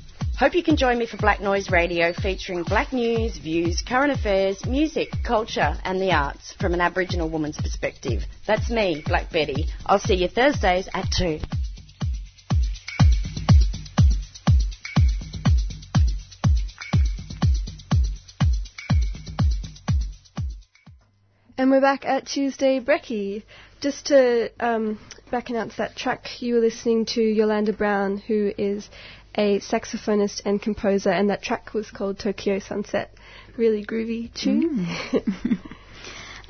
Hope 0.42 0.56
you 0.56 0.64
can 0.64 0.76
join 0.76 0.98
me 0.98 1.06
for 1.06 1.18
Black 1.18 1.40
Noise 1.40 1.70
Radio 1.70 2.14
featuring 2.14 2.64
black 2.64 2.92
news, 2.92 3.38
views, 3.38 3.84
current 3.88 4.12
affairs, 4.12 4.66
music, 4.66 5.10
culture 5.24 5.78
and 5.84 6.02
the 6.02 6.12
arts 6.12 6.54
from 6.60 6.74
an 6.74 6.82
Aboriginal 6.82 7.30
woman's 7.30 7.58
perspective. 7.58 8.24
That's 8.48 8.68
me, 8.72 9.04
Black 9.06 9.32
Betty. 9.32 9.68
I'll 9.86 10.00
see 10.00 10.16
you 10.16 10.28
Thursdays 10.28 10.90
at 10.96 11.06
2. 11.16 11.42
And 21.60 21.70
we're 21.70 21.82
back 21.82 22.04
at 22.04 22.26
Tuesday 22.26 22.80
Brekkie. 22.80 23.44
Just 23.80 24.08
to 24.08 24.52
um, 24.60 25.00
back 25.30 25.52
announce 25.52 25.76
that 25.78 25.96
track, 25.96 26.42
you 26.42 26.56
were 26.56 26.62
listening 26.62 27.06
to 27.06 27.22
Yolanda 27.22 27.74
Brown, 27.74 28.18
who 28.18 28.52
is 28.58 28.90
a 29.36 29.60
saxophonist 29.60 30.42
and 30.46 30.62
composer, 30.62 31.10
and 31.10 31.30
that 31.30 31.42
track 31.42 31.74
was 31.74 31.90
called 31.90 32.20
Tokyo 32.20 32.60
Sunset. 32.60 33.14
Really 33.58 33.86
groovy 33.86 34.34
tune. 34.34 34.86
Mm. 34.86 35.58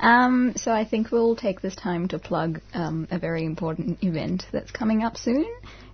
um, 0.00 0.52
so 0.56 0.72
I 0.72 0.84
think 0.84 1.10
we'll 1.10 1.36
take 1.36 1.60
this 1.60 1.76
time 1.76 2.08
to 2.08 2.18
plug 2.18 2.60
um, 2.74 3.06
a 3.10 3.18
very 3.18 3.44
important 3.44 4.02
event 4.02 4.46
that's 4.52 4.70
coming 4.70 5.02
up 5.02 5.16
soon. 5.16 5.46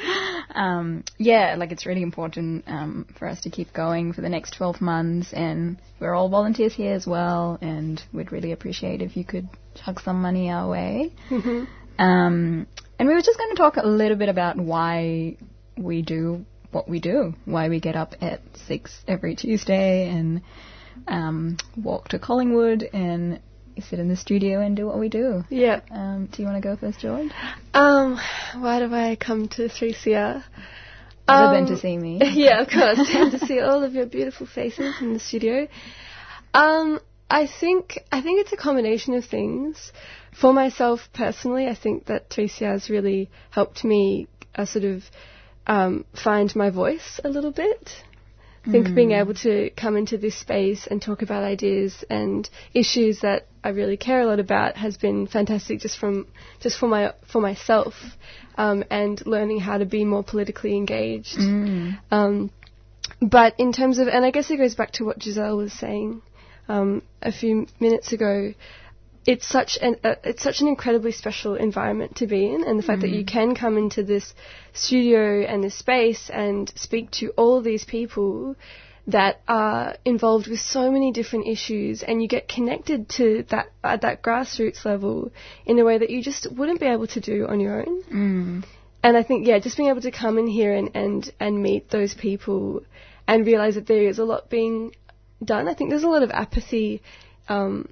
um, 0.54 1.04
yeah, 1.16 1.54
like 1.56 1.72
it's 1.72 1.86
really 1.86 2.02
important 2.02 2.64
um, 2.66 3.06
for 3.18 3.26
us 3.28 3.40
to 3.42 3.50
keep 3.50 3.72
going 3.72 4.12
for 4.12 4.20
the 4.20 4.28
next 4.28 4.54
12 4.54 4.82
months, 4.82 5.32
and 5.32 5.80
we're 6.00 6.14
all 6.14 6.28
volunteers 6.28 6.74
here 6.74 6.92
as 6.92 7.06
well, 7.06 7.58
and 7.62 8.02
we'd 8.12 8.30
really 8.30 8.52
appreciate 8.52 9.00
if 9.00 9.16
you 9.16 9.24
could 9.24 9.48
chuck 9.74 10.00
some 10.00 10.20
money 10.20 10.50
our 10.50 10.68
way. 10.68 11.12
Mhm. 11.30 11.66
Um, 11.98 12.66
and 12.98 13.08
we 13.08 13.14
were 13.14 13.22
just 13.22 13.38
going 13.38 13.50
to 13.50 13.56
talk 13.56 13.76
a 13.78 13.86
little 13.86 14.16
bit 14.18 14.28
about 14.28 14.56
why 14.58 15.36
we 15.78 16.02
do 16.02 16.44
what 16.72 16.88
we 16.88 17.00
do, 17.00 17.34
why 17.46 17.68
we 17.68 17.80
get 17.80 17.96
up 17.96 18.14
at 18.20 18.42
six 18.66 19.02
every 19.08 19.34
Tuesday 19.34 20.08
and 20.08 20.42
um, 21.06 21.56
walk 21.76 22.08
to 22.08 22.18
Collingwood 22.18 22.88
and 22.92 23.40
sit 23.78 23.98
in 23.98 24.08
the 24.08 24.16
studio 24.16 24.60
and 24.60 24.76
do 24.76 24.86
what 24.86 24.98
we 24.98 25.08
do. 25.08 25.44
Yeah. 25.48 25.80
Um, 25.90 26.26
do 26.26 26.42
you 26.42 26.48
want 26.48 26.62
to 26.62 26.68
go 26.68 26.76
first, 26.76 27.00
George? 27.00 27.30
Um, 27.72 28.18
why 28.56 28.80
do 28.80 28.92
I 28.92 29.16
come 29.16 29.48
to 29.48 29.68
3CR? 29.68 30.42
Other 31.28 31.56
than 31.56 31.66
to 31.66 31.78
see 31.78 31.96
me. 31.96 32.20
yeah, 32.32 32.62
of 32.62 32.68
course. 32.68 33.08
and 33.14 33.30
to 33.32 33.38
see 33.38 33.60
all 33.60 33.84
of 33.84 33.94
your 33.94 34.06
beautiful 34.06 34.46
faces 34.46 34.96
in 35.00 35.14
the 35.14 35.20
studio. 35.20 35.68
Um, 36.52 37.00
I 37.30 37.46
think 37.46 38.00
I 38.10 38.20
think 38.20 38.40
it's 38.40 38.52
a 38.52 38.56
combination 38.56 39.14
of 39.14 39.24
things. 39.24 39.92
For 40.32 40.52
myself 40.52 41.08
personally, 41.12 41.68
I 41.68 41.76
think 41.76 42.06
that 42.06 42.30
3CR 42.30 42.72
has 42.72 42.90
really 42.90 43.30
helped 43.50 43.84
me 43.84 44.26
uh, 44.56 44.64
sort 44.64 44.84
of 44.84 45.04
um, 45.66 46.04
find 46.12 46.54
my 46.56 46.70
voice 46.70 47.20
a 47.22 47.28
little 47.28 47.52
bit. 47.52 48.02
I 48.66 48.70
think 48.70 48.88
Mm. 48.88 48.94
being 48.94 49.12
able 49.12 49.34
to 49.34 49.70
come 49.70 49.96
into 49.96 50.18
this 50.18 50.34
space 50.34 50.86
and 50.86 51.00
talk 51.00 51.22
about 51.22 51.44
ideas 51.44 52.04
and 52.10 52.48
issues 52.74 53.20
that 53.20 53.46
I 53.64 53.70
really 53.70 53.96
care 53.96 54.20
a 54.20 54.26
lot 54.26 54.38
about 54.38 54.76
has 54.76 54.98
been 54.98 55.26
fantastic 55.26 55.80
just 55.80 55.98
from 55.98 56.26
just 56.60 56.78
for 56.78 56.86
my 56.86 57.14
for 57.26 57.40
myself 57.40 57.94
um, 58.56 58.84
and 58.90 59.24
learning 59.26 59.60
how 59.60 59.78
to 59.78 59.86
be 59.86 60.04
more 60.04 60.22
politically 60.22 60.76
engaged. 60.76 61.38
Mm. 61.38 61.98
Um, 62.10 62.50
but 63.22 63.54
in 63.58 63.72
terms 63.72 63.98
of, 63.98 64.08
and 64.08 64.24
I 64.24 64.30
guess 64.30 64.50
it 64.50 64.58
goes 64.58 64.74
back 64.74 64.92
to 64.92 65.04
what 65.04 65.22
Giselle 65.22 65.56
was 65.56 65.72
saying 65.72 66.22
um, 66.68 67.02
a 67.22 67.32
few 67.32 67.66
minutes 67.80 68.12
ago. 68.12 68.54
It's 69.26 69.46
such 69.46 69.78
an 69.82 69.96
uh, 70.02 70.14
it's 70.24 70.42
such 70.42 70.60
an 70.60 70.68
incredibly 70.68 71.12
special 71.12 71.54
environment 71.54 72.16
to 72.16 72.26
be 72.26 72.46
in, 72.46 72.64
and 72.64 72.78
the 72.78 72.82
fact 72.82 73.02
that 73.02 73.10
you 73.10 73.24
can 73.24 73.54
come 73.54 73.76
into 73.76 74.02
this 74.02 74.34
studio 74.72 75.44
and 75.44 75.62
this 75.62 75.74
space 75.74 76.30
and 76.30 76.72
speak 76.74 77.10
to 77.12 77.30
all 77.36 77.60
these 77.60 77.84
people 77.84 78.56
that 79.06 79.40
are 79.46 79.96
involved 80.04 80.46
with 80.48 80.60
so 80.60 80.90
many 80.90 81.12
different 81.12 81.46
issues, 81.46 82.02
and 82.02 82.22
you 82.22 82.28
get 82.28 82.48
connected 82.48 83.08
to 83.08 83.44
that 83.50 83.66
at 83.84 84.02
that 84.02 84.22
grassroots 84.22 84.84
level 84.84 85.30
in 85.66 85.78
a 85.78 85.84
way 85.84 85.98
that 85.98 86.10
you 86.10 86.22
just 86.22 86.50
wouldn't 86.50 86.80
be 86.80 86.86
able 86.86 87.06
to 87.06 87.20
do 87.20 87.46
on 87.46 87.60
your 87.60 87.80
own. 87.80 88.02
Mm. 88.04 88.64
And 89.02 89.16
I 89.16 89.22
think, 89.22 89.46
yeah, 89.46 89.58
just 89.58 89.76
being 89.76 89.88
able 89.88 90.02
to 90.02 90.10
come 90.10 90.38
in 90.38 90.46
here 90.46 90.74
and, 90.74 90.90
and, 90.94 91.32
and 91.40 91.62
meet 91.62 91.88
those 91.90 92.12
people 92.14 92.82
and 93.26 93.46
realize 93.46 93.76
that 93.76 93.86
there 93.86 94.04
is 94.04 94.18
a 94.18 94.24
lot 94.24 94.50
being 94.50 94.94
done. 95.42 95.68
I 95.68 95.74
think 95.74 95.90
there's 95.90 96.02
a 96.02 96.08
lot 96.08 96.22
of 96.22 96.30
apathy 96.30 97.02
um, 97.48 97.88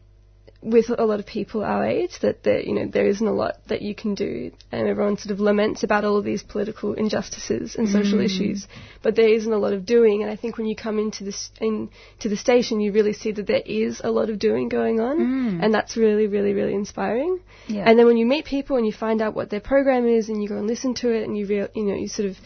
with 0.61 0.87
a 0.91 1.05
lot 1.05 1.21
of 1.21 1.27
people 1.27 1.63
our 1.63 1.87
age 1.87 2.19
that 2.21 2.43
there, 2.43 2.61
you 2.61 2.75
know, 2.75 2.87
there 2.89 3.07
isn't 3.07 3.27
a 3.27 3.33
lot 3.33 3.59
that 3.69 3.81
you 3.81 3.95
can 3.95 4.15
do, 4.17 4.51
and 4.73 4.89
everyone 4.89 5.17
sort 5.17 5.31
of 5.31 5.39
laments 5.39 5.85
about 5.85 6.05
all 6.05 6.17
of 6.17 6.25
these 6.25 6.43
political 6.43 6.95
injustices 6.95 7.77
and 7.77 7.89
social 7.89 8.19
Mm. 8.19 8.25
issues, 8.25 8.67
but 9.01 9.15
there 9.15 9.29
isn't 9.29 9.53
a 9.53 9.57
lot 9.59 9.73
of 9.73 9.87
doing. 9.87 10.23
And 10.23 10.31
I 10.33 10.35
think 10.35 10.59
when 10.59 10.67
you 10.67 10.75
come 10.75 10.99
into 10.99 11.23
this 11.23 11.51
into 11.61 12.29
the 12.29 12.37
station, 12.37 12.81
you 12.81 12.91
really 12.91 13.13
see 13.13 13.31
that 13.33 13.47
there 13.47 13.63
is 13.65 14.01
a 14.03 14.11
lot 14.11 14.31
of 14.31 14.41
doing 14.41 14.69
going 14.69 14.99
on, 14.99 15.17
Mm. 15.19 15.63
and 15.63 15.73
that's 15.73 15.97
really, 15.97 16.27
really, 16.27 16.55
really 16.55 16.75
inspiring. 16.75 17.39
Yeah. 17.69 17.85
And 17.87 17.97
then 17.97 18.07
when 18.07 18.17
you 18.17 18.27
meet 18.27 18.45
people 18.45 18.77
and 18.79 18.85
you 18.85 18.93
find 18.93 19.23
out 19.23 19.35
what 19.37 19.51
their 19.51 19.61
program 19.61 20.09
is, 20.09 20.29
and 20.29 20.43
you 20.43 20.49
go 20.49 20.57
and 20.57 20.67
listen 20.67 20.95
to 20.95 21.11
it, 21.13 21.23
and 21.23 21.39
you 21.39 21.47
real, 21.47 21.69
you 21.75 21.85
know, 21.85 21.95
you 21.95 22.09
sort 22.09 22.29
of, 22.29 22.37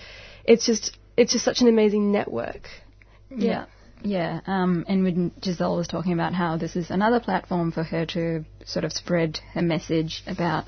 it's 0.44 0.66
just, 0.66 0.96
it's 1.16 1.32
just 1.32 1.44
such 1.46 1.62
an 1.62 1.68
amazing 1.68 2.12
network. 2.12 2.68
Yeah. 3.30 3.48
Yeah, 3.48 3.64
um, 4.46 4.84
and 4.88 5.04
when 5.04 5.32
Giselle 5.42 5.76
was 5.76 5.88
talking 5.88 6.12
about 6.12 6.34
how 6.34 6.56
this 6.56 6.76
is 6.76 6.90
another 6.90 7.20
platform 7.20 7.72
for 7.72 7.82
her 7.82 8.06
to 8.06 8.44
sort 8.64 8.84
of 8.84 8.92
spread 8.92 9.38
her 9.54 9.62
message 9.62 10.22
about, 10.26 10.66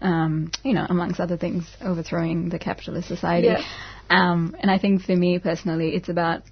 um, 0.00 0.50
you 0.62 0.74
know, 0.74 0.86
amongst 0.88 1.20
other 1.20 1.36
things, 1.36 1.64
overthrowing 1.80 2.48
the 2.48 2.58
capitalist 2.58 3.08
society. 3.08 3.48
Yeah. 3.48 3.62
Um, 4.10 4.56
and 4.60 4.70
I 4.70 4.78
think 4.78 5.02
for 5.02 5.16
me 5.16 5.38
personally, 5.38 5.94
it's 5.94 6.08
about, 6.08 6.42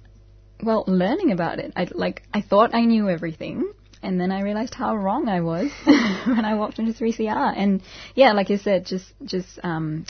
well, 0.63 0.83
learning 0.87 1.31
about 1.31 1.59
it. 1.59 1.73
I 1.75 1.87
like, 1.93 2.23
I 2.33 2.41
thought 2.41 2.73
I 2.73 2.81
knew 2.81 3.09
everything, 3.09 3.71
and 4.01 4.19
then 4.19 4.31
I 4.31 4.41
realized 4.41 4.73
how 4.73 4.95
wrong 4.95 5.29
I 5.29 5.41
was 5.41 5.69
when 6.25 6.45
I 6.45 6.55
walked 6.55 6.79
into 6.79 6.93
3CR. 6.93 7.53
And 7.55 7.81
yeah, 8.15 8.33
like 8.33 8.49
you 8.49 8.57
said, 8.57 8.85
just, 8.85 9.05
just, 9.23 9.59
um, 9.63 10.05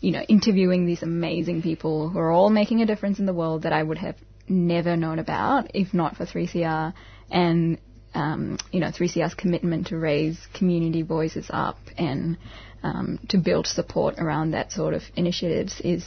you 0.00 0.12
know, 0.12 0.22
interviewing 0.22 0.84
these 0.86 1.02
amazing 1.02 1.62
people 1.62 2.08
who 2.08 2.18
are 2.18 2.32
all 2.32 2.50
making 2.50 2.82
a 2.82 2.86
difference 2.86 3.18
in 3.20 3.26
the 3.26 3.32
world 3.32 3.62
that 3.62 3.72
I 3.72 3.82
would 3.82 3.98
have 3.98 4.16
never 4.48 4.96
known 4.96 5.18
about 5.18 5.70
if 5.74 5.94
not 5.94 6.16
for 6.16 6.24
3CR 6.26 6.92
and 7.30 7.78
um, 8.14 8.58
you 8.70 8.80
know 8.80 8.88
3CR's 8.88 9.34
commitment 9.34 9.86
to 9.88 9.96
raise 9.96 10.38
community 10.54 11.02
voices 11.02 11.46
up 11.50 11.78
and 11.96 12.36
um, 12.82 13.18
to 13.28 13.38
build 13.38 13.66
support 13.66 14.16
around 14.18 14.50
that 14.52 14.72
sort 14.72 14.94
of 14.94 15.02
initiatives 15.16 15.80
is 15.84 16.04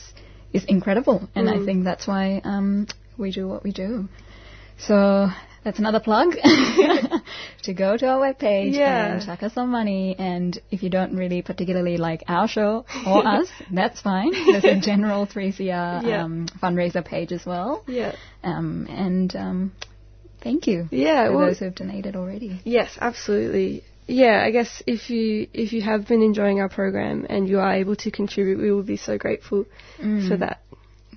is 0.54 0.64
incredible, 0.66 1.28
and 1.36 1.50
I 1.50 1.56
Mm. 1.56 1.66
think 1.66 1.84
that's 1.84 2.08
why 2.08 2.40
um, 2.44 2.88
we 3.18 3.32
do 3.32 3.48
what 3.48 3.64
we 3.64 3.72
do. 3.72 4.08
So 4.78 5.30
that's 5.66 5.80
another 5.80 6.00
plug 6.00 6.36
to 7.64 7.74
go 7.74 7.98
to 7.98 8.08
our 8.08 8.20
webpage 8.22 8.74
Yeah. 8.74 9.14
and 9.16 9.26
chuck 9.26 9.44
us 9.44 9.54
some 9.54 9.70
money. 9.72 10.16
And 10.18 10.58
if 10.72 10.84
you 10.84 10.90
don't 10.90 11.18
really 11.18 11.42
particularly 11.42 11.98
like 11.98 12.24
our 12.28 12.48
show 12.48 12.86
or 13.06 13.28
us, 13.40 13.50
that's 13.72 14.00
fine. 14.00 14.32
There's 14.32 14.64
a 14.64 14.80
general 14.80 15.26
3CR 15.28 15.60
Yeah. 16.08 16.24
um, 16.24 16.48
fundraiser 16.62 17.04
page 17.04 17.32
as 17.34 17.46
well. 17.46 17.84
Yeah. 17.88 18.16
Um, 18.44 18.86
and 18.90 19.36
um, 19.36 19.72
thank 20.42 20.68
you 20.68 20.88
Yeah, 20.92 21.28
for 21.28 21.36
well- 21.38 21.48
those 21.48 21.60
who've 21.60 21.76
donated 21.76 22.16
already. 22.16 22.62
Yes, 22.64 22.98
absolutely. 23.02 23.84
Yeah, 24.08 24.44
I 24.46 24.52
guess 24.52 24.84
if 24.86 25.10
you 25.10 25.48
if 25.52 25.74
you 25.74 25.82
have 25.82 26.08
been 26.08 26.22
enjoying 26.22 26.60
our 26.60 26.70
program 26.70 27.26
and 27.28 27.50
you 27.50 27.58
are 27.60 27.74
able 27.74 27.96
to 27.96 28.12
contribute, 28.12 28.60
we 28.60 28.72
will 28.72 28.84
be 28.84 28.98
so 28.98 29.18
grateful 29.18 29.66
Mm. 30.00 30.30
for 30.30 30.38
that. 30.38 30.62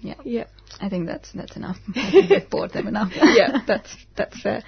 Yeah. 0.01 0.14
Yeah. 0.24 0.44
I 0.81 0.89
think 0.89 1.07
that's 1.07 1.31
that's 1.33 1.57
enough. 1.57 1.77
I 1.97 2.11
think 2.11 2.31
we've 2.31 2.51
bored 2.57 2.73
them 2.73 2.87
enough. 2.89 3.12
yeah, 3.14 3.59
that's 3.66 3.95
that's 4.16 4.41
fair. 4.41 4.62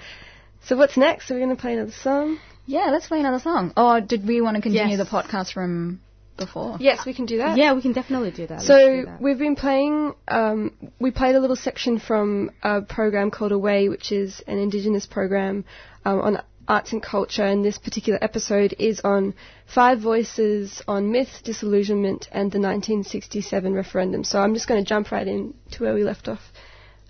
So 0.65 0.75
what's 0.77 0.97
next? 0.97 1.31
Are 1.31 1.35
we 1.35 1.39
going 1.41 1.55
to 1.55 1.61
play 1.61 1.73
another 1.73 1.91
song? 1.91 2.37
Yeah, 2.65 2.89
let's 2.91 3.07
play 3.07 3.19
another 3.19 3.39
song. 3.39 3.73
Or 3.75 3.99
did 4.01 4.27
we 4.27 4.41
want 4.41 4.55
to 4.55 4.61
continue 4.61 4.95
Yes. 4.95 5.09
the 5.09 5.11
podcast 5.17 5.53
from 5.53 5.99
before? 6.37 6.77
Yes, 6.79 7.05
we 7.05 7.13
can 7.13 7.25
do 7.25 7.37
that. 7.37 7.57
Yeah, 7.57 7.73
we 7.73 7.81
can 7.81 7.93
definitely 7.93 8.31
do 8.31 8.45
that. 8.47 8.61
So 8.61 8.77
do 9.01 9.05
that. 9.05 9.21
we've 9.21 9.39
been 9.39 9.55
playing. 9.55 10.13
Um, 10.27 10.75
we 10.99 11.11
played 11.11 11.35
a 11.35 11.39
little 11.39 11.55
section 11.55 11.99
from 11.99 12.51
a 12.61 12.81
program 12.81 13.31
called 13.31 13.51
Awaye, 13.51 13.89
which 13.89 14.11
is 14.11 14.41
an 14.47 14.57
Indigenous 14.59 15.05
program 15.07 15.65
um, 16.05 16.21
on 16.21 16.43
arts 16.71 16.93
and 16.93 17.03
culture. 17.03 17.43
And 17.43 17.65
this 17.65 17.77
particular 17.77 18.17
episode 18.21 18.73
is 18.79 19.01
on 19.01 19.33
five 19.65 19.99
voices 19.99 20.81
on 20.87 21.11
myth, 21.11 21.41
disillusionment, 21.43 22.29
and 22.31 22.49
the 22.49 22.59
1967 22.59 23.73
referendum. 23.73 24.23
So 24.23 24.39
I'm 24.39 24.53
just 24.53 24.67
going 24.69 24.81
to 24.83 24.87
jump 24.87 25.11
right 25.11 25.27
in 25.27 25.53
to 25.71 25.83
where 25.83 25.93
we 25.93 26.03
left 26.03 26.29
off 26.29 26.39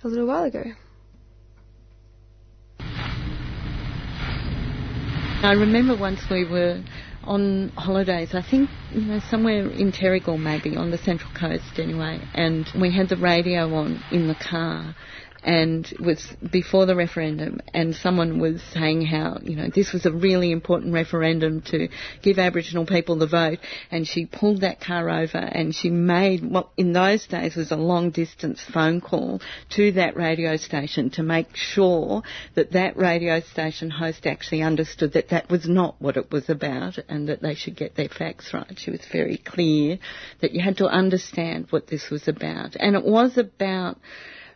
a 0.03 0.07
little 0.07 0.25
while 0.25 0.45
ago. 0.45 0.63
I 5.43 5.53
remember 5.53 5.95
once 5.95 6.21
we 6.29 6.43
were 6.45 6.83
on 7.23 7.69
holidays, 7.69 8.29
I 8.33 8.41
think, 8.41 8.69
you 8.91 9.01
know, 9.01 9.19
somewhere 9.29 9.69
in 9.69 9.91
Terrigal 9.91 10.39
maybe, 10.39 10.75
on 10.75 10.89
the 10.89 10.97
Central 10.97 11.31
Coast 11.39 11.77
anyway, 11.77 12.19
and 12.33 12.67
we 12.79 12.91
had 12.95 13.09
the 13.09 13.17
radio 13.17 13.73
on 13.75 14.03
in 14.11 14.27
the 14.27 14.35
car. 14.35 14.95
And 15.43 15.91
was 15.99 16.25
before 16.51 16.85
the 16.85 16.95
referendum, 16.95 17.61
and 17.73 17.95
someone 17.95 18.39
was 18.39 18.61
saying 18.73 19.05
how, 19.05 19.39
you 19.41 19.55
know, 19.55 19.69
this 19.73 19.91
was 19.91 20.05
a 20.05 20.11
really 20.11 20.51
important 20.51 20.93
referendum 20.93 21.61
to 21.71 21.87
give 22.21 22.37
Aboriginal 22.37 22.85
people 22.85 23.15
the 23.15 23.27
vote. 23.27 23.59
And 23.89 24.07
she 24.07 24.25
pulled 24.25 24.61
that 24.61 24.79
car 24.79 25.09
over 25.09 25.37
and 25.37 25.73
she 25.73 25.89
made 25.89 26.43
what 26.43 26.69
in 26.77 26.93
those 26.93 27.25
days 27.25 27.55
was 27.55 27.71
a 27.71 27.75
long 27.75 28.11
distance 28.11 28.61
phone 28.61 29.01
call 29.01 29.41
to 29.71 29.91
that 29.93 30.15
radio 30.15 30.57
station 30.57 31.09
to 31.11 31.23
make 31.23 31.55
sure 31.55 32.21
that 32.55 32.71
that 32.73 32.97
radio 32.97 33.39
station 33.39 33.89
host 33.89 34.27
actually 34.27 34.61
understood 34.61 35.13
that 35.13 35.29
that 35.29 35.49
was 35.49 35.67
not 35.67 35.95
what 35.99 36.17
it 36.17 36.31
was 36.31 36.49
about 36.49 36.99
and 37.09 37.29
that 37.29 37.41
they 37.41 37.55
should 37.55 37.75
get 37.75 37.95
their 37.95 38.09
facts 38.09 38.53
right. 38.53 38.77
She 38.77 38.91
was 38.91 39.01
very 39.11 39.37
clear 39.37 39.97
that 40.41 40.51
you 40.51 40.61
had 40.61 40.77
to 40.77 40.87
understand 40.87 41.67
what 41.69 41.87
this 41.87 42.09
was 42.09 42.27
about. 42.27 42.75
And 42.79 42.95
it 42.95 43.03
was 43.03 43.37
about 43.37 43.97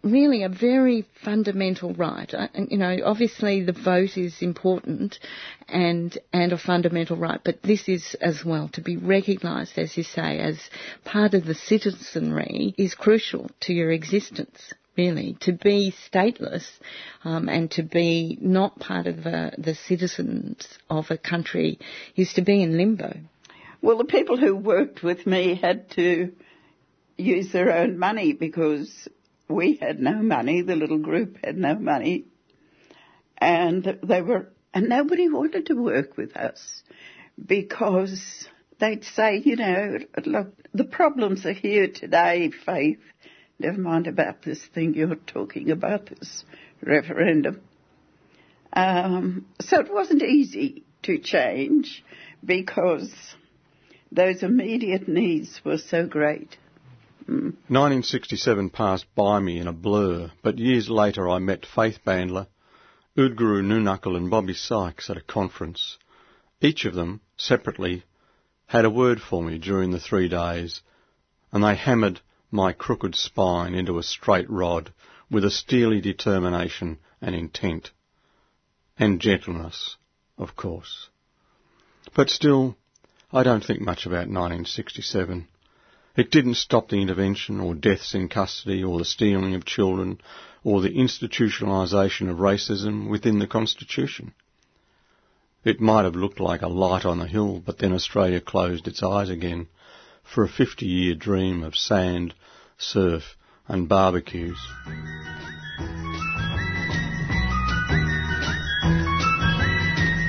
really 0.06 0.44
a 0.44 0.50
very 0.50 1.06
fundamental 1.24 1.94
right. 1.94 2.32
Uh, 2.34 2.48
You 2.70 2.78
know, 2.78 2.98
obviously 3.04 3.64
the 3.64 3.74
vote 3.74 4.18
is 4.18 4.42
important 4.42 5.20
and 5.68 6.18
and 6.32 6.54
a 6.54 6.58
fundamental 6.58 7.18
right, 7.18 7.42
but 7.44 7.62
this 7.64 7.90
is 7.90 8.16
as 8.22 8.46
well 8.46 8.70
to 8.74 8.82
be 8.82 8.98
recognised, 8.98 9.78
as 9.78 9.98
you 9.98 10.04
say, 10.04 10.40
as 10.40 10.58
part 11.04 11.34
of 11.34 11.46
the 11.46 11.56
citizenry 11.56 12.74
is 12.78 12.94
crucial 12.96 13.50
to 13.62 13.74
your 13.74 13.92
existence. 13.92 14.74
Really, 14.98 15.36
to 15.42 15.52
be 15.52 15.94
stateless 16.10 16.66
um, 17.26 17.50
and 17.50 17.70
to 17.72 17.84
be 17.84 18.38
not 18.40 18.80
part 18.80 19.08
of 19.08 19.26
the, 19.26 19.52
the 19.58 19.76
citizens 19.76 20.66
of 20.90 21.12
a 21.12 21.18
country 21.18 21.80
is 22.16 22.32
to 22.36 22.42
be 22.42 22.64
in 22.64 22.78
limbo. 22.78 23.18
Well, 23.82 23.98
the 23.98 24.06
people 24.06 24.38
who 24.38 24.56
worked 24.56 25.04
with 25.04 25.28
me 25.28 25.56
had 25.56 25.92
to 25.92 26.32
use 27.18 27.52
their 27.52 27.76
own 27.76 28.00
money 28.00 28.32
because 28.32 29.10
we 29.48 29.76
had 29.76 30.00
no 30.00 30.22
money. 30.22 30.62
The 30.62 30.76
little 30.76 31.00
group 31.00 31.38
had 31.44 31.58
no 31.58 31.76
money. 31.76 32.26
And 33.38 34.00
they 34.04 34.22
were, 34.22 34.52
and 34.74 34.90
nobody 34.90 35.30
wanted 35.30 35.68
to 35.68 35.76
work 35.76 36.18
with 36.18 36.36
us 36.36 36.84
because 37.44 38.48
they'd 38.80 39.04
say, 39.04 39.42
you 39.44 39.56
know, 39.56 40.00
look, 40.26 40.54
the 40.74 40.86
problems 40.86 41.46
are 41.46 41.54
here 41.54 41.88
today, 41.88 42.52
Faith. 42.66 43.00
Never 43.60 43.80
mind 43.80 44.08
about 44.08 44.42
this 44.42 44.64
thing 44.74 44.94
you're 44.94 45.16
talking 45.16 45.72
about, 45.72 46.08
this 46.08 46.44
referendum. 46.82 47.62
Um, 48.74 49.46
so 49.62 49.80
it 49.80 49.94
wasn't 49.94 50.24
easy 50.24 50.84
to 51.04 51.20
change 51.20 52.04
because 52.44 53.14
those 54.12 54.44
immediate 54.44 55.08
needs 55.08 55.62
were 55.64 55.78
so 55.78 56.06
great. 56.06 56.58
1967 57.28 58.70
passed 58.70 59.06
by 59.16 59.40
me 59.40 59.58
in 59.58 59.68
a 59.68 59.74
blur, 59.74 60.32
but 60.44 60.60
years 60.60 60.90
later 60.90 61.28
I 61.28 61.40
met 61.40 61.66
Faith 61.66 61.98
Bandler, 62.06 62.46
Oodgeroo 63.18 63.64
Noonuccal 63.64 64.16
and 64.16 64.30
Bobbi 64.30 64.54
Sykes 64.56 65.10
at 65.10 65.18
a 65.18 65.22
conference. 65.22 65.98
Each 66.62 66.86
of 66.86 66.94
them, 66.94 67.22
separately, 67.36 68.04
had 68.68 68.86
a 68.86 68.92
word 68.92 69.20
for 69.20 69.42
me 69.42 69.58
during 69.58 69.90
the 69.90 70.00
three 70.00 70.30
days, 70.30 70.82
and 71.52 71.64
they 71.64 71.74
hammered 71.74 72.22
my 72.52 72.74
crooked 72.74 73.16
spine 73.16 73.74
into 73.74 73.98
a 73.98 74.04
straight 74.04 74.48
rod 74.48 74.94
with 75.32 75.44
a 75.44 75.50
steely 75.50 76.02
determination 76.02 77.00
and 77.22 77.34
intent. 77.34 77.90
And 79.00 79.20
gentleness, 79.20 79.98
of 80.38 80.56
course. 80.56 81.10
But 82.14 82.30
still, 82.30 82.78
I 83.34 83.42
don't 83.42 83.66
think 83.66 83.82
much 83.82 84.06
about 84.06 84.30
1967. 84.30 85.48
It 86.16 86.32
didn't 86.32 86.56
stop 86.56 86.88
the 86.88 87.02
intervention 87.02 87.60
or 87.60 87.76
deaths 87.76 88.16
in 88.16 88.30
custody 88.30 88.84
or 88.84 88.98
the 88.98 89.06
stealing 89.06 89.54
of 89.54 89.66
children 89.66 90.22
or 90.64 90.82
the 90.82 90.96
institutionalisation 90.96 92.30
of 92.30 92.38
racism 92.38 93.10
within 93.10 93.40
the 93.40 93.48
Constitution. 93.48 94.34
It 95.66 95.82
might 95.82 96.06
have 96.06 96.16
looked 96.16 96.40
like 96.40 96.62
a 96.62 96.68
light 96.68 97.06
on 97.06 97.20
the 97.20 97.28
hill, 97.28 97.62
but 97.66 97.80
then 97.80 97.92
Australia 97.92 98.40
closed 98.40 98.88
its 98.88 99.04
eyes 99.04 99.30
again 99.30 99.68
for 100.24 100.44
a 100.44 100.50
50 100.50 100.86
year 100.86 101.16
dream 101.16 101.64
of 101.64 101.76
sand, 101.76 102.34
surf 102.78 103.36
and 103.68 103.90
barbecues. 103.90 104.60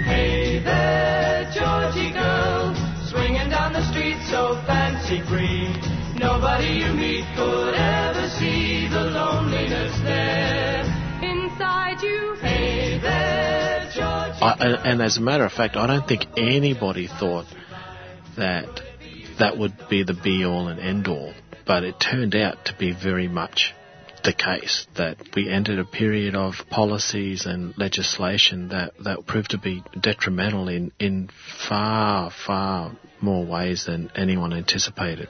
Hey 0.04 0.60
there, 0.64 1.50
Georgie 1.54 2.12
girl, 2.12 2.35
so 4.36 4.54
fancy 4.66 5.22
free. 5.22 5.72
Nobody 6.18 6.68
you 6.80 6.92
meet 6.92 7.24
could 7.36 7.74
ever 7.74 8.28
see 8.38 8.86
the 8.86 9.04
loneliness 9.04 9.98
there 10.02 10.82
inside 11.22 12.02
you. 12.02 12.34
Hey 12.34 12.98
there, 12.98 13.90
Georgie. 13.94 14.42
I, 14.42 14.90
and 14.90 15.00
as 15.00 15.16
a 15.16 15.22
matter 15.22 15.44
of 15.44 15.52
fact, 15.52 15.76
I 15.76 15.86
don't 15.86 16.06
think 16.06 16.26
anybody 16.36 17.06
thought 17.06 17.46
that 18.36 18.82
that 19.38 19.56
would 19.56 19.88
be 19.88 20.02
the 20.02 20.12
be 20.12 20.44
all 20.44 20.68
and 20.68 20.80
end 20.80 21.08
all, 21.08 21.32
but 21.64 21.82
it 21.82 21.98
turned 21.98 22.36
out 22.36 22.66
to 22.66 22.74
be 22.74 22.92
very 22.92 23.28
much 23.28 23.72
the 24.26 24.32
case 24.32 24.88
that 24.96 25.16
we 25.36 25.48
entered 25.48 25.78
a 25.78 25.84
period 25.84 26.34
of 26.34 26.54
policies 26.68 27.46
and 27.46 27.72
legislation 27.78 28.68
that, 28.70 28.92
that 29.04 29.24
proved 29.24 29.50
to 29.52 29.58
be 29.58 29.84
detrimental 29.98 30.68
in, 30.68 30.90
in 30.98 31.30
far, 31.68 32.32
far 32.44 32.92
more 33.20 33.46
ways 33.46 33.84
than 33.86 34.10
anyone 34.16 34.52
anticipated. 34.52 35.28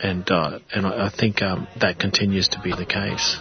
And, 0.00 0.30
uh, 0.30 0.60
and 0.72 0.86
I, 0.86 1.06
I 1.06 1.10
think 1.10 1.42
um, 1.42 1.66
that 1.80 1.98
continues 1.98 2.48
to 2.48 2.60
be 2.60 2.70
the 2.70 2.86
case. 2.86 3.36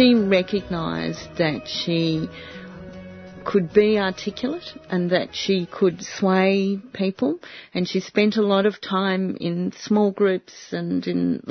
She 0.00 0.14
recognised 0.14 1.36
that 1.36 1.68
she 1.68 2.26
could 3.44 3.70
be 3.74 3.98
articulate 3.98 4.72
and 4.88 5.10
that 5.10 5.34
she 5.34 5.66
could 5.66 6.02
sway 6.02 6.80
people 6.94 7.38
and 7.74 7.86
she 7.86 8.00
spent 8.00 8.38
a 8.38 8.42
lot 8.42 8.64
of 8.64 8.80
time 8.80 9.36
in 9.38 9.72
small 9.72 10.10
groups 10.10 10.54
and 10.72 11.06
in 11.06 11.42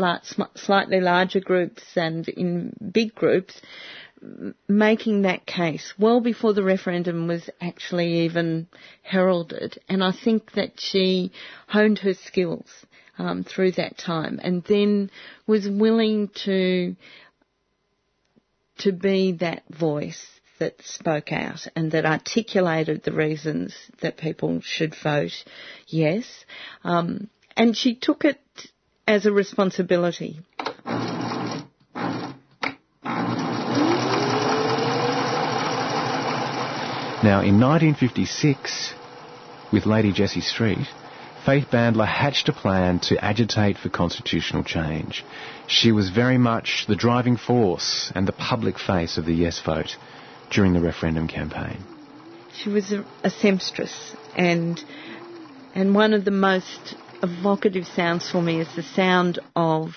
slightly 0.56 1.00
larger 1.00 1.39
groups 1.39 1.84
and 1.95 2.28
in 2.28 2.74
big 2.91 3.14
groups 3.14 3.62
making 4.68 5.22
that 5.22 5.45
case 5.45 5.93
well 6.00 6.20
before 6.20 6.54
the 6.54 6.64
referendum 6.64 7.28
was 7.28 7.52
actually 7.62 8.22
even 8.22 8.66
heralded. 9.04 9.78
And 9.88 10.04
I 10.04 10.12
think 10.12 10.54
that 10.54 10.80
she 10.80 11.32
honed 11.68 12.00
her 12.00 12.16
skills 12.16 12.66
um, 13.20 13.43
through 13.43 13.74
that 13.74 13.95
time 13.95 14.39
and 14.41 14.64
then 14.64 15.12
was 15.45 15.70
willing 15.70 16.30
to 16.45 16.95
to 18.80 18.91
be 18.91 19.34
that 19.34 19.63
voice 19.69 20.25
that 20.59 20.82
spoke 20.84 21.32
out 21.32 21.67
and 21.75 21.91
that 21.91 22.05
articulated 22.05 23.03
the 23.03 23.11
reasons 23.11 23.73
that 24.01 24.17
people 24.17 24.61
should 24.61 24.95
vote 25.01 25.43
yes. 25.88 26.45
Um, 26.84 27.30
and 27.55 27.75
she 27.75 27.95
took 27.95 28.25
it 28.25 28.39
as 29.07 29.25
a 29.25 29.32
responsibility. 29.32 30.39
Now, 37.21 37.41
in 37.41 37.59
1956, 37.59 38.93
with 39.73 39.86
Lady 39.86 40.13
Jessie 40.13 40.39
Street, 40.39 40.88
Faith 41.50 41.72
Bandler 41.72 42.06
hatched 42.06 42.47
a 42.47 42.54
plan 42.54 43.00
to 43.00 43.18
agitate 43.26 43.76
for 43.76 43.89
constitutional 43.89 44.64
change. 44.64 45.26
She 45.66 45.91
was 45.91 46.12
very 46.12 46.38
much 46.38 46.86
the 46.88 46.95
driving 46.95 47.38
force 47.38 48.12
and 48.14 48.28
the 48.28 48.34
public 48.34 48.78
face 48.78 49.18
of 49.18 49.26
the 49.26 49.34
yes 49.34 49.60
vote 49.60 49.97
during 50.52 50.74
the 50.74 50.80
referendum 50.80 51.28
campaign. 51.28 51.84
She 52.54 52.70
was 52.70 52.91
a, 52.91 53.04
a 53.24 53.32
seamstress 53.32 54.16
and 54.36 54.80
and 55.74 55.95
one 55.95 56.14
of 56.14 56.24
the 56.24 56.30
most 56.30 56.93
evocative 57.24 57.88
sounds 57.88 58.30
for 58.30 58.43
me 58.43 58.60
is 58.60 58.76
the 58.76 58.84
sound 58.84 59.39
of 59.56 59.95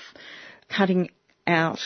cutting 0.70 1.10
out 1.46 1.82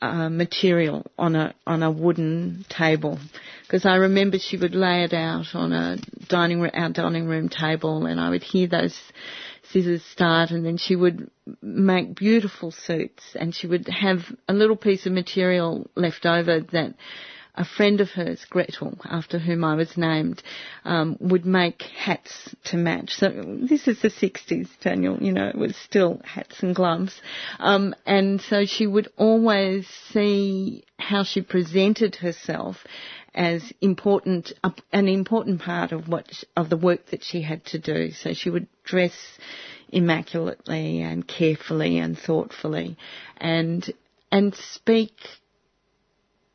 uh, 0.00 0.28
material 0.28 1.04
on 1.18 1.34
a 1.34 1.54
on 1.66 1.82
a 1.82 1.90
wooden 1.90 2.64
table. 2.68 3.18
Because 3.62 3.84
I 3.84 3.96
remember 3.96 4.38
she 4.38 4.56
would 4.56 4.74
lay 4.74 5.04
it 5.04 5.12
out 5.12 5.54
on 5.54 5.72
a 5.72 5.98
dining 6.28 6.60
room, 6.60 6.70
our 6.74 6.90
dining 6.90 7.26
room 7.26 7.48
table, 7.48 8.06
and 8.06 8.20
I 8.20 8.30
would 8.30 8.42
hear 8.42 8.66
those 8.66 8.98
scissors 9.70 10.02
start, 10.04 10.50
and 10.50 10.64
then 10.64 10.76
she 10.76 10.96
would 10.96 11.30
make 11.60 12.14
beautiful 12.14 12.70
suits, 12.70 13.22
and 13.34 13.54
she 13.54 13.66
would 13.66 13.88
have 13.88 14.20
a 14.48 14.54
little 14.54 14.76
piece 14.76 15.06
of 15.06 15.12
material 15.12 15.90
left 15.94 16.24
over 16.24 16.60
that 16.60 16.94
a 17.58 17.64
friend 17.64 18.00
of 18.00 18.08
hers, 18.10 18.46
Gretel, 18.48 18.96
after 19.04 19.38
whom 19.38 19.64
I 19.64 19.74
was 19.74 19.96
named, 19.96 20.42
um, 20.84 21.16
would 21.20 21.44
make 21.44 21.82
hats 21.82 22.54
to 22.66 22.76
match. 22.76 23.14
So 23.14 23.30
this 23.68 23.88
is 23.88 24.00
the 24.00 24.10
60s, 24.10 24.68
Daniel, 24.80 25.18
you 25.20 25.32
know, 25.32 25.48
it 25.48 25.56
was 25.56 25.76
still 25.76 26.20
hats 26.24 26.62
and 26.62 26.74
gloves. 26.74 27.20
Um, 27.58 27.96
and 28.06 28.40
so 28.40 28.64
she 28.64 28.86
would 28.86 29.08
always 29.16 29.88
see 30.12 30.84
how 31.00 31.24
she 31.24 31.42
presented 31.42 32.14
herself 32.16 32.76
as 33.34 33.72
important, 33.80 34.52
an 34.92 35.08
important 35.08 35.60
part 35.60 35.90
of 35.90 36.08
what, 36.08 36.44
of 36.56 36.70
the 36.70 36.76
work 36.76 37.06
that 37.06 37.24
she 37.24 37.42
had 37.42 37.64
to 37.66 37.78
do. 37.80 38.12
So 38.12 38.34
she 38.34 38.50
would 38.50 38.68
dress 38.84 39.16
immaculately 39.90 41.02
and 41.02 41.26
carefully 41.26 41.98
and 41.98 42.16
thoughtfully 42.16 42.96
and, 43.36 43.92
and 44.30 44.54
speak 44.54 45.14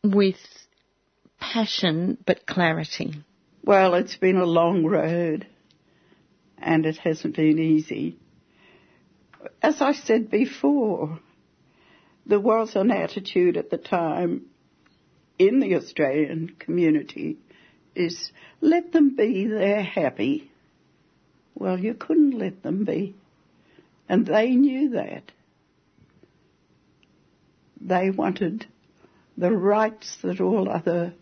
with 0.03 0.37
passion 1.51 2.17
but 2.25 2.45
clarity? 2.45 3.13
Well, 3.63 3.95
it's 3.95 4.15
been 4.15 4.37
a 4.37 4.45
long 4.45 4.85
road 4.85 5.45
and 6.57 6.85
it 6.85 6.97
hasn't 6.97 7.35
been 7.35 7.59
easy. 7.59 8.17
As 9.61 9.81
I 9.81 9.91
said 9.91 10.31
before, 10.31 11.19
there 12.25 12.39
was 12.39 12.75
an 12.75 12.91
attitude 12.91 13.57
at 13.57 13.69
the 13.69 13.77
time 13.77 14.45
in 15.37 15.59
the 15.59 15.75
Australian 15.75 16.55
community 16.59 17.37
is 17.93 18.31
let 18.61 18.93
them 18.93 19.15
be, 19.15 19.45
they're 19.45 19.83
happy. 19.83 20.49
Well, 21.55 21.77
you 21.77 21.93
couldn't 21.93 22.37
let 22.37 22.63
them 22.63 22.85
be. 22.85 23.15
And 24.07 24.25
they 24.25 24.51
knew 24.51 24.91
that. 24.91 25.31
They 27.81 28.09
wanted 28.09 28.65
the 29.37 29.51
rights 29.51 30.17
that 30.23 30.39
all 30.39 30.69
other 30.69 31.13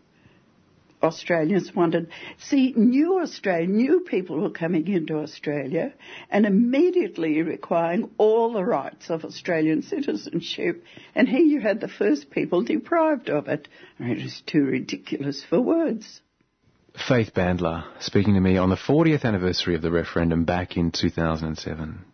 Australians 1.01 1.73
wanted. 1.75 2.09
See, 2.37 2.73
new 2.75 3.19
Australia, 3.19 3.67
new 3.67 4.01
people 4.01 4.39
were 4.39 4.49
coming 4.49 4.87
into 4.87 5.19
Australia 5.19 5.93
and 6.29 6.45
immediately 6.45 7.41
requiring 7.41 8.09
all 8.17 8.53
the 8.53 8.63
rights 8.63 9.09
of 9.09 9.25
Australian 9.25 9.81
citizenship. 9.81 10.83
And 11.15 11.27
here 11.27 11.39
you 11.39 11.61
had 11.61 11.79
the 11.79 11.87
first 11.87 12.29
people 12.31 12.63
deprived 12.63 13.29
of 13.29 13.47
it. 13.47 13.67
It 13.99 14.23
was 14.23 14.41
too 14.45 14.63
ridiculous 14.63 15.43
for 15.43 15.59
words. 15.59 16.21
Faith 17.07 17.33
Bandler 17.33 17.85
speaking 18.01 18.33
to 18.33 18.41
me 18.41 18.57
on 18.57 18.69
the 18.69 18.75
40th 18.75 19.23
anniversary 19.23 19.75
of 19.75 19.81
the 19.81 19.91
referendum 19.91 20.43
back 20.43 20.75
in 20.75 20.91
2007. 20.91 22.05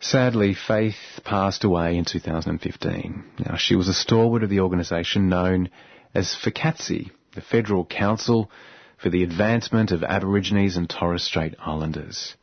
Sadly, 0.00 0.54
Faith 0.54 0.96
passed 1.24 1.64
away 1.64 1.96
in 1.96 2.04
2015. 2.04 3.24
Now, 3.38 3.56
she 3.56 3.76
was 3.76 3.88
a 3.88 3.94
stalwart 3.94 4.42
of 4.42 4.50
the 4.50 4.60
organisation 4.60 5.28
known 5.28 5.70
as 6.14 6.36
FCATSI, 6.44 7.10
the 7.36 7.42
Federal 7.42 7.84
Council 7.84 8.50
for 8.96 9.10
the 9.10 9.22
Advancement 9.22 9.92
of 9.92 10.02
Aborigines 10.02 10.76
and 10.76 10.90
Torres 10.90 11.22
Strait 11.22 11.54
Islanders. 11.64 12.34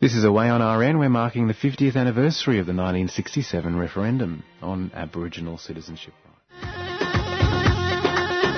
This 0.00 0.14
is 0.14 0.24
Away 0.24 0.48
on 0.48 0.62
RN. 0.62 0.98
We're 0.98 1.08
marking 1.08 1.48
the 1.48 1.54
50th 1.54 1.96
anniversary 1.96 2.58
of 2.58 2.66
the 2.66 2.72
1967 2.72 3.76
referendum 3.76 4.44
on 4.62 4.92
Aboriginal 4.94 5.58
citizenship. 5.58 6.14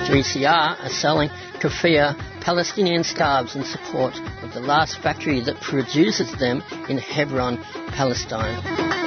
3CR 0.07 0.45
are 0.83 0.89
selling 0.89 1.29
keffiyeh 1.59 2.15
Palestinian 2.41 3.03
scarves 3.03 3.55
in 3.55 3.63
support 3.63 4.13
of 4.43 4.53
the 4.53 4.61
last 4.61 5.01
factory 5.01 5.41
that 5.41 5.59
produces 5.59 6.31
them 6.39 6.63
in 6.87 6.97
Hebron, 6.97 7.57
Palestine. 7.91 9.06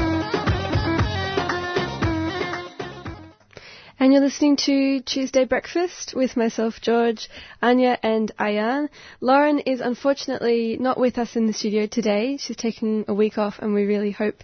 And 4.01 4.11
you're 4.11 4.23
listening 4.23 4.55
to 4.65 5.01
Tuesday 5.01 5.45
Breakfast 5.45 6.15
with 6.15 6.35
myself, 6.35 6.81
George, 6.81 7.29
Anya, 7.61 7.99
and 8.01 8.31
Ayan. 8.39 8.89
Lauren 9.19 9.59
is 9.59 9.79
unfortunately 9.79 10.75
not 10.79 10.99
with 10.99 11.19
us 11.19 11.35
in 11.35 11.45
the 11.45 11.53
studio 11.53 11.85
today. 11.85 12.37
She's 12.37 12.57
taken 12.57 13.05
a 13.07 13.13
week 13.13 13.37
off, 13.37 13.59
and 13.59 13.75
we 13.75 13.85
really 13.85 14.09
hope 14.09 14.37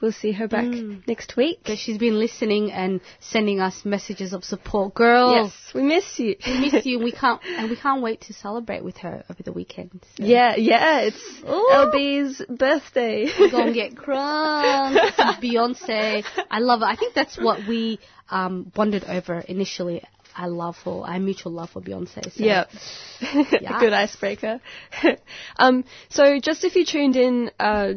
we'll 0.00 0.10
see 0.10 0.32
her 0.32 0.48
back 0.48 0.64
Mm. 0.64 1.06
next 1.06 1.36
week. 1.36 1.60
But 1.64 1.78
she's 1.78 1.96
been 1.96 2.18
listening 2.18 2.72
and 2.72 3.00
sending 3.20 3.60
us 3.60 3.84
messages 3.84 4.32
of 4.32 4.42
support. 4.42 4.94
Girls, 4.94 5.52
Yes, 5.64 5.74
we 5.74 5.82
miss 5.84 6.18
you. 6.18 6.34
we 6.44 6.58
miss 6.72 6.84
you. 6.84 6.98
We 6.98 7.12
can't, 7.12 7.40
and 7.46 7.70
we 7.70 7.76
can't 7.76 8.02
wait 8.02 8.22
to 8.22 8.32
celebrate 8.32 8.82
with 8.82 8.96
her 8.98 9.22
over 9.30 9.44
the 9.44 9.52
weekend. 9.52 9.92
So. 10.18 10.24
Yeah, 10.24 10.56
yeah, 10.56 11.02
it's 11.02 11.22
LB's 11.44 12.42
birthday. 12.48 13.28
We're 13.38 13.52
gonna 13.52 13.72
get 13.72 13.94
crunk. 13.94 14.98
Beyonce. 15.40 16.24
I 16.50 16.58
love 16.58 16.82
it. 16.82 16.86
I 16.86 16.96
think 16.96 17.14
that's 17.14 17.38
what 17.38 17.60
we 17.68 18.00
um, 18.30 18.70
bonded 18.74 19.04
over 19.04 19.40
initially. 19.40 20.02
I 20.36 20.46
love 20.46 20.76
for 20.82 21.06
our 21.06 21.20
mutual 21.20 21.52
love 21.52 21.70
for 21.70 21.80
Beyonce. 21.80 22.32
So. 22.32 22.44
Yeah. 22.44 22.64
Yeah. 23.60 23.80
Good 23.80 23.92
icebreaker. 23.92 24.60
um, 25.56 25.84
so 26.08 26.40
just 26.40 26.64
if 26.64 26.74
you 26.74 26.84
tuned 26.84 27.16
in 27.16 27.50
uh, 27.60 27.94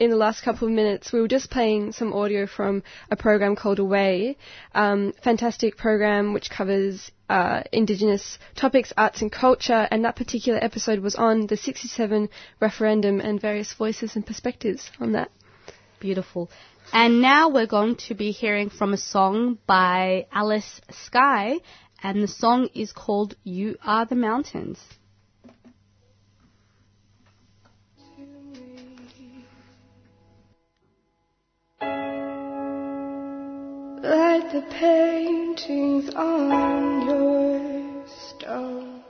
in 0.00 0.10
the 0.10 0.16
last 0.16 0.42
couple 0.42 0.66
of 0.66 0.72
minutes, 0.74 1.12
we 1.12 1.20
were 1.20 1.28
just 1.28 1.50
playing 1.50 1.92
some 1.92 2.12
audio 2.14 2.46
from 2.46 2.82
a 3.10 3.16
program 3.16 3.54
called 3.54 3.78
Awaye. 3.78 4.36
Um, 4.74 5.12
fantastic 5.22 5.76
program 5.76 6.32
which 6.32 6.50
covers 6.50 7.10
uh, 7.28 7.62
Indigenous 7.70 8.38
topics, 8.56 8.92
arts 8.96 9.20
and 9.20 9.30
culture, 9.30 9.86
and 9.90 10.04
that 10.04 10.16
particular 10.16 10.58
episode 10.62 11.00
was 11.00 11.14
on 11.14 11.46
the 11.46 11.56
67 11.56 12.30
referendum 12.60 13.20
and 13.20 13.40
various 13.40 13.72
voices 13.74 14.16
and 14.16 14.26
perspectives 14.26 14.90
on 14.98 15.12
that. 15.12 15.30
Beautiful. 16.00 16.50
And 16.92 17.22
now 17.22 17.48
we're 17.48 17.66
going 17.66 17.96
to 18.08 18.14
be 18.14 18.32
hearing 18.32 18.68
from 18.68 18.92
a 18.92 18.96
song 18.96 19.58
by 19.64 20.26
Alice 20.32 20.80
Skye, 20.90 21.60
and 22.02 22.20
the 22.20 22.26
song 22.26 22.68
is 22.74 22.90
called 22.92 23.36
You 23.44 23.76
Are 23.84 24.06
the 24.06 24.16
Mountains. 24.16 24.80
Like 34.02 34.50
the 34.50 34.64
paintings 34.70 36.12
on 36.14 37.06
your 37.06 38.04
stone. 38.08 39.02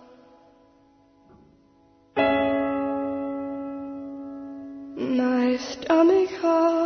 My 4.96 5.56
stomach 5.56 6.30
hard 6.42 6.79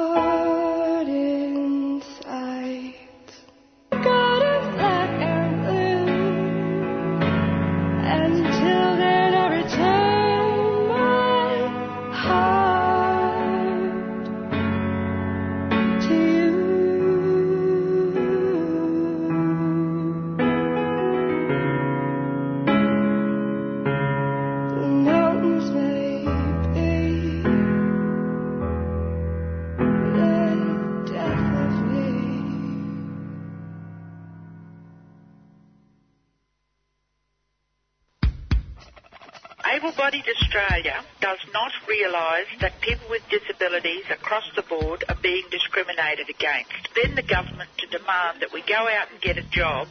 that 42.60 42.80
people 42.80 43.10
with 43.10 43.22
disabilities 43.28 44.04
across 44.08 44.44
the 44.54 44.62
board 44.62 45.02
are 45.08 45.18
being 45.20 45.42
discriminated 45.50 46.30
against. 46.30 46.70
Then 46.94 47.16
the 47.16 47.26
government 47.26 47.70
to 47.78 47.86
demand 47.90 48.40
that 48.40 48.52
we 48.52 48.62
go 48.62 48.86
out 48.86 49.10
and 49.10 49.20
get 49.20 49.36
a 49.36 49.42
job 49.50 49.88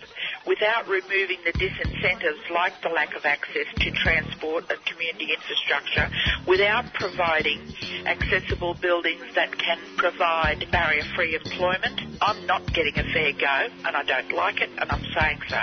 without 0.48 0.88
removing 0.88 1.40
the 1.44 1.52
disincentives 1.52 2.50
like 2.50 2.82
the 2.82 2.90
lack 2.90 3.14
of 3.16 3.26
access 3.26 3.68
to 3.76 3.92
transport 3.92 4.72
and 4.72 4.80
community 4.86 5.36
infrastructure, 5.36 6.08
without 6.48 6.94
providing 6.94 7.60
accessible 8.08 8.74
buildings 8.76 9.24
that 9.36 9.52
can 9.58 9.80
provide 9.98 10.66
barrier-free 10.72 11.36
employment. 11.36 12.00
I'm 12.22 12.46
not 12.48 12.72
getting 12.74 12.98
a 12.98 13.04
fair 13.12 13.34
go 13.34 13.68
and 13.84 13.98
I 13.98 14.04
don't 14.04 14.32
like 14.32 14.62
it 14.62 14.70
and 14.78 14.90
I'm 14.90 15.04
saying 15.12 15.40
so. 15.50 15.60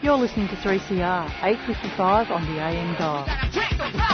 You're 0.00 0.18
listening 0.18 0.48
to 0.48 0.56
3CR, 0.56 1.26
855 1.42 2.30
on 2.30 2.42
the 2.46 2.60
AM 2.60 2.94
dial. 2.94 4.10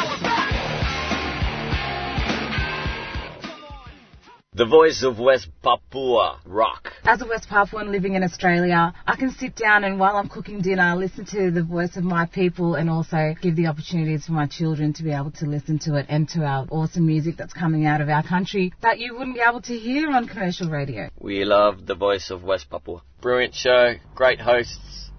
The 4.58 4.66
voice 4.66 5.04
of 5.04 5.20
West 5.20 5.50
Papua 5.62 6.40
rock. 6.44 6.92
As 7.04 7.22
a 7.22 7.26
West 7.26 7.48
Papuan 7.48 7.92
living 7.92 8.14
in 8.14 8.24
Australia, 8.24 8.92
I 9.06 9.14
can 9.14 9.30
sit 9.30 9.54
down 9.54 9.84
and 9.84 10.00
while 10.00 10.16
I'm 10.16 10.28
cooking 10.28 10.60
dinner, 10.60 10.96
listen 10.96 11.24
to 11.26 11.52
the 11.52 11.62
voice 11.62 11.96
of 11.96 12.02
my 12.02 12.26
people 12.26 12.74
and 12.74 12.90
also 12.90 13.36
give 13.40 13.54
the 13.54 13.68
opportunities 13.68 14.26
for 14.26 14.32
my 14.32 14.48
children 14.48 14.92
to 14.94 15.04
be 15.04 15.12
able 15.12 15.30
to 15.30 15.46
listen 15.46 15.78
to 15.84 15.94
it 15.94 16.06
and 16.08 16.28
to 16.30 16.44
our 16.44 16.66
awesome 16.72 17.06
music 17.06 17.36
that's 17.36 17.52
coming 17.52 17.86
out 17.86 18.00
of 18.00 18.08
our 18.08 18.24
country 18.24 18.72
that 18.82 18.98
you 18.98 19.16
wouldn't 19.16 19.36
be 19.36 19.42
able 19.48 19.62
to 19.62 19.78
hear 19.78 20.10
on 20.10 20.26
commercial 20.26 20.68
radio. 20.68 21.08
We 21.20 21.44
love 21.44 21.86
the 21.86 21.94
voice 21.94 22.32
of 22.32 22.42
West 22.42 22.68
Papua. 22.68 23.02
Brilliant 23.20 23.54
show, 23.54 23.94
great 24.16 24.40
hosts, 24.40 25.12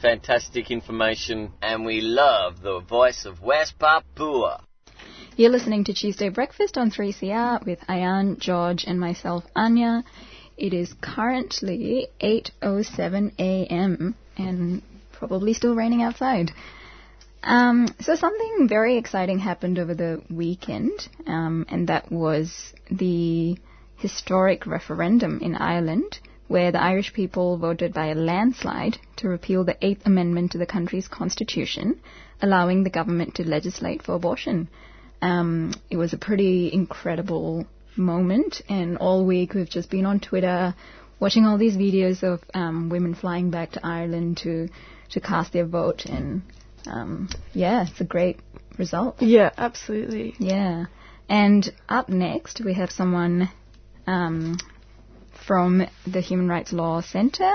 fantastic 0.00 0.70
information, 0.70 1.52
and 1.60 1.84
we 1.84 2.00
love 2.00 2.62
the 2.62 2.80
voice 2.80 3.26
of 3.26 3.42
West 3.42 3.78
Papua. 3.78 4.62
You're 5.38 5.50
listening 5.50 5.84
to 5.84 5.92
Tuesday 5.92 6.30
Breakfast 6.30 6.78
on 6.78 6.90
3CR 6.90 7.66
with 7.66 7.80
Ayan, 7.90 8.38
George, 8.38 8.84
and 8.86 8.98
myself, 8.98 9.44
Anya. 9.54 10.02
It 10.56 10.72
is 10.72 10.94
currently 11.02 12.08
8:07 12.22 13.32
a.m. 13.38 14.14
and 14.38 14.80
probably 15.12 15.52
still 15.52 15.74
raining 15.74 16.02
outside. 16.02 16.52
Um, 17.42 17.86
so 18.00 18.14
something 18.14 18.66
very 18.66 18.96
exciting 18.96 19.38
happened 19.38 19.78
over 19.78 19.92
the 19.92 20.22
weekend, 20.30 21.06
um, 21.26 21.66
and 21.68 21.86
that 21.88 22.10
was 22.10 22.72
the 22.90 23.58
historic 23.96 24.66
referendum 24.66 25.40
in 25.42 25.54
Ireland, 25.54 26.18
where 26.48 26.72
the 26.72 26.80
Irish 26.80 27.12
people 27.12 27.58
voted 27.58 27.92
by 27.92 28.06
a 28.06 28.14
landslide 28.14 28.96
to 29.16 29.28
repeal 29.28 29.64
the 29.64 29.76
Eighth 29.84 30.06
Amendment 30.06 30.52
to 30.52 30.58
the 30.58 30.64
country's 30.64 31.08
constitution, 31.08 32.00
allowing 32.40 32.84
the 32.84 32.96
government 32.98 33.34
to 33.34 33.46
legislate 33.46 34.02
for 34.02 34.14
abortion. 34.14 34.68
Um, 35.26 35.72
it 35.90 35.96
was 35.96 36.12
a 36.12 36.18
pretty 36.18 36.72
incredible 36.72 37.66
moment, 37.96 38.62
and 38.68 38.96
all 38.98 39.26
week 39.26 39.54
we've 39.54 39.68
just 39.68 39.90
been 39.90 40.06
on 40.06 40.20
Twitter 40.20 40.74
watching 41.18 41.44
all 41.44 41.58
these 41.58 41.76
videos 41.76 42.22
of 42.22 42.40
um, 42.54 42.90
women 42.90 43.14
flying 43.14 43.50
back 43.50 43.72
to 43.72 43.84
Ireland 43.84 44.36
to 44.44 44.68
to 45.10 45.20
cast 45.20 45.52
their 45.52 45.66
vote, 45.66 46.04
and 46.06 46.42
um, 46.86 47.28
yeah, 47.52 47.86
it's 47.88 48.00
a 48.00 48.04
great 48.04 48.38
result. 48.78 49.20
Yeah, 49.20 49.50
absolutely. 49.56 50.34
Yeah, 50.38 50.86
and 51.28 51.68
up 51.88 52.08
next 52.08 52.60
we 52.64 52.74
have 52.74 52.92
someone 52.92 53.50
um, 54.06 54.58
from 55.46 55.86
the 56.06 56.20
Human 56.20 56.48
Rights 56.48 56.72
Law 56.72 57.00
Centre, 57.00 57.54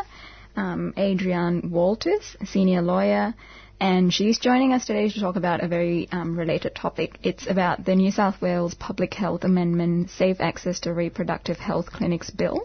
um, 0.57 0.93
Adrienne 0.97 1.69
Walters, 1.71 2.35
a 2.41 2.45
senior 2.45 2.81
lawyer, 2.81 3.33
and 3.81 4.13
she's 4.13 4.37
joining 4.37 4.73
us 4.73 4.85
today 4.85 5.09
to 5.09 5.19
talk 5.19 5.35
about 5.35 5.63
a 5.63 5.67
very 5.67 6.07
um, 6.11 6.37
related 6.37 6.75
topic. 6.75 7.17
It's 7.23 7.47
about 7.47 7.83
the 7.83 7.95
New 7.95 8.11
South 8.11 8.39
Wales 8.39 8.75
Public 8.75 9.11
Health 9.15 9.43
Amendment 9.43 10.11
Safe 10.11 10.37
Access 10.39 10.81
to 10.81 10.93
Reproductive 10.93 11.57
Health 11.57 11.87
Clinics 11.87 12.29
Bill 12.29 12.61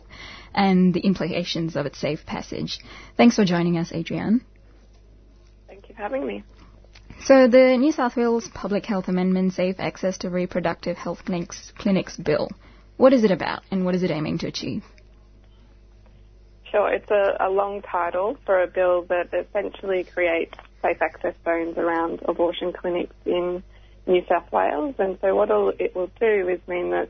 and 0.55 0.93
the 0.93 1.01
implications 1.01 1.75
of 1.75 1.87
its 1.87 1.99
safe 1.99 2.27
passage. 2.27 2.81
Thanks 3.17 3.35
for 3.35 3.47
joining 3.47 3.79
us, 3.79 3.93
Adrienne. 3.93 4.43
Thank 5.67 5.89
you 5.89 5.95
for 5.95 6.03
having 6.03 6.27
me. 6.27 6.45
So, 7.25 7.49
the 7.49 7.79
New 7.79 7.93
South 7.93 8.15
Wales 8.15 8.51
Public 8.53 8.85
Health 8.85 9.09
Amendment 9.09 9.55
Safe 9.55 9.77
Access 9.79 10.19
to 10.19 10.29
Reproductive 10.29 10.99
Health 10.99 11.25
Clinics, 11.25 11.73
Clinics 11.79 12.19
Bill. 12.19 12.51
What 12.99 13.15
is 13.15 13.25
it 13.25 13.31
about 13.31 13.63
and 13.71 13.87
what 13.87 13.95
is 13.95 14.03
it 14.03 14.11
aiming 14.11 14.37
to 14.39 14.49
achieve? 14.49 14.85
Sure, 16.71 16.93
it's 16.93 17.11
a, 17.11 17.39
a 17.41 17.49
long 17.49 17.81
title 17.81 18.37
for 18.45 18.63
a 18.63 18.67
bill 18.67 19.07
that 19.09 19.33
essentially 19.33 20.05
creates 20.05 20.59
safe 20.87 21.03
access 21.03 21.35
zones 21.45 21.77
around 21.77 22.21
abortion 22.27 22.73
clinics 22.73 23.15
in 23.25 23.63
New 24.07 24.23
South 24.29 24.51
Wales. 24.53 24.95
And 24.99 25.19
so 25.21 25.35
what 25.35 25.51
it'll, 25.51 26.11
do 26.21 26.49
is 26.49 26.61
mean 26.69 26.91
that 26.91 27.09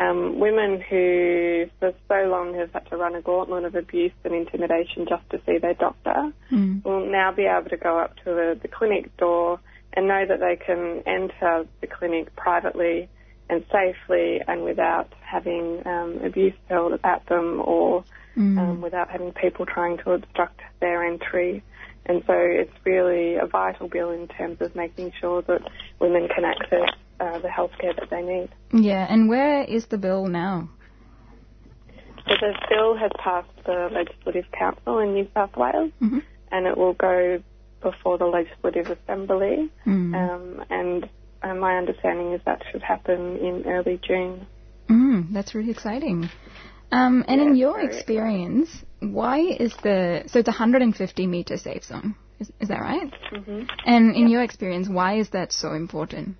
um, 0.00 0.38
women 0.40 0.80
who 0.80 1.66
for 1.78 1.92
so 2.08 2.28
long 2.28 2.54
have 2.54 2.72
had 2.72 2.88
to 2.90 2.96
run 2.96 3.14
a 3.14 3.20
gauntlet 3.22 3.64
of 3.64 3.74
abuse 3.74 4.12
and 4.24 4.34
intimidation 4.34 5.06
just 5.08 5.28
to 5.30 5.40
see 5.46 5.58
their 5.58 5.74
doctor 5.74 6.32
Mm. 6.50 6.84
will 6.84 7.06
now 7.06 7.30
be 7.30 7.44
able 7.44 7.68
to 7.70 7.76
go 7.76 7.98
up 7.98 8.16
to 8.16 8.24
the, 8.24 8.58
the 8.60 8.66
clinic 8.68 9.16
door 9.18 9.60
and 9.92 10.08
know 10.08 10.24
that 10.26 10.40
they 10.40 10.56
can 10.56 11.02
enter 11.06 11.66
the 11.80 11.86
clinic 11.86 12.34
privately 12.34 13.08
and 13.48 13.64
safely 13.70 14.40
and 14.48 14.64
without 14.64 15.12
having 15.20 15.86
um, 15.86 16.18
abuse 16.24 16.54
hurled 16.68 16.98
at 17.04 17.24
them 17.26 17.60
or 17.64 18.04
Mm. 18.36 18.58
um, 18.58 18.80
without 18.80 19.10
having 19.10 19.32
people 19.32 19.66
trying 19.66 19.98
to 19.98 20.12
obstruct 20.12 20.60
their 20.80 21.04
entry. 21.04 21.64
And 22.06 22.22
so 22.26 22.32
it's 22.34 22.72
really 22.84 23.36
a 23.36 23.46
vital 23.46 23.88
bill 23.88 24.10
in 24.10 24.26
terms 24.28 24.60
of 24.60 24.74
making 24.74 25.12
sure 25.20 25.42
that 25.42 25.62
women 26.00 26.28
can 26.28 26.44
access 26.44 26.88
uh, 27.20 27.38
the 27.38 27.48
healthcare 27.48 27.94
that 27.98 28.08
they 28.10 28.22
need. 28.22 28.48
Yeah, 28.72 29.06
and 29.08 29.28
where 29.28 29.62
is 29.64 29.86
the 29.86 29.98
bill 29.98 30.26
now? 30.26 30.70
So 32.26 32.34
the 32.40 32.54
bill 32.68 32.96
has 32.96 33.10
passed 33.18 33.48
the 33.66 33.88
Legislative 33.92 34.50
Council 34.52 34.98
in 34.98 35.14
New 35.14 35.28
South 35.34 35.56
Wales, 35.56 35.92
Mhm. 36.00 36.22
and 36.50 36.66
it 36.66 36.76
will 36.76 36.94
go 36.94 37.42
before 37.82 38.18
the 38.18 38.26
Legislative 38.26 38.90
Assembly. 38.90 39.70
Mm. 39.86 40.14
Um, 40.14 40.64
and 40.70 41.08
uh, 41.42 41.54
my 41.54 41.76
understanding 41.76 42.32
is 42.32 42.40
that 42.44 42.62
should 42.70 42.82
happen 42.82 43.36
in 43.38 43.64
early 43.66 43.98
June. 44.02 44.46
Mm, 44.88 45.32
that's 45.32 45.54
really 45.54 45.70
exciting. 45.70 46.28
Um, 46.92 47.24
and 47.28 47.40
in 47.40 47.56
your 47.56 47.80
experience, 47.80 48.68
why 49.00 49.40
is 49.40 49.72
the 49.82 50.24
so 50.26 50.40
it's 50.40 50.48
a 50.48 50.52
150 50.52 51.26
meter 51.26 51.56
safe 51.56 51.84
zone? 51.84 52.16
Is, 52.40 52.50
is 52.60 52.68
that 52.68 52.80
right? 52.80 53.12
hmm 53.32 53.62
And 53.84 54.16
in 54.16 54.28
your 54.28 54.42
experience, 54.42 54.88
why 54.88 55.18
is 55.18 55.30
that 55.30 55.52
so 55.52 55.74
important? 55.74 56.36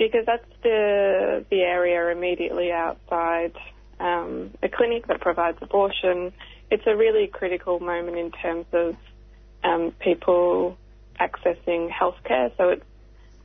because 0.00 0.24
that's 0.24 0.50
the 0.62 1.44
the 1.50 1.60
area 1.60 2.08
immediately 2.10 2.72
outside 2.72 3.52
um, 4.00 4.50
a 4.62 4.68
clinic 4.68 5.06
that 5.08 5.20
provides 5.20 5.58
abortion. 5.60 6.32
It's 6.70 6.86
a 6.86 6.96
really 6.96 7.26
critical 7.26 7.78
moment 7.80 8.16
in 8.16 8.30
terms 8.30 8.64
of 8.72 8.96
um, 9.62 9.92
people 10.00 10.78
accessing 11.20 11.90
healthcare. 11.90 12.50
So 12.56 12.70
it's 12.70 12.84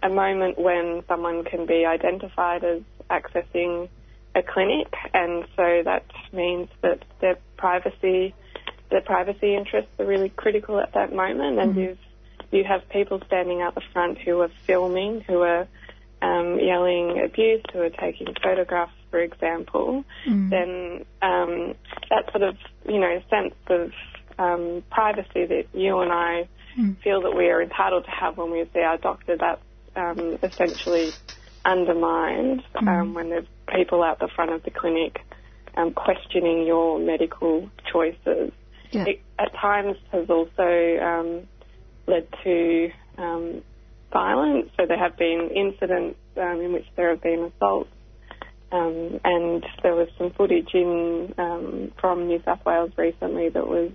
a 0.02 0.08
moment 0.08 0.58
when 0.58 1.04
someone 1.10 1.44
can 1.44 1.66
be 1.66 1.86
identified 1.86 2.64
as 2.64 2.82
accessing 3.10 3.90
a 4.36 4.44
clinic, 4.44 4.94
and 5.14 5.46
so 5.56 5.82
that 5.86 6.06
means 6.34 6.68
that 6.82 7.04
their 7.22 7.38
privacy, 7.58 8.36
their 8.92 9.02
privacy 9.02 9.56
interests 9.56 9.92
are 10.00 10.06
really 10.06 10.30
critical 10.30 10.80
at 10.80 10.94
that 10.94 11.14
moment. 11.14 11.60
And 11.60 11.76
you've 11.76 11.98
you 12.52 12.64
have 12.64 12.88
people 12.90 13.22
standing 13.26 13.62
out 13.62 13.76
the 13.76 13.82
front 13.94 14.18
who 14.20 14.40
are 14.42 14.52
filming, 14.66 15.22
who 15.22 15.42
are 15.42 15.68
um, 16.22 16.60
yelling 16.60 17.22
abuse, 17.24 17.62
who 17.74 17.82
are 17.82 17.90
taking 17.90 18.28
photographs, 18.42 18.94
for 19.12 19.20
example, 19.20 20.06
then 20.50 21.06
um, 21.22 21.76
that 22.10 22.32
sort 22.32 22.44
of, 22.44 22.58
you 22.88 23.00
know, 23.00 23.22
sense 23.30 23.54
of 23.68 23.92
um, 24.38 24.84
privacy 24.90 25.46
that 25.46 25.66
you 25.74 26.00
and 26.00 26.12
I 26.12 26.48
feel 27.04 27.22
that 27.22 27.36
we 27.36 27.50
are 27.50 27.62
entitled 27.62 28.06
to 28.06 28.12
have 28.12 28.38
when 28.38 28.52
we 28.52 28.66
see 28.74 28.80
our 28.82 28.98
doctor, 28.98 29.38
that's 29.38 29.62
um, 29.96 30.38
essentially 30.44 31.12
undermined 31.64 32.64
um, 32.76 33.14
when 33.14 33.30
there's 33.30 33.48
people 33.74 34.04
out 34.04 34.20
the 34.20 34.28
front 34.28 34.52
of 34.52 34.64
the 34.64 34.72
clinic 34.72 35.22
um, 35.76 35.94
questioning 35.94 36.66
your 36.66 37.00
medical 37.00 37.70
choices. 37.92 38.52
Yeah. 38.92 39.06
It 39.06 39.22
at 39.38 39.54
times 39.54 39.98
has 40.12 40.30
also 40.30 40.98
um, 41.02 41.48
led 42.08 42.28
to 42.44 42.92
um, 43.18 43.62
violence. 44.12 44.70
So 44.78 44.86
there 44.86 44.98
have 44.98 45.18
been 45.18 45.50
incidents 45.54 46.18
um, 46.38 46.62
in 46.62 46.74
which 46.74 46.86
there 46.96 47.10
have 47.10 47.22
been 47.22 47.52
assaults, 47.56 47.90
um, 48.72 49.20
and 49.24 49.66
there 49.84 49.96
was 49.96 50.08
some 50.18 50.32
footage 50.32 50.70
in 50.74 51.34
um, 51.38 51.92
from 52.00 52.28
New 52.28 52.42
South 52.46 52.64
Wales 52.66 52.92
recently 52.98 53.50
that 53.50 53.68
was 53.68 53.92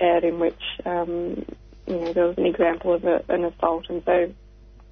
aired 0.00 0.24
in 0.24 0.38
which 0.38 0.60
um, 0.84 1.44
you 1.86 1.96
know 1.96 2.12
there 2.12 2.26
was 2.26 2.38
an 2.38 2.46
example 2.46 2.94
of 2.94 3.04
a, 3.04 3.22
an 3.28 3.44
assault, 3.44 3.86
and 3.90 4.02
so 4.04 4.32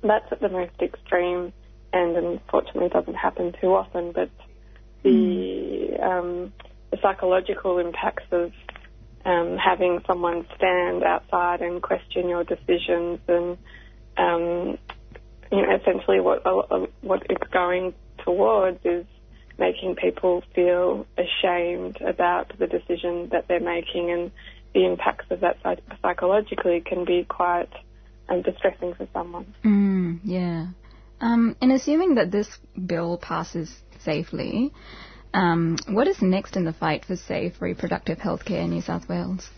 that's 0.03 0.31
at 0.33 0.41
the 0.41 0.49
most 0.49 0.73
extreme, 0.81 1.53
and 1.93 2.17
unfortunately 2.17 2.89
doesn't 2.89 3.15
happen 3.15 3.55
too 3.61 3.75
often. 3.75 4.13
But 4.13 4.31
the 5.03 5.99
um, 6.03 6.53
the 6.91 6.99
psychological 7.03 7.79
impacts 7.79 8.25
of 8.33 8.53
um, 9.25 9.57
having 9.57 10.03
someone 10.07 10.47
stand 10.57 11.03
outside 11.03 11.61
and 11.61 11.83
question 11.83 12.29
your 12.29 12.45
decisions 12.45 13.21
and 13.29 13.59
um, 14.17 14.79
you 15.53 15.63
know 15.63 15.77
essentially 15.77 16.21
what 16.21 16.47
uh, 16.47 16.87
what 17.01 17.23
it's 17.29 17.51
going 17.53 17.95
towards 18.25 18.79
is 18.85 19.05
making 19.59 19.95
people 19.95 20.43
feel 20.55 21.07
ashamed 21.19 22.01
about 22.01 22.53
the 22.59 22.67
decision 22.67 23.29
that 23.31 23.47
they're 23.47 23.61
making 23.61 24.11
and 24.11 24.31
the 24.75 24.87
impacts 24.87 25.27
of 25.31 25.41
that 25.41 25.59
psychologically 26.01 26.81
can 26.81 27.05
be 27.05 27.25
quite 27.25 27.69
um, 28.29 28.41
distressing 28.43 28.95
for 28.95 29.07
someone. 29.13 29.53
Mm, 29.65 30.21
yeah. 30.25 30.69
Um, 31.21 31.57
and 31.61 31.73
assuming 31.73 32.15
that 32.15 32.31
this 32.31 32.49
bill 32.87 33.19
passes 33.19 33.71
safely, 34.05 34.73
um, 35.35 35.77
what 35.89 36.09
is 36.09 36.21
next 36.23 36.57
in 36.57 36.65
the 36.65 36.73
fight 36.73 37.05
for 37.05 37.17
safe 37.17 37.61
reproductive 37.61 38.19
healthcare 38.19 38.65
in 38.65 38.71
New 38.71 38.81
South 38.81 39.09
Wales? 39.09 39.49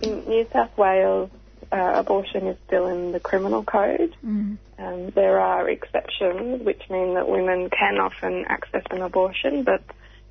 In 0.00 0.24
New 0.26 0.46
South 0.52 0.76
Wales, 0.78 1.30
uh, 1.72 1.92
abortion 1.96 2.46
is 2.46 2.56
still 2.66 2.86
in 2.86 3.12
the 3.12 3.20
criminal 3.20 3.64
code. 3.64 4.14
Mm. 4.24 4.58
Um, 4.78 5.10
there 5.14 5.40
are 5.40 5.68
exceptions, 5.68 6.64
which 6.64 6.82
mean 6.88 7.14
that 7.14 7.28
women 7.28 7.68
can 7.68 7.98
often 7.98 8.44
access 8.46 8.84
an 8.90 9.02
abortion, 9.02 9.64
but 9.64 9.82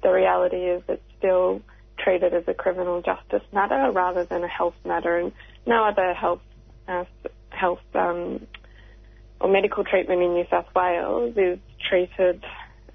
the 0.02 0.10
reality 0.10 0.58
is 0.58 0.82
it's 0.88 1.04
still 1.18 1.62
treated 1.98 2.34
as 2.34 2.48
a 2.48 2.54
criminal 2.54 3.02
justice 3.02 3.44
matter 3.52 3.92
rather 3.92 4.24
than 4.24 4.44
a 4.44 4.48
health 4.48 4.76
matter, 4.86 5.18
and 5.18 5.34
no 5.66 5.84
other 5.84 6.14
health 6.14 6.42
uh, 6.88 7.04
health 7.50 7.82
um, 7.94 8.48
or 9.40 9.50
medical 9.50 9.84
treatment 9.84 10.22
in 10.22 10.34
New 10.34 10.46
South 10.50 10.68
Wales 10.76 11.34
is 11.38 11.60
treated 11.90 12.44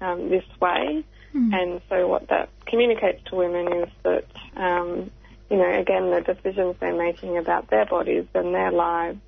um, 0.01 0.29
this 0.29 0.45
way. 0.59 1.03
And 1.53 1.81
so 1.89 2.07
what 2.07 2.27
that 2.29 2.49
communicates 2.67 3.23
to 3.29 3.35
women 3.35 3.71
is 3.73 3.89
that, 4.03 4.25
um, 4.55 5.09
you 5.49 5.57
know, 5.57 5.79
again, 5.79 6.11
the 6.11 6.21
decisions 6.21 6.75
they're 6.79 6.95
making 6.95 7.37
about 7.37 7.69
their 7.69 7.85
bodies 7.85 8.25
and 8.35 8.53
their 8.53 8.71
lives 8.71 9.19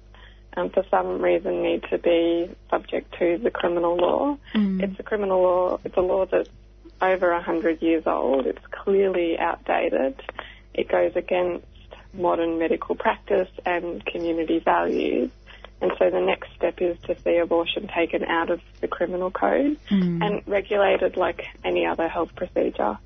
um, 0.55 0.69
for 0.69 0.85
some 0.91 1.21
reason 1.21 1.63
need 1.63 1.83
to 1.89 1.97
be 1.97 2.49
subject 2.69 3.13
to 3.19 3.37
the 3.37 3.51
criminal 3.51 3.95
law. 3.95 4.37
It's 4.81 4.99
a 4.99 5.03
criminal 5.03 5.41
law, 5.41 5.79
it's 5.83 5.97
a 5.97 6.01
law 6.01 6.25
that's 6.25 6.49
over 7.01 7.31
100 7.33 7.81
years 7.81 8.03
old. 8.05 8.45
It's 8.45 8.65
clearly 8.71 9.37
outdated. 9.37 10.21
It 10.73 10.87
goes 10.87 11.13
against 11.15 11.65
modern 12.13 12.57
medical 12.59 12.95
practice 12.95 13.49
and 13.65 14.05
community 14.05 14.59
values. 14.59 15.29
And 15.81 15.91
so 15.99 16.09
the 16.09 16.21
next 16.21 16.49
step 16.55 16.75
is 16.79 16.97
to 17.05 17.19
see 17.21 17.37
abortion 17.37 17.87
taken 17.93 18.23
out 18.23 18.49
of 18.49 18.61
the 18.81 18.87
criminal 18.87 19.29
code 19.29 19.77
and 19.89 20.41
regulated 20.47 21.17
like 21.17 21.41
any 21.63 21.85
other 21.85 22.07
health 22.07 22.29
procedure. 22.35 22.97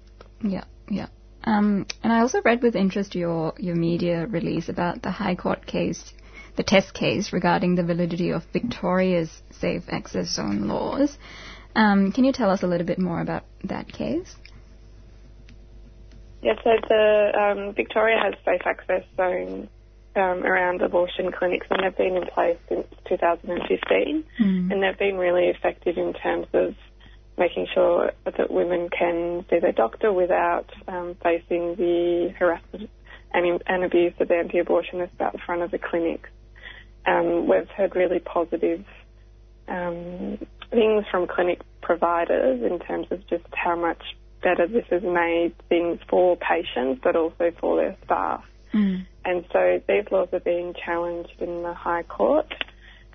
Yeah, 0.42 0.66
yeah. 0.88 1.08
Um, 1.44 1.88
and 2.04 2.14
I 2.14 2.20
also 2.20 2.42
read 2.44 2.62
with 2.62 2.76
interest 2.76 3.16
your, 3.16 3.54
your 3.58 3.76
media 3.76 4.28
release 4.28 4.70
about 4.70 5.02
the 5.02 5.10
High 5.10 5.36
Court 5.36 5.66
case, 5.66 6.14
the 6.58 6.64
test 6.64 6.94
case 6.94 7.34
regarding 7.34 7.76
the 7.76 7.84
validity 7.84 8.32
of 8.32 8.44
Victoria's 8.54 9.42
safe 9.52 9.84
access 9.90 10.36
zone 10.36 10.68
laws. 10.68 11.18
Um, 11.76 12.12
can 12.12 12.24
you 12.24 12.34
tell 12.34 12.50
us 12.50 12.62
a 12.62 12.68
little 12.68 12.86
bit 12.86 13.00
more 13.00 13.22
about 13.22 13.44
that 13.64 13.92
case? 13.92 14.36
Yeah, 16.42 16.54
so 16.64 16.72
the 16.88 17.32
um, 17.38 17.74
Victoria 17.74 18.18
has 18.22 18.34
safe 18.46 18.62
access 18.66 19.04
zones 19.18 19.70
um, 20.16 20.44
around 20.44 20.82
abortion 20.82 21.32
clinics, 21.32 21.68
and 21.70 21.84
they've 21.84 21.98
been 21.98 22.18
in 22.18 22.26
place 22.34 22.58
since 22.68 22.88
2015, 23.08 24.24
and 24.72 24.84
they've 24.84 24.98
been 24.98 25.18
really 25.18 25.48
effective 25.48 25.98
in 25.98 26.14
terms 26.14 26.48
of 26.54 26.76
making 27.38 27.68
sure 27.74 28.12
that 28.26 28.52
women 28.52 28.90
can 28.90 29.46
see 29.50 29.60
their 29.60 29.72
doctor 29.72 30.12
without 30.12 30.70
um, 30.88 31.16
facing 31.24 31.76
the 31.76 32.34
harassment 32.38 32.90
and, 33.34 33.64
and 33.66 33.84
abuse 33.84 34.14
of 34.20 34.28
the 34.28 34.36
anti-abortionists 34.36 35.20
out 35.22 35.32
the 35.34 35.40
front 35.46 35.62
of 35.62 35.72
the 35.72 35.80
clinics. 35.80 36.30
Um, 37.06 37.48
we've 37.48 37.70
heard 37.70 37.96
really 37.96 38.20
positive 38.20 38.84
um, 39.70 40.38
things 40.72 41.06
from 41.10 41.28
clinic 41.28 41.62
providers 41.82 42.62
in 42.62 42.80
terms 42.80 43.08
of 43.12 43.26
just 43.28 43.46
how 43.54 43.76
much 43.76 44.02
better 44.42 44.68
this 44.68 44.86
has 44.90 45.04
made 45.04 45.54
things 45.70 46.00
for 46.10 46.38
patients, 46.38 47.02
but 47.04 47.16
also 47.16 47.52
for 47.60 47.78
their 47.78 47.98
staff. 48.06 48.44
And 49.30 49.46
so 49.54 49.80
these 49.88 50.06
laws 50.12 50.30
are 50.34 50.40
being 50.40 50.74
challenged 50.74 51.40
in 51.40 51.62
the 51.62 51.74
High 51.74 52.02
Court. 52.02 52.52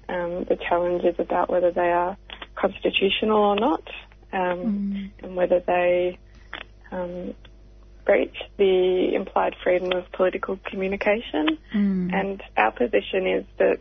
Um, 0.08 0.44
the 0.44 0.56
challenge 0.68 1.02
is 1.02 1.16
about 1.18 1.50
whether 1.50 1.72
they 1.72 1.90
are 1.90 2.16
constitutional 2.54 3.38
or 3.38 3.56
not, 3.56 3.82
um, 4.32 5.10
and 5.20 5.34
whether 5.34 5.58
they 5.58 6.18
um, 6.92 7.34
breach 8.04 8.36
the 8.58 9.12
implied 9.12 9.56
freedom 9.64 9.90
of 9.90 10.04
political 10.12 10.56
communication. 10.70 11.58
And 12.14 12.42
our 12.56 12.70
position 12.70 13.26
is 13.26 13.44
that, 13.58 13.80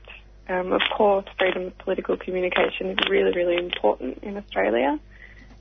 um, 0.49 0.73
of 0.73 0.81
course, 0.97 1.25
freedom 1.37 1.67
of 1.67 1.77
political 1.77 2.17
communication 2.17 2.89
is 2.89 2.97
really, 3.11 3.33
really 3.35 3.57
important 3.57 4.23
in 4.23 4.37
Australia, 4.37 4.99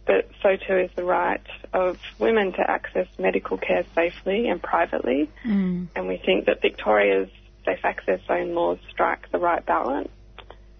but 0.07 0.29
so 0.43 0.57
too 0.57 0.79
is 0.79 0.91
the 0.97 1.05
right 1.05 1.47
of 1.73 1.99
women 2.19 2.53
to 2.53 2.71
access 2.71 3.07
medical 3.19 3.57
care 3.57 3.85
safely 3.95 4.49
and 4.49 4.63
privately. 4.63 5.31
Mm. 5.47 5.89
And 5.95 6.09
we 6.09 6.21
think 6.25 6.47
that 6.47 6.61
Victoria's 6.61 7.31
safe 7.65 7.81
access 7.85 8.21
zone 8.27 8.55
laws 8.55 8.79
strike 8.91 9.31
the 9.31 9.39
right 9.39 9.65
balance. 9.65 10.11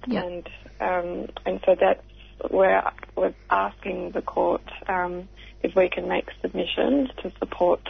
Yeah. 0.07 0.25
And 0.25 0.49
um, 0.81 1.29
and 1.47 1.61
so 1.65 1.77
that's 1.79 2.03
where 2.51 2.93
we're 3.17 3.35
asking 3.51 4.11
the 4.13 4.23
court 4.23 4.63
um, 4.89 5.29
if 5.63 5.77
we 5.77 5.89
can 5.89 6.09
make 6.09 6.27
submissions 6.41 7.11
to 7.23 7.33
support 7.39 7.89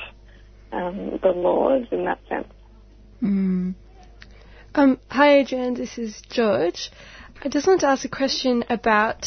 um, 0.73 1.19
the 1.23 1.31
laws 1.31 1.87
in 1.91 2.05
that 2.05 2.19
sense. 2.29 2.49
Um, 4.75 4.99
hi, 5.09 5.41
Adrienne. 5.41 5.75
This 5.75 5.97
is 5.97 6.21
George. 6.29 6.91
I 7.43 7.49
just 7.49 7.67
want 7.67 7.81
to 7.81 7.87
ask 7.87 8.05
a 8.05 8.09
question 8.09 8.65
about 8.69 9.27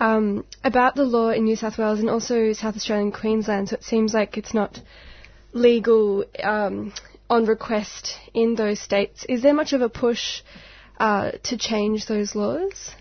um, 0.00 0.44
about 0.64 0.96
the 0.96 1.04
law 1.04 1.28
in 1.28 1.44
New 1.44 1.56
South 1.56 1.78
Wales 1.78 2.00
and 2.00 2.08
also 2.08 2.52
South 2.54 2.74
Australia 2.74 3.04
and 3.04 3.14
Queensland. 3.14 3.68
So 3.68 3.74
it 3.74 3.84
seems 3.84 4.14
like 4.14 4.38
it's 4.38 4.54
not 4.54 4.80
legal 5.52 6.24
um, 6.42 6.92
on 7.28 7.44
request 7.44 8.16
in 8.34 8.54
those 8.54 8.80
states. 8.80 9.24
Is 9.28 9.42
there 9.42 9.54
much 9.54 9.74
of 9.74 9.82
a 9.82 9.88
push 9.88 10.40
uh, 10.98 11.32
to 11.44 11.58
change 11.58 12.06
those 12.06 12.34
laws? 12.34 12.94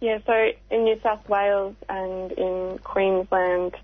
Yeah, 0.00 0.18
so 0.26 0.32
in 0.70 0.84
New 0.84 0.98
South 1.02 1.28
Wales 1.28 1.76
and 1.88 2.32
in 2.32 2.78
Queensland, 2.82 3.74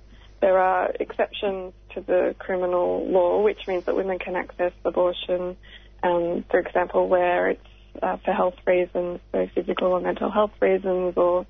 there 0.40 0.58
are 0.58 0.92
exceptions 1.00 1.72
to 1.94 2.00
the 2.00 2.34
criminal 2.38 3.06
law, 3.08 3.42
which 3.42 3.66
means 3.66 3.84
that 3.84 3.96
women 3.96 4.18
can 4.18 4.36
access 4.36 4.72
abortion, 4.84 5.56
um, 6.02 6.44
for 6.50 6.60
example, 6.60 7.08
where 7.08 7.50
it's 7.50 7.66
uh, 8.02 8.16
for 8.24 8.32
health 8.32 8.56
reasons, 8.66 9.20
so 9.32 9.48
physical 9.54 9.88
or 9.92 10.00
mental 10.00 10.30
health 10.30 10.52
reasons, 10.60 11.14
or 11.16 11.46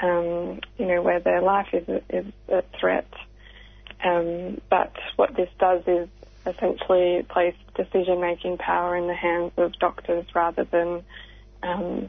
um, 0.00 0.60
you 0.78 0.86
know 0.86 1.02
where 1.02 1.20
their 1.20 1.42
life 1.42 1.68
is 1.72 1.88
is 2.10 2.26
at 2.52 2.66
threat. 2.78 3.08
Um, 4.04 4.60
but 4.68 4.92
what 5.16 5.36
this 5.36 5.48
does 5.58 5.82
is 5.86 6.08
essentially 6.44 7.24
place 7.28 7.54
decision-making 7.76 8.58
power 8.58 8.96
in 8.96 9.06
the 9.06 9.14
hands 9.14 9.52
of 9.56 9.72
doctors 9.78 10.26
rather 10.34 10.64
than 10.64 11.04
um, 11.62 12.08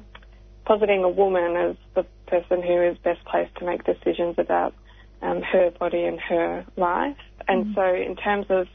positing 0.65 1.03
a 1.03 1.09
woman 1.09 1.55
as 1.55 1.75
the 1.93 2.03
person 2.25 2.63
who 2.63 2.81
is 2.81 2.97
best 3.03 3.23
placed 3.25 3.55
to 3.57 3.65
make 3.65 3.83
decisions 3.83 4.35
about 4.39 4.73
um, 5.21 5.41
her 5.41 5.71
body 5.79 6.03
and 6.03 6.19
her 6.19 6.65
life. 6.77 7.17
And 7.47 7.65
Mm-hmm. 7.65 7.73
so, 7.75 7.93
in 7.93 8.15
terms 8.15 8.47
of 8.49 8.67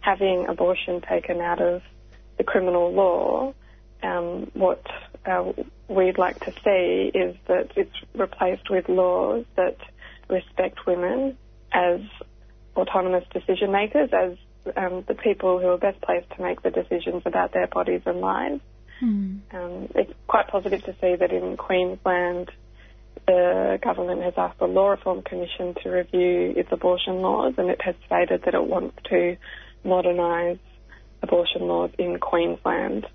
having 0.00 0.46
abortion 0.48 1.00
taken 1.00 1.40
out 1.40 1.60
of 1.60 1.82
the 2.38 2.44
criminal 2.44 2.92
law, 2.92 3.54
um, 4.02 4.50
what 4.54 4.84
uh, 5.24 5.52
we'd 5.88 6.18
like 6.18 6.38
to 6.40 6.52
see 6.64 7.10
is 7.16 7.36
that 7.48 7.72
it's 7.76 7.94
replaced 8.14 8.70
with 8.70 8.88
laws 8.88 9.44
that 9.56 9.76
respect 10.28 10.86
women 10.86 11.36
as 11.72 12.00
autonomous 12.76 13.24
decision 13.32 13.72
makers, 13.72 14.10
as 14.12 14.36
um, 14.76 15.04
the 15.06 15.14
people 15.14 15.58
who 15.58 15.68
are 15.68 15.78
best 15.78 16.00
placed 16.02 16.28
to 16.36 16.42
make 16.42 16.62
the 16.62 16.70
decisions 16.70 17.22
about 17.24 17.52
their 17.52 17.66
bodies 17.66 18.02
and 18.06 18.20
lives. 18.20 18.60
Um, 19.52 19.88
it's 19.94 20.12
quite 20.26 20.48
positive 20.48 20.82
to 20.84 20.92
see 21.00 21.16
that 21.16 21.30
in 21.30 21.56
Queensland, 21.56 22.50
the 23.26 23.78
government 23.82 24.22
has 24.22 24.34
asked 24.36 24.58
the 24.58 24.66
Law 24.66 24.90
Reform 24.90 25.22
Commission 25.22 25.74
to 25.82 25.90
review 25.90 26.54
its 26.56 26.68
abortion 26.72 27.20
laws, 27.22 27.54
and 27.58 27.68
it 27.70 27.80
has 27.82 27.94
stated 28.06 28.42
that 28.44 28.54
it 28.54 28.64
wants 28.64 28.96
to 29.10 29.36
modernise 29.84 30.58
abortion 31.22 31.62
laws 31.62 31.90
in 31.98 32.18
Queensland. 32.18 33.06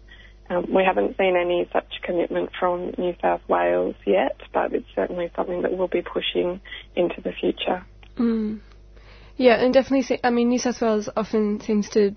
Um, 0.51 0.65
we 0.73 0.83
haven't 0.83 1.15
seen 1.17 1.37
any 1.37 1.69
such 1.71 2.01
commitment 2.03 2.49
from 2.59 2.93
New 2.97 3.15
South 3.21 3.41
Wales 3.47 3.95
yet, 4.05 4.35
but 4.53 4.73
it's 4.73 4.87
certainly 4.95 5.31
something 5.35 5.61
that 5.61 5.71
we'll 5.77 5.87
be 5.87 6.01
pushing 6.01 6.59
into 6.95 7.21
the 7.21 7.31
future. 7.31 7.85
Mm. 8.17 8.59
Yeah, 9.37 9.63
and 9.63 9.73
definitely. 9.73 10.03
See, 10.03 10.19
I 10.23 10.29
mean, 10.29 10.49
New 10.49 10.59
South 10.59 10.81
Wales 10.81 11.09
often 11.15 11.61
seems 11.61 11.89
to 11.91 12.15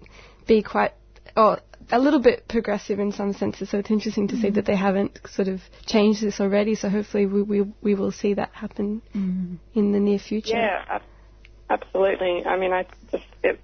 be 0.49 0.63
quite, 0.63 0.93
or 1.37 1.61
a 1.93 1.99
little 1.99 2.19
bit 2.19 2.49
progressive 2.49 2.99
in 2.99 3.13
some 3.13 3.35
senses. 3.35 3.71
So 3.71 3.79
it's 3.79 3.91
interesting 3.91 4.27
to 4.29 4.37
see 4.37 4.49
Mhm. 4.49 4.55
that 4.55 4.65
they 4.67 4.75
haven't 4.77 5.21
sort 5.29 5.49
of 5.49 5.63
changed 5.87 6.23
this 6.23 6.41
already. 6.41 6.75
So 6.75 6.89
hopefully 6.89 7.27
we 7.27 7.43
we, 7.43 7.61
we 7.83 7.95
will 7.95 8.13
see 8.13 8.35
that 8.35 8.51
happen 8.53 9.01
in 9.15 9.93
the 9.93 10.01
near 10.01 10.19
future. 10.19 10.57
Yeah, 10.57 10.85
ab- 10.89 11.03
absolutely. 11.71 12.45
I 12.45 12.57
mean, 12.57 12.73
I 12.73 12.85
just 13.13 13.27
it 13.45 13.61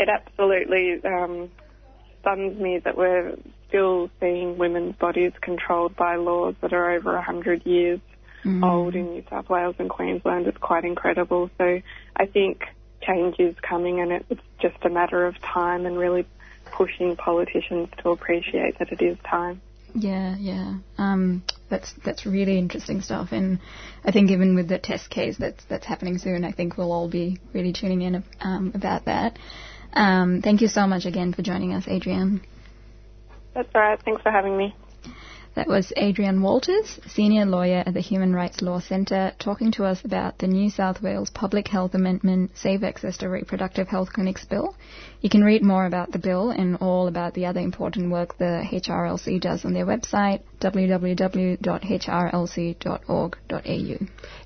it 0.00 0.08
absolutely 0.08 1.00
um, 1.04 1.50
stuns 2.20 2.58
me 2.58 2.80
that 2.80 2.96
we're 2.96 3.36
still 3.70 4.10
seeing 4.20 4.58
women's 4.58 4.96
bodies 4.96 5.32
controlled 5.40 5.96
by 5.96 6.16
laws 6.16 6.54
that 6.60 6.74
are 6.74 6.90
over 6.90 7.16
a 7.16 7.22
hundred 7.22 7.64
years 7.64 8.00
Mm. 8.44 8.64
old 8.64 8.94
in 8.94 9.10
New 9.10 9.24
South 9.28 9.48
Wales 9.48 9.76
and 9.78 9.90
Queensland. 9.90 10.46
It's 10.46 10.58
quite 10.58 10.84
incredible. 10.84 11.50
So 11.58 11.80
I 12.16 12.26
think 12.26 12.62
change 13.02 13.36
is 13.38 13.54
coming, 13.60 14.00
and 14.00 14.24
it's 14.30 14.40
just 14.60 14.76
a 14.82 14.88
matter 14.88 15.26
of 15.26 15.34
time 15.40 15.86
and 15.86 15.98
really 15.98 16.26
pushing 16.72 17.16
politicians 17.16 17.88
to 18.02 18.10
appreciate 18.10 18.78
that 18.78 18.92
it 18.92 19.02
is 19.02 19.18
time. 19.28 19.60
Yeah, 19.94 20.36
yeah. 20.38 20.74
Um, 20.98 21.42
that's 21.68 21.92
that's 22.04 22.24
really 22.24 22.58
interesting 22.58 23.02
stuff, 23.02 23.32
and 23.32 23.58
I 24.04 24.12
think 24.12 24.30
even 24.30 24.54
with 24.54 24.68
the 24.68 24.78
test 24.78 25.10
case 25.10 25.36
that's 25.38 25.64
that's 25.64 25.84
happening 25.84 26.18
soon, 26.18 26.44
I 26.44 26.52
think 26.52 26.78
we'll 26.78 26.92
all 26.92 27.08
be 27.08 27.40
really 27.52 27.72
tuning 27.72 28.02
in 28.02 28.24
um, 28.40 28.72
about 28.74 29.06
that. 29.06 29.38
Um, 29.92 30.40
thank 30.42 30.60
you 30.60 30.68
so 30.68 30.86
much 30.86 31.04
again 31.06 31.32
for 31.32 31.42
joining 31.42 31.74
us, 31.74 31.88
Adrienne. 31.88 32.40
That's 33.54 33.68
all 33.74 33.80
right. 33.80 34.00
Thanks 34.02 34.22
for 34.22 34.30
having 34.30 34.56
me. 34.56 34.74
That 35.56 35.66
was 35.66 35.92
Adrienne 35.98 36.42
Walters, 36.42 37.00
senior 37.08 37.44
lawyer 37.44 37.82
at 37.84 37.92
the 37.92 38.00
Human 38.00 38.32
Rights 38.32 38.62
Law 38.62 38.78
Centre, 38.78 39.32
talking 39.40 39.72
to 39.72 39.84
us 39.84 40.04
about 40.04 40.38
the 40.38 40.46
New 40.46 40.70
South 40.70 41.02
Wales 41.02 41.28
Public 41.30 41.66
Health 41.66 41.94
Amendment 41.94 42.56
Safe 42.56 42.84
Access 42.84 43.16
to 43.16 43.28
Reproductive 43.28 43.88
Health 43.88 44.12
Clinics 44.12 44.44
Bill. 44.44 44.76
You 45.20 45.28
can 45.28 45.42
read 45.42 45.64
more 45.64 45.86
about 45.86 46.12
the 46.12 46.20
bill 46.20 46.50
and 46.50 46.76
all 46.76 47.08
about 47.08 47.34
the 47.34 47.46
other 47.46 47.58
important 47.58 48.12
work 48.12 48.38
the 48.38 48.62
HRLC 48.70 49.40
does 49.40 49.64
on 49.64 49.72
their 49.72 49.86
website, 49.86 50.42
www.hrlc.org.au. 50.60 51.66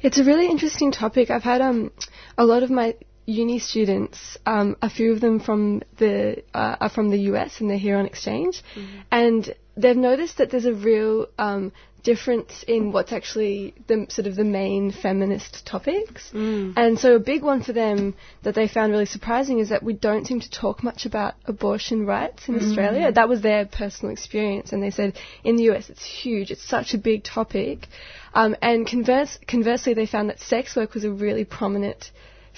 It's 0.00 0.18
a 0.18 0.24
really 0.24 0.46
interesting 0.46 0.90
topic. 0.90 1.30
I've 1.30 1.42
had 1.42 1.60
um, 1.60 1.92
a 2.38 2.46
lot 2.46 2.62
of 2.62 2.70
my 2.70 2.94
uni 3.26 3.58
students, 3.58 4.36
um, 4.46 4.76
a 4.82 4.90
few 4.90 5.12
of 5.12 5.20
them 5.20 5.40
from 5.40 5.82
the 5.98 6.42
uh, 6.52 6.76
are 6.80 6.90
from 6.90 7.10
the 7.10 7.18
US 7.32 7.60
and 7.60 7.70
they're 7.70 7.78
here 7.78 7.96
on 7.96 8.06
exchange, 8.06 8.62
and 9.10 9.54
they've 9.76 9.96
noticed 9.96 10.38
that 10.38 10.50
there's 10.50 10.66
a 10.66 10.74
real 10.74 11.26
um, 11.38 11.72
difference 12.04 12.64
in 12.68 12.92
what's 12.92 13.12
actually 13.12 13.74
the 13.86 14.06
sort 14.10 14.26
of 14.26 14.36
the 14.36 14.44
main 14.44 14.92
feminist 14.92 15.64
topics. 15.66 16.30
And 16.34 16.98
so 16.98 17.16
a 17.16 17.18
big 17.18 17.42
one 17.42 17.62
for 17.62 17.72
them 17.72 18.14
that 18.42 18.54
they 18.54 18.68
found 18.68 18.92
really 18.92 19.06
surprising 19.06 19.58
is 19.58 19.70
that 19.70 19.82
we 19.82 19.94
don't 19.94 20.26
seem 20.26 20.40
to 20.40 20.50
talk 20.50 20.82
much 20.84 21.06
about 21.06 21.34
abortion 21.46 22.04
rights 22.06 22.46
in 22.46 22.54
Mm. 22.56 22.68
Australia. 22.68 23.10
That 23.10 23.28
was 23.28 23.40
their 23.40 23.64
personal 23.64 24.12
experience, 24.12 24.72
and 24.72 24.82
they 24.82 24.90
said 24.90 25.14
in 25.42 25.56
the 25.56 25.64
US 25.70 25.88
it's 25.88 26.04
huge. 26.04 26.50
It's 26.50 26.62
such 26.76 26.92
a 26.94 26.98
big 26.98 27.24
topic. 27.24 27.88
Um, 28.34 28.54
and 28.60 28.86
converse, 28.86 29.38
conversely, 29.48 29.94
they 29.94 30.06
found 30.06 30.28
that 30.28 30.40
sex 30.40 30.76
work 30.76 30.92
was 30.92 31.04
a 31.04 31.10
really 31.10 31.44
prominent 31.46 32.10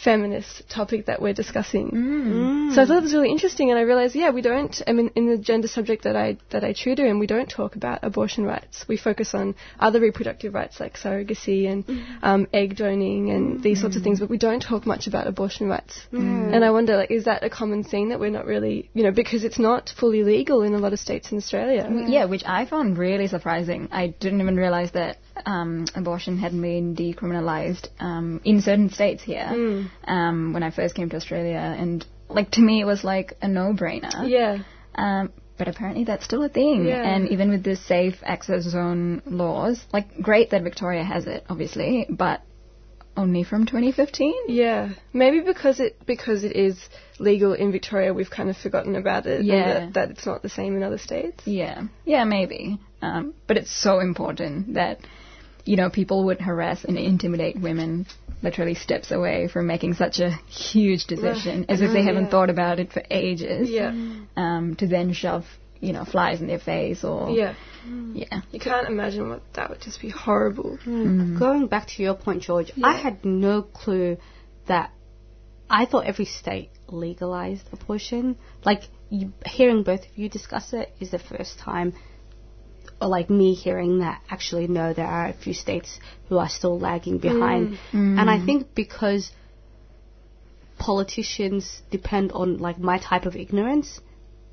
feminist 0.03 0.68
topic 0.68 1.07
that 1.07 1.20
we're 1.20 1.32
discussing. 1.32 1.90
Mm. 1.90 2.26
Mm. 2.26 2.74
So 2.74 2.82
I 2.82 2.86
thought 2.86 2.99
it 2.99 3.03
was 3.03 3.14
really 3.14 3.30
interesting, 3.30 3.70
and 3.70 3.78
I 3.78 3.82
realized, 3.82 4.14
yeah, 4.14 4.30
we 4.30 4.42
don't. 4.42 4.80
I 4.86 4.92
mean, 4.92 5.11
in 5.14 5.28
the 5.28 5.38
gender 5.38 5.68
subject 5.68 6.05
that 6.05 6.16
I 6.16 6.36
that 6.51 6.64
I 6.64 6.72
tutor 6.72 7.07
in, 7.07 7.18
we 7.18 7.26
don't 7.26 7.49
talk 7.49 7.76
about 7.76 8.01
abortion 8.03 8.44
rights. 8.44 8.84
We 8.88 8.97
focus 8.97 9.34
on 9.34 9.55
other 9.78 10.01
reproductive 10.01 10.55
rights 10.55 10.80
like 10.80 10.97
surrogacy 10.97 11.70
and 11.70 11.86
mm. 11.86 12.05
um, 12.22 12.47
egg 12.53 12.76
donating 12.76 13.30
and 13.30 13.62
these 13.62 13.80
sorts 13.80 13.97
of 13.97 14.03
things, 14.03 14.20
but 14.20 14.30
we 14.30 14.38
don't 14.38 14.61
talk 14.61 14.86
much 14.86 15.07
about 15.07 15.26
abortion 15.26 15.68
rights. 15.68 16.01
Mm. 16.12 16.55
And 16.55 16.64
I 16.64 16.70
wonder, 16.70 16.97
like, 16.97 17.11
is 17.11 17.24
that 17.24 17.44
a 17.44 17.51
common 17.51 17.84
thing 17.84 18.11
that 18.11 18.20
we're 18.20 18.30
not 18.30 18.47
really, 18.47 18.90
you 18.94 19.03
know, 19.03 19.12
because 19.12 19.44
it's 19.44 19.59
not 19.59 19.92
fully 19.99 20.22
legal 20.22 20.62
in 20.62 20.74
a 20.74 20.78
lot 20.78 20.92
of 20.92 20.99
states 20.99 21.32
in 21.32 21.38
Australia. 21.38 21.82
W- 21.82 22.11
Yeah, 22.11 22.26
which 22.26 22.45
I 22.45 22.66
found 22.66 22.99
really 22.99 23.29
surprising. 23.29 23.88
I 23.91 24.08
didn't 24.08 24.41
even 24.41 24.57
realize 24.57 24.92
that 24.92 25.18
um, 25.45 25.87
abortion 25.95 26.38
hadn't 26.38 26.63
been 26.63 26.95
decriminalized 26.96 27.88
um, 28.00 28.41
in 28.45 28.61
certain 28.61 28.91
states 28.91 29.22
here 29.22 29.46
Mm. 29.50 29.91
um, 30.04 30.53
when 30.53 30.63
I 30.63 30.71
first 30.71 30.95
came 30.95 31.08
to 31.11 31.17
Australia, 31.17 31.58
and 31.79 32.04
like 32.29 32.50
to 32.53 32.61
me 32.61 32.80
it 32.80 32.84
was 32.84 33.04
like 33.04 33.34
a 33.42 33.49
no-brainer. 33.49 34.29
Yeah. 34.29 34.58
Um, 34.95 35.33
but 35.58 35.68
apparently 35.68 36.04
that's 36.04 36.25
still 36.25 36.42
a 36.42 36.49
thing. 36.49 36.87
Yeah. 36.87 37.03
And 37.03 37.29
even 37.29 37.50
with 37.50 37.63
the 37.63 37.76
safe 37.76 38.17
access 38.22 38.63
zone 38.64 39.22
laws, 39.26 39.84
like 39.92 40.21
great 40.21 40.50
that 40.50 40.63
Victoria 40.63 41.03
has 41.03 41.26
it, 41.26 41.45
obviously, 41.49 42.07
but 42.11 42.42
only 43.17 43.42
from 43.45 43.64
2015. 43.64 44.34
Yeah, 44.49 44.91
maybe 45.13 45.41
because 45.41 45.80
it 45.80 45.96
because 46.07 46.45
it 46.45 46.54
is 46.54 46.79
legal 47.18 47.54
in 47.54 47.72
Victoria, 47.72 48.13
we've 48.13 48.30
kind 48.30 48.50
of 48.50 48.57
forgotten 48.57 48.95
about 48.96 49.25
it. 49.26 49.45
Yeah. 49.45 49.87
that, 49.87 49.95
that 49.95 50.11
it's 50.11 50.26
not 50.26 50.42
the 50.42 50.50
same 50.50 50.76
in 50.76 50.83
other 50.83 50.99
states. 50.99 51.42
Yeah, 51.46 51.84
yeah, 52.04 52.25
maybe. 52.25 52.79
Um, 53.00 53.34
but 53.46 53.57
it's 53.57 53.71
so 53.75 54.00
important 54.00 54.75
that 54.75 54.99
you 55.67 55.76
know 55.76 55.91
people 55.91 56.25
would 56.26 56.41
harass 56.41 56.84
and 56.84 56.97
intimidate 56.99 57.61
women 57.61 58.07
literally 58.43 58.75
steps 58.75 59.11
away 59.11 59.49
from 59.49 59.67
making 59.67 59.95
such 59.95 60.18
a 60.21 60.30
huge 60.49 61.07
decision, 61.07 61.67
as 61.68 61.80
if 61.80 61.91
they 61.93 62.01
Mm, 62.03 62.09
haven't 62.11 62.25
yeah. 62.25 62.30
thought 62.30 62.51
about 62.51 62.79
it 62.80 62.93
for 62.93 63.03
ages. 63.11 63.68
Yeah. 63.71 63.93
Um, 64.37 64.75
to 64.80 64.87
then 64.87 65.13
shove 65.13 65.45
you 65.80 65.93
know 65.93 66.05
flies 66.05 66.41
in 66.41 66.47
their 66.47 66.59
face 66.59 67.05
or 67.05 67.30
Yeah. 67.30 67.55
yeah. 68.14 68.41
You 68.51 68.61
can't 68.61 68.88
imagine 68.88 69.29
what 69.29 69.43
that 69.55 69.68
would 69.71 69.80
just 69.88 70.01
be 70.01 70.09
horrible. 70.11 70.79
Mm. 70.87 71.38
Going 71.38 71.67
back 71.67 71.87
to 71.95 72.03
your 72.03 72.14
point, 72.14 72.43
George, 72.43 72.72
I 72.83 72.95
had 72.97 73.25
no 73.25 73.63
clue 73.63 74.17
that 74.68 74.91
I 75.68 75.84
thought 75.84 76.07
every 76.07 76.25
state 76.25 76.71
legalized 76.88 77.68
abortion. 77.72 78.37
Like 78.64 78.83
you, 79.11 79.33
hearing 79.45 79.83
both 79.83 80.01
of 80.09 80.17
you 80.17 80.29
discuss 80.29 80.72
it 80.72 80.95
is 81.01 81.11
the 81.11 81.18
first 81.18 81.59
time, 81.59 81.93
or 83.00 83.08
like 83.08 83.28
me 83.30 83.54
hearing 83.54 83.98
that. 84.00 84.22
Actually, 84.30 84.66
no, 84.68 84.92
there 84.92 85.06
are 85.06 85.26
a 85.28 85.32
few 85.32 85.52
states 85.54 85.98
who 86.28 86.38
are 86.38 86.48
still 86.48 86.78
lagging 86.78 87.18
behind, 87.18 87.78
Mm. 87.92 87.92
Mm. 87.92 88.20
and 88.20 88.30
I 88.30 88.44
think 88.44 88.74
because 88.74 89.32
politicians 90.78 91.82
depend 91.90 92.32
on 92.32 92.58
like 92.58 92.78
my 92.78 92.98
type 92.98 93.26
of 93.26 93.34
ignorance, 93.36 94.00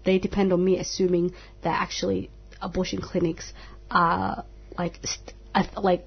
they 0.05 0.19
depend 0.19 0.53
on 0.53 0.63
me 0.63 0.77
assuming 0.79 1.33
that 1.63 1.79
actually 1.81 2.29
abortion 2.61 3.01
clinics 3.01 3.53
are 3.91 4.45
like 4.77 4.99
st- 5.03 5.33
like 5.77 6.05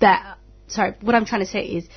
that. 0.00 0.38
Sorry, 0.68 0.94
what 1.00 1.14
I'm 1.14 1.24
trying 1.24 1.42
to 1.42 1.46
say 1.46 1.64
is. 1.64 1.88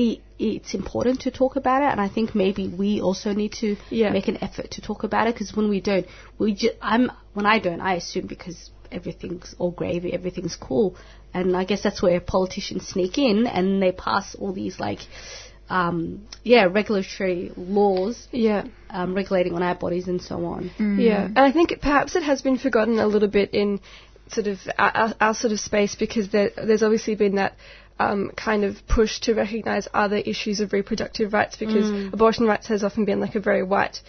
It, 0.00 0.20
it's 0.38 0.74
important 0.74 1.22
to 1.22 1.30
talk 1.32 1.56
about 1.56 1.82
it, 1.82 1.90
and 1.92 2.00
I 2.00 2.08
think 2.08 2.34
maybe 2.44 2.64
we 2.82 3.00
also 3.00 3.32
need 3.32 3.52
to 3.62 3.76
Yeah. 3.90 4.10
make 4.18 4.28
an 4.28 4.38
effort 4.46 4.70
to 4.76 4.80
talk 4.80 5.02
about 5.08 5.26
it. 5.26 5.34
Because 5.34 5.56
when 5.56 5.68
we 5.68 5.80
don't, 5.80 6.06
we 6.38 6.54
just 6.54 6.76
I'm 6.80 7.10
when 7.34 7.46
I 7.46 7.58
don't, 7.58 7.80
I 7.80 7.94
assume 8.02 8.26
because 8.26 8.70
everything's 8.92 9.54
all 9.58 9.72
gravy, 9.80 10.12
everything's 10.12 10.56
cool, 10.68 10.94
and 11.34 11.56
I 11.56 11.64
guess 11.64 11.82
that's 11.82 12.00
where 12.02 12.20
politicians 12.20 12.86
sneak 12.94 13.18
in 13.18 13.46
and 13.46 13.82
they 13.82 13.92
pass 13.92 14.34
all 14.36 14.52
these 14.52 14.78
like, 14.78 15.00
um, 15.68 16.26
yeah, 16.44 16.64
regulatory 16.80 17.50
laws, 17.56 18.28
yeah, 18.30 18.62
um, 18.90 19.14
regulating 19.14 19.54
on 19.54 19.62
our 19.62 19.74
bodies 19.74 20.06
and 20.08 20.22
so 20.22 20.44
on. 20.46 20.70
Yeah, 21.08 21.24
and 21.24 21.38
I 21.38 21.50
think 21.52 21.74
perhaps 21.80 22.14
it 22.16 22.22
has 22.22 22.40
been 22.42 22.58
forgotten 22.58 22.98
a 23.00 23.06
little 23.06 23.28
bit 23.40 23.50
in 23.52 23.80
sort 24.28 24.46
of 24.46 24.58
our, 24.78 24.90
our, 25.02 25.14
our 25.20 25.34
sort 25.34 25.52
of 25.52 25.60
space 25.60 25.94
because 25.94 26.28
there, 26.30 26.50
there's 26.56 26.82
obviously 26.82 27.14
been 27.14 27.36
that 27.36 27.54
um, 27.98 28.30
kind 28.36 28.64
of 28.64 28.76
push 28.86 29.20
to 29.20 29.34
recognise 29.34 29.88
other 29.92 30.16
issues 30.16 30.60
of 30.60 30.72
reproductive 30.72 31.32
rights 31.32 31.56
because 31.56 31.90
Mm. 31.90 32.12
abortion 32.12 32.46
rights 32.46 32.68
has 32.68 32.84
often 32.84 33.04
been 33.04 33.20
like 33.20 33.34
a 33.34 33.40
very 33.40 33.62
white 33.62 34.00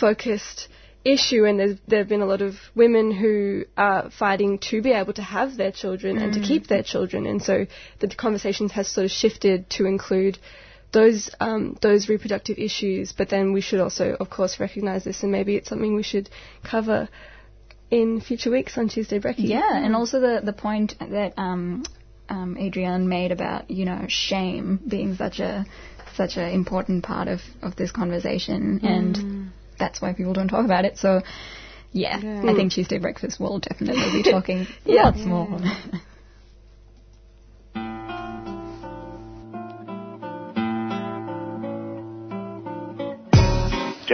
focused 0.00 0.68
issue 1.04 1.44
and 1.44 1.78
there 1.86 1.98
have 1.98 2.08
been 2.08 2.22
a 2.22 2.26
lot 2.26 2.40
of 2.42 2.54
women 2.74 3.10
who 3.12 3.64
are 3.76 4.10
fighting 4.10 4.58
to 4.58 4.80
be 4.82 4.92
able 4.92 5.12
to 5.12 5.22
have 5.22 5.56
their 5.56 5.70
children 5.70 6.16
and 6.18 6.32
to 6.34 6.40
Mm. 6.40 6.44
keep 6.46 6.66
their 6.66 6.82
children 6.82 7.26
and 7.26 7.42
so 7.42 7.66
the 8.00 8.08
conversations 8.08 8.72
has 8.72 8.88
sort 8.88 9.04
of 9.04 9.10
shifted 9.10 9.68
to 9.70 9.84
include 9.86 10.38
those 10.92 11.28
um, 11.40 11.76
those 11.82 12.08
reproductive 12.08 12.56
issues, 12.56 13.12
but 13.12 13.28
then 13.28 13.52
we 13.52 13.60
should 13.60 13.80
also, 13.80 14.16
of 14.20 14.30
course, 14.30 14.60
recognise 14.60 15.02
this, 15.04 15.22
and 15.24 15.32
maybe 15.32 15.56
it's 15.56 15.68
something 15.68 15.94
we 15.96 16.04
should 16.04 16.30
cover 16.62 17.08
in 17.90 18.20
future 18.20 18.50
weeks 18.50 18.78
on 18.78 18.88
Tuesday 18.88 19.18
Brekkie. 19.18 19.48
Yeah, 19.48 19.76
and 19.84 19.94
also 19.96 20.20
the 20.20 20.40
the 20.42 20.52
point 20.52 20.94
that 21.00 21.34
um, 21.36 21.82
um, 22.28 22.56
Adrienne 22.58 23.08
made 23.08 23.32
about 23.32 23.70
you 23.70 23.84
know 23.84 24.04
shame 24.08 24.80
being 24.86 25.14
such 25.16 25.40
a 25.40 25.64
such 26.16 26.36
an 26.36 26.50
important 26.50 27.04
part 27.04 27.28
of 27.28 27.40
of 27.62 27.76
this 27.76 27.90
conversation, 27.92 28.80
Mm. 28.80 28.88
and 28.88 29.52
that's 29.78 30.00
why 30.00 30.12
people 30.12 30.32
don't 30.32 30.48
talk 30.48 30.64
about 30.64 30.84
it. 30.84 30.98
So. 30.98 31.22
Yeah, 31.96 32.18
Yeah. 32.20 32.50
I 32.50 32.54
think 32.54 32.72
Tuesday 32.72 32.98
breakfast 32.98 33.38
will 33.38 33.60
definitely 33.60 34.20
be 34.20 34.28
talking 34.36 34.66
Yeah. 34.84 35.04
lots 35.04 35.24
more. 35.24 35.60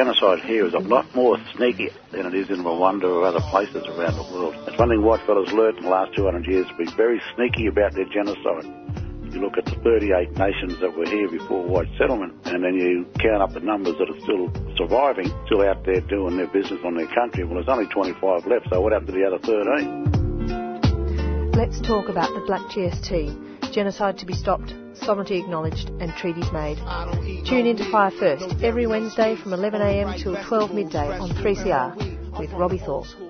Genocide 0.00 0.40
here 0.48 0.64
is 0.64 0.72
a 0.72 0.78
lot 0.78 1.04
more 1.14 1.36
sneaky 1.54 1.90
than 2.10 2.24
it 2.24 2.32
is 2.32 2.48
in 2.48 2.64
Rwanda 2.64 3.04
or 3.04 3.26
other 3.26 3.42
places 3.52 3.84
around 3.84 4.16
the 4.16 4.24
world. 4.32 4.56
It's 4.66 4.78
one 4.78 4.88
thing 4.88 5.04
white 5.04 5.20
fellas 5.26 5.52
learned 5.52 5.76
in 5.76 5.84
the 5.84 5.90
last 5.90 6.16
200 6.16 6.46
years 6.46 6.66
to 6.68 6.74
be 6.80 6.86
very 6.96 7.20
sneaky 7.36 7.66
about 7.66 7.92
their 7.92 8.06
genocide. 8.08 8.64
You 9.28 9.42
look 9.44 9.58
at 9.58 9.66
the 9.66 9.76
38 9.84 10.38
nations 10.40 10.80
that 10.80 10.96
were 10.96 11.04
here 11.04 11.28
before 11.28 11.68
white 11.68 11.92
settlement, 11.98 12.32
and 12.46 12.64
then 12.64 12.72
you 12.80 13.04
count 13.20 13.42
up 13.42 13.52
the 13.52 13.60
numbers 13.60 13.96
that 14.00 14.08
are 14.08 14.20
still 14.24 14.48
surviving, 14.80 15.28
still 15.44 15.60
out 15.68 15.84
there 15.84 16.00
doing 16.00 16.38
their 16.38 16.48
business 16.48 16.80
on 16.82 16.94
their 16.96 17.12
country. 17.12 17.44
Well, 17.44 17.60
there's 17.60 17.68
only 17.68 17.84
25 17.92 18.48
left, 18.48 18.72
so 18.72 18.80
what 18.80 18.96
happened 18.96 19.12
to 19.12 19.20
the 19.20 19.28
other 19.28 19.36
13? 19.44 21.52
Let's 21.52 21.76
talk 21.84 22.08
about 22.08 22.32
the 22.32 22.40
Black 22.48 22.64
GST. 22.72 23.68
Genocide 23.70 24.16
to 24.16 24.24
be 24.24 24.32
stopped, 24.32 24.72
sovereignty 25.00 25.38
acknowledged, 25.38 25.90
and 26.00 26.12
treaties 26.16 26.50
made. 26.52 26.78
Tune 27.46 27.66
in 27.66 27.76
to 27.76 27.90
Fire 27.90 28.10
First 28.10 28.62
every 28.62 28.86
Wednesday 28.86 29.36
from 29.36 29.52
11am 29.52 30.18
till 30.18 30.36
12 30.42 30.74
midday 30.74 31.18
on 31.18 31.30
3CR 31.30 32.38
with 32.38 32.52
Robbie 32.52 32.78
Thorpe. 32.78 33.29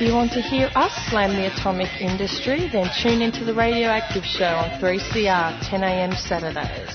If 0.00 0.08
you 0.08 0.14
want 0.14 0.32
to 0.32 0.40
hear 0.40 0.70
us 0.76 0.92
slam 1.10 1.36
the 1.36 1.52
atomic 1.52 2.00
industry, 2.00 2.70
then 2.72 2.88
tune 3.02 3.20
into 3.20 3.44
the 3.44 3.52
Radioactive 3.52 4.24
Show 4.24 4.46
on 4.46 4.70
3CR, 4.80 5.58
10am 5.60 6.16
Saturdays. 6.16 6.89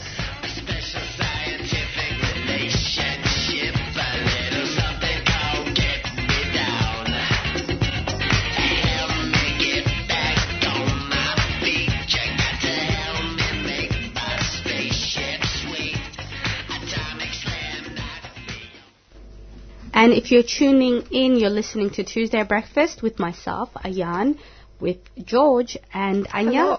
And 20.06 20.14
if 20.14 20.30
you're 20.32 20.44
tuning 20.44 21.02
in, 21.10 21.36
you're 21.36 21.50
listening 21.50 21.90
to 21.96 22.04
Tuesday 22.04 22.44
Breakfast 22.44 23.02
with 23.02 23.18
myself, 23.18 23.70
Ayan, 23.74 24.38
with 24.80 24.98
George 25.18 25.80
and 25.92 26.28
Anya. 26.32 26.78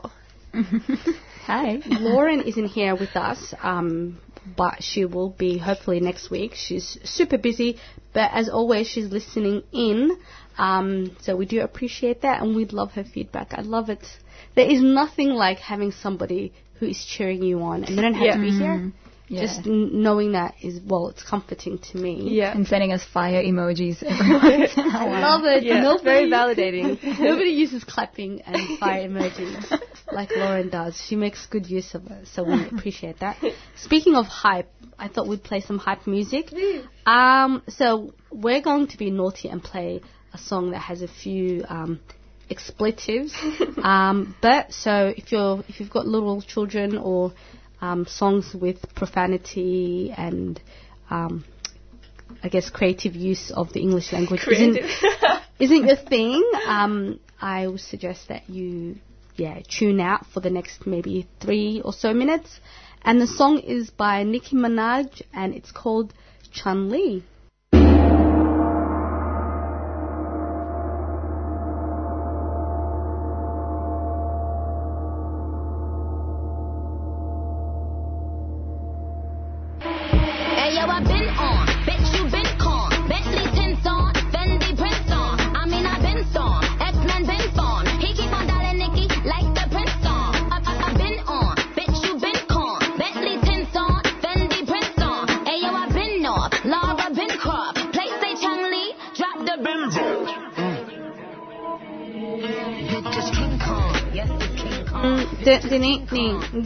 Hi. 1.47 1.81
Lauren 1.87 2.43
isn't 2.43 2.69
here 2.69 2.95
with 2.95 3.17
us, 3.17 3.53
um, 3.65 4.21
but 4.57 4.81
she 4.81 5.07
will 5.07 5.31
be 5.31 5.59
hopefully 5.59 5.99
next 5.99 6.31
week. 6.31 6.55
She's 6.55 6.99
super 7.03 7.37
busy, 7.37 7.81
but 8.13 8.31
as 8.33 8.49
always, 8.49 8.87
she's 8.87 9.11
listening 9.11 9.65
in. 9.73 10.17
Um, 10.57 11.17
so 11.21 11.35
we 11.35 11.47
do 11.47 11.63
appreciate 11.63 12.23
that, 12.23 12.41
and 12.43 12.55
we'd 12.55 12.73
love 12.73 12.93
her 12.93 13.03
feedback. 13.03 13.55
I 13.55 13.63
love 13.63 13.91
it. 13.91 14.07
There 14.55 14.71
is 14.71 14.81
nothing 14.81 15.31
like 15.31 15.59
having 15.59 15.91
somebody 15.91 16.53
who 16.79 16.87
is 16.87 17.05
cheering 17.05 17.43
you 17.43 17.61
on, 17.63 17.83
and 17.83 17.99
they 17.99 18.03
don't 18.03 18.15
have 18.15 18.35
to 18.35 18.41
be 18.41 18.53
here. 18.53 18.93
Yeah. 19.29 19.41
Just 19.43 19.67
n- 19.67 20.03
knowing 20.03 20.33
that 20.33 20.55
is 20.63 20.81
well, 20.85 21.09
it's 21.09 21.23
comforting 21.23 21.79
to 21.79 21.99
me. 21.99 22.29
Yeah. 22.31 22.53
And 22.55 22.67
sending 22.67 22.93
us 22.93 23.05
fire 23.05 23.43
emojis 23.43 24.03
every 24.03 24.33
once 24.33 24.73
in 24.77 24.85
a 24.85 24.89
I 24.99 25.05
while. 25.09 25.21
love 25.21 25.45
it. 25.45 25.65
Yeah, 25.65 25.81
Nobody, 25.81 26.05
very 26.05 26.31
validating. 26.31 27.03
nobody 27.21 27.51
uses 27.51 27.83
clapping 27.83 28.43
and 28.43 28.79
fire 28.79 29.09
emojis 29.09 29.81
like 30.13 30.31
Lauren 30.37 30.69
does. 30.71 31.01
She 31.09 31.17
makes 31.17 31.45
good 31.47 31.69
use 31.69 31.95
of 31.95 32.07
it, 32.07 32.29
so 32.29 32.45
we 32.45 32.67
appreciate 32.69 33.19
that. 33.21 33.37
Speaking 33.77 34.15
of 34.15 34.27
hype, 34.27 34.71
I 34.99 35.09
thought 35.09 35.27
we'd 35.27 35.43
play 35.43 35.61
some 35.61 35.79
hype 35.79 36.07
music. 36.07 36.53
Um, 37.05 37.63
so 37.69 38.15
we're 38.31 38.63
going 38.63 38.87
to 38.89 38.97
be 38.97 39.11
naughty 39.11 39.49
and 39.49 39.63
play 39.63 40.03
a 40.33 40.39
song 40.39 40.71
that 40.71 40.79
has 40.81 41.03
a 41.03 41.09
few 41.09 41.65
um, 41.69 41.99
expletives. 42.49 43.35
um, 43.83 44.37
but 44.41 44.73
so 44.73 45.13
if 45.17 45.33
you're 45.33 45.65
if 45.69 45.81
you've 45.81 45.91
got 45.91 46.07
little 46.07 46.41
children 46.43 46.97
or 46.97 47.33
um, 47.81 48.07
songs 48.07 48.55
with 48.55 48.95
profanity 48.95 50.13
and 50.17 50.61
um, 51.11 51.45
I 52.43 52.49
guess 52.49 52.71
creative 52.71 53.15
use 53.15 53.51
of 53.51 53.73
the 53.73 53.81
English 53.81 54.13
language 54.13 54.47
isn't 54.47 54.79
isn't 55.59 55.87
your 55.87 55.97
thing, 55.97 56.45
um, 56.67 57.21
I 57.41 57.67
would 57.67 57.81
suggest 57.81 58.29
that 58.29 58.49
you 58.49 58.97
yeah 59.37 59.61
tune 59.69 60.01
out 60.01 60.27
for 60.27 60.41
the 60.41 60.51
next 60.51 60.87
maybe 60.87 61.29
three 61.41 61.83
or 61.85 61.93
so 61.93 62.13
minutes. 62.13 62.61
And 63.03 63.21
the 63.21 63.27
song 63.27 63.61
is 63.61 63.91
by 63.91 64.25
Nicki 64.25 64.57
Minaj 64.57 65.23
and 65.33 65.55
it's 65.55 65.71
called 65.71 66.13
Chun 66.51 66.91
Li. 66.91 67.23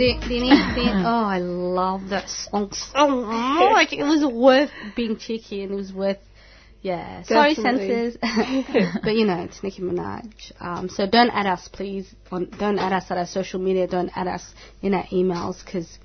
Oh, 1.10 1.24
I 1.24 1.39
love 1.39 2.09
that 2.09 2.28
song 2.28 2.72
so 2.72 3.09
much. 3.09 3.93
It 3.93 4.02
was 4.02 4.24
worth 4.32 4.70
being 4.97 5.18
cheeky 5.18 5.62
and 5.62 5.72
it 5.72 5.74
was 5.74 5.93
worth, 5.93 6.18
yeah. 6.81 7.22
Sorry, 7.24 7.55
Definitely. 7.55 7.89
censors. 7.89 8.18
but 9.02 9.14
you 9.14 9.27
know, 9.27 9.43
it's 9.43 9.62
Nicki 9.62 9.82
Minaj. 9.82 10.52
Um, 10.59 10.89
so 10.89 11.06
don't 11.06 11.31
add 11.31 11.47
us, 11.47 11.68
please. 11.68 12.14
On, 12.31 12.48
don't 12.59 12.78
add 12.78 12.93
us 12.93 13.10
at 13.10 13.18
our 13.18 13.27
social 13.27 13.60
media. 13.60 13.86
Don't 13.86 14.10
add 14.16 14.27
us 14.27 14.55
in 14.81 14.94
our 14.94 15.05
emails 15.05 15.62
because 15.64 15.98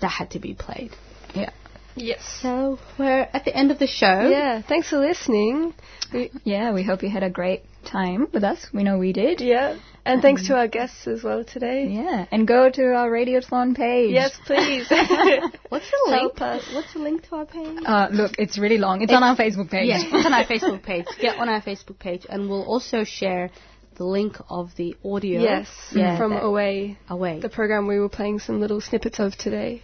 that 0.00 0.08
had 0.08 0.30
to 0.32 0.38
be 0.38 0.54
played. 0.54 0.92
Yeah. 1.34 1.50
Yes. 1.96 2.20
So 2.40 2.78
we're 2.98 3.28
at 3.32 3.44
the 3.44 3.54
end 3.54 3.72
of 3.72 3.78
the 3.80 3.88
show. 3.88 4.28
Yeah, 4.28 4.62
thanks 4.62 4.90
for 4.90 4.98
listening. 4.98 5.74
We, 6.12 6.30
Yeah, 6.44 6.72
we 6.72 6.84
hope 6.84 7.02
you 7.02 7.10
had 7.10 7.24
a 7.24 7.30
great 7.30 7.62
time 7.84 8.28
with 8.32 8.44
us. 8.44 8.68
We 8.72 8.84
know 8.84 8.98
we 8.98 9.12
did. 9.12 9.40
yeah, 9.40 9.76
and 10.08 10.22
thanks 10.22 10.46
to 10.48 10.54
our 10.56 10.68
guests 10.68 11.06
as 11.06 11.22
well 11.22 11.44
today. 11.44 11.86
Yeah, 11.88 12.26
and 12.30 12.46
go 12.46 12.70
to 12.70 12.82
our 12.94 13.10
Radiothon 13.10 13.76
page. 13.76 14.12
Yes, 14.12 14.38
please. 14.46 14.86
What's 15.68 15.90
the 15.90 16.04
link? 16.08 16.40
Us. 16.40 16.62
What's 16.72 16.92
the 16.94 16.98
link 17.00 17.28
to 17.28 17.36
our 17.36 17.46
page? 17.46 17.78
Uh, 17.84 18.08
look, 18.10 18.32
it's 18.38 18.58
really 18.58 18.78
long. 18.78 19.02
It's, 19.02 19.12
on 19.12 19.22
our 19.22 19.36
Facebook 19.36 19.70
page. 19.70 19.88
Yeah, 19.88 20.00
it's 20.02 20.26
on 20.26 20.32
our 20.32 20.44
Facebook 20.52 20.82
page. 20.82 21.06
Get 21.20 21.38
on 21.38 21.48
our 21.48 21.60
Facebook 21.62 21.98
page, 21.98 22.26
and 22.28 22.48
we'll 22.48 22.64
also 22.64 23.04
share 23.04 23.50
the 23.96 24.04
link 24.04 24.36
of 24.48 24.70
the 24.76 24.96
audio. 25.04 25.40
Yes, 25.40 25.68
yeah, 25.92 26.16
from 26.16 26.32
Awaye. 26.32 26.96
Awaye. 27.10 27.40
The 27.42 27.48
program 27.48 27.86
we 27.86 27.98
were 27.98 28.08
playing 28.08 28.38
some 28.38 28.60
little 28.60 28.80
snippets 28.80 29.18
of 29.18 29.36
today. 29.36 29.82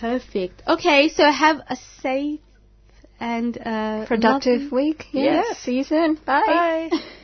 Perfect. 0.00 0.62
Okay, 0.66 1.08
so 1.08 1.30
have 1.30 1.58
a 1.68 1.76
safe 2.00 2.40
and 3.20 3.58
uh, 3.58 4.06
Productive 4.06 4.62
lovely- 4.62 4.84
week. 4.90 5.04
Yeah. 5.12 5.42
Yes. 5.42 5.58
See 5.58 5.74
you 5.76 5.84
soon. 5.84 6.14
Bye. 6.14 6.42
Bye. 6.46 6.90